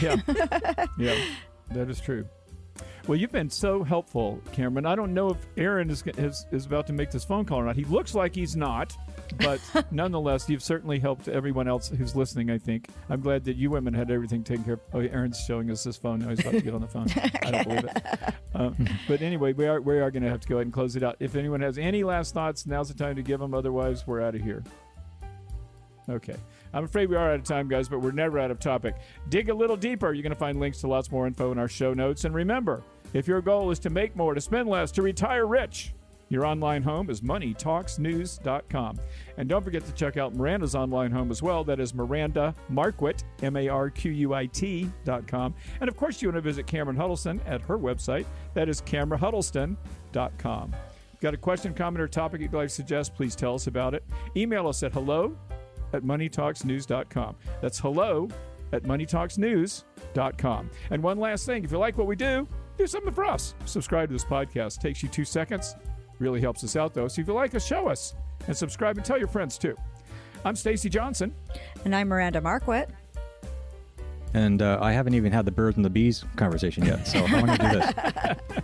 yeah, 0.01 0.17
yeah, 0.97 1.23
that 1.71 1.89
is 1.89 2.01
true. 2.01 2.25
Well, 3.07 3.17
you've 3.17 3.31
been 3.31 3.49
so 3.49 3.83
helpful, 3.83 4.41
Cameron. 4.53 4.85
I 4.85 4.95
don't 4.95 5.13
know 5.13 5.29
if 5.29 5.37
Aaron 5.57 5.89
is, 5.89 6.03
is 6.17 6.45
is 6.51 6.65
about 6.65 6.87
to 6.87 6.93
make 6.93 7.11
this 7.11 7.25
phone 7.25 7.43
call 7.43 7.59
or 7.59 7.65
not. 7.65 7.75
He 7.75 7.83
looks 7.83 8.15
like 8.15 8.33
he's 8.33 8.55
not, 8.55 8.95
but 9.39 9.59
nonetheless, 9.91 10.49
you've 10.49 10.63
certainly 10.63 10.99
helped 10.99 11.27
everyone 11.27 11.67
else 11.67 11.89
who's 11.89 12.15
listening. 12.15 12.49
I 12.49 12.57
think 12.57 12.87
I'm 13.09 13.19
glad 13.19 13.43
that 13.43 13.57
you 13.57 13.69
women 13.69 13.93
had 13.93 14.09
everything 14.09 14.41
taken 14.43 14.63
care 14.63 14.73
of. 14.75 14.79
Oh, 14.93 14.99
Aaron's 14.99 15.39
showing 15.39 15.69
us 15.69 15.83
his 15.83 15.97
phone 15.97 16.19
now. 16.19 16.29
He's 16.29 16.39
about 16.39 16.53
to 16.53 16.61
get 16.61 16.73
on 16.73 16.81
the 16.81 16.87
phone. 16.87 17.07
I 17.43 17.51
don't 17.51 17.67
believe 17.67 17.85
it. 17.85 18.33
Um, 18.55 18.87
but 19.07 19.21
anyway, 19.21 19.51
we 19.51 19.67
are 19.67 19.81
we 19.81 19.99
are 19.99 20.09
going 20.09 20.23
to 20.23 20.29
have 20.29 20.39
to 20.39 20.47
go 20.47 20.55
ahead 20.55 20.67
and 20.67 20.73
close 20.73 20.95
it 20.95 21.03
out. 21.03 21.17
If 21.19 21.35
anyone 21.35 21.59
has 21.59 21.77
any 21.77 22.03
last 22.03 22.33
thoughts, 22.33 22.65
now's 22.65 22.87
the 22.87 22.95
time 22.95 23.17
to 23.17 23.21
give 23.21 23.39
them. 23.39 23.53
Otherwise, 23.53 24.07
we're 24.07 24.21
out 24.21 24.35
of 24.35 24.41
here. 24.41 24.63
Okay. 26.09 26.35
I'm 26.73 26.83
afraid 26.83 27.09
we 27.09 27.15
are 27.15 27.31
out 27.31 27.39
of 27.39 27.43
time, 27.43 27.67
guys, 27.67 27.87
but 27.87 27.99
we're 27.99 28.11
never 28.11 28.39
out 28.39 28.51
of 28.51 28.59
topic. 28.59 28.95
Dig 29.29 29.49
a 29.49 29.53
little 29.53 29.77
deeper. 29.77 30.13
You're 30.13 30.23
going 30.23 30.31
to 30.31 30.39
find 30.39 30.59
links 30.59 30.81
to 30.81 30.87
lots 30.87 31.11
more 31.11 31.27
info 31.27 31.51
in 31.51 31.59
our 31.59 31.67
show 31.67 31.93
notes. 31.93 32.25
And 32.25 32.33
remember, 32.33 32.83
if 33.13 33.27
your 33.27 33.41
goal 33.41 33.71
is 33.71 33.79
to 33.79 33.89
make 33.89 34.15
more, 34.15 34.33
to 34.33 34.41
spend 34.41 34.67
less, 34.67 34.91
to 34.93 35.01
retire 35.01 35.45
rich, 35.45 35.93
your 36.29 36.45
online 36.47 36.81
home 36.81 37.11
is 37.11 37.21
moneytalksnews.com. 37.21 38.99
And 39.37 39.47
don't 39.47 39.63
forget 39.63 39.85
to 39.85 39.91
check 39.91 40.17
out 40.17 40.33
Miranda's 40.33 40.73
online 40.73 41.11
home 41.11 41.29
as 41.29 41.43
well. 41.43 41.63
That 41.63 41.79
is 41.79 41.93
Miranda 41.93 42.55
Marquit, 42.71 43.23
M 43.43 43.55
A 43.55 43.67
R 43.69 43.91
Q 43.91 44.11
U 44.11 44.33
I 44.33 44.47
T.com. 44.47 45.53
And 45.79 45.87
of 45.87 45.95
course, 45.95 46.23
you 46.23 46.29
want 46.29 46.37
to 46.37 46.41
visit 46.41 46.65
Cameron 46.65 46.97
Huddleston 46.97 47.39
at 47.45 47.61
her 47.61 47.77
website. 47.77 48.25
That 48.55 48.67
is 48.67 48.81
CameronHuddleston.com. 48.81 50.75
Got 51.21 51.33
a 51.33 51.37
question, 51.37 51.73
comment, 51.73 52.01
or 52.01 52.07
topic 52.07 52.41
you'd 52.41 52.51
like 52.51 52.67
to 52.67 52.73
suggest? 52.73 53.13
Please 53.13 53.35
tell 53.35 53.53
us 53.53 53.67
about 53.67 53.93
it. 53.93 54.03
Email 54.35 54.67
us 54.67 54.81
at 54.81 54.91
hello 54.91 55.37
at 55.93 56.03
moneytalksnews.com. 56.03 57.35
That's 57.61 57.79
hello 57.79 58.27
at 58.71 58.83
moneytalksnews.com. 58.83 60.69
And 60.89 61.03
one 61.03 61.19
last 61.19 61.45
thing 61.45 61.63
if 61.63 61.71
you 61.71 61.77
like 61.77 61.97
what 61.97 62.07
we 62.07 62.15
do, 62.15 62.47
do 62.77 62.87
something 62.87 63.13
for 63.13 63.25
us. 63.25 63.53
Subscribe 63.65 64.09
to 64.09 64.13
this 64.13 64.25
podcast. 64.25 64.79
Takes 64.79 65.03
you 65.03 65.09
two 65.09 65.25
seconds. 65.25 65.75
Really 66.19 66.41
helps 66.41 66.63
us 66.63 66.75
out, 66.75 66.93
though. 66.93 67.07
So 67.07 67.21
if 67.21 67.27
you 67.27 67.33
like 67.33 67.55
us, 67.55 67.65
show 67.65 67.87
us. 67.87 68.15
And 68.47 68.57
subscribe 68.57 68.97
and 68.97 69.05
tell 69.05 69.17
your 69.17 69.27
friends, 69.27 69.57
too. 69.57 69.77
I'm 70.43 70.55
Stacy 70.55 70.89
Johnson. 70.89 71.33
And 71.85 71.95
I'm 71.95 72.09
Miranda 72.09 72.41
Marquit. 72.41 72.89
And 74.33 74.61
uh, 74.61 74.79
I 74.81 74.91
haven't 74.91 75.13
even 75.13 75.31
had 75.31 75.45
the 75.45 75.51
birds 75.51 75.77
and 75.77 75.85
the 75.85 75.89
bees 75.89 76.25
conversation 76.35 76.85
yet. 76.85 77.07
So 77.07 77.19
I 77.19 77.41
want 77.41 77.61
to 77.61 77.69
do 77.69 77.79
this. 77.79 78.63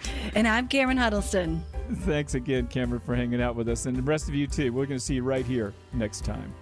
and 0.34 0.48
I'm 0.48 0.68
Cameron 0.68 0.98
Huddleston. 0.98 1.64
Thanks 1.96 2.34
again, 2.34 2.66
Cameron, 2.68 3.00
for 3.00 3.14
hanging 3.14 3.42
out 3.42 3.56
with 3.56 3.68
us. 3.68 3.86
And 3.86 3.96
the 3.96 4.02
rest 4.02 4.28
of 4.28 4.34
you, 4.34 4.46
too. 4.46 4.72
We're 4.72 4.86
going 4.86 4.98
to 4.98 5.04
see 5.04 5.14
you 5.14 5.22
right 5.22 5.44
here 5.44 5.72
next 5.92 6.24
time. 6.24 6.52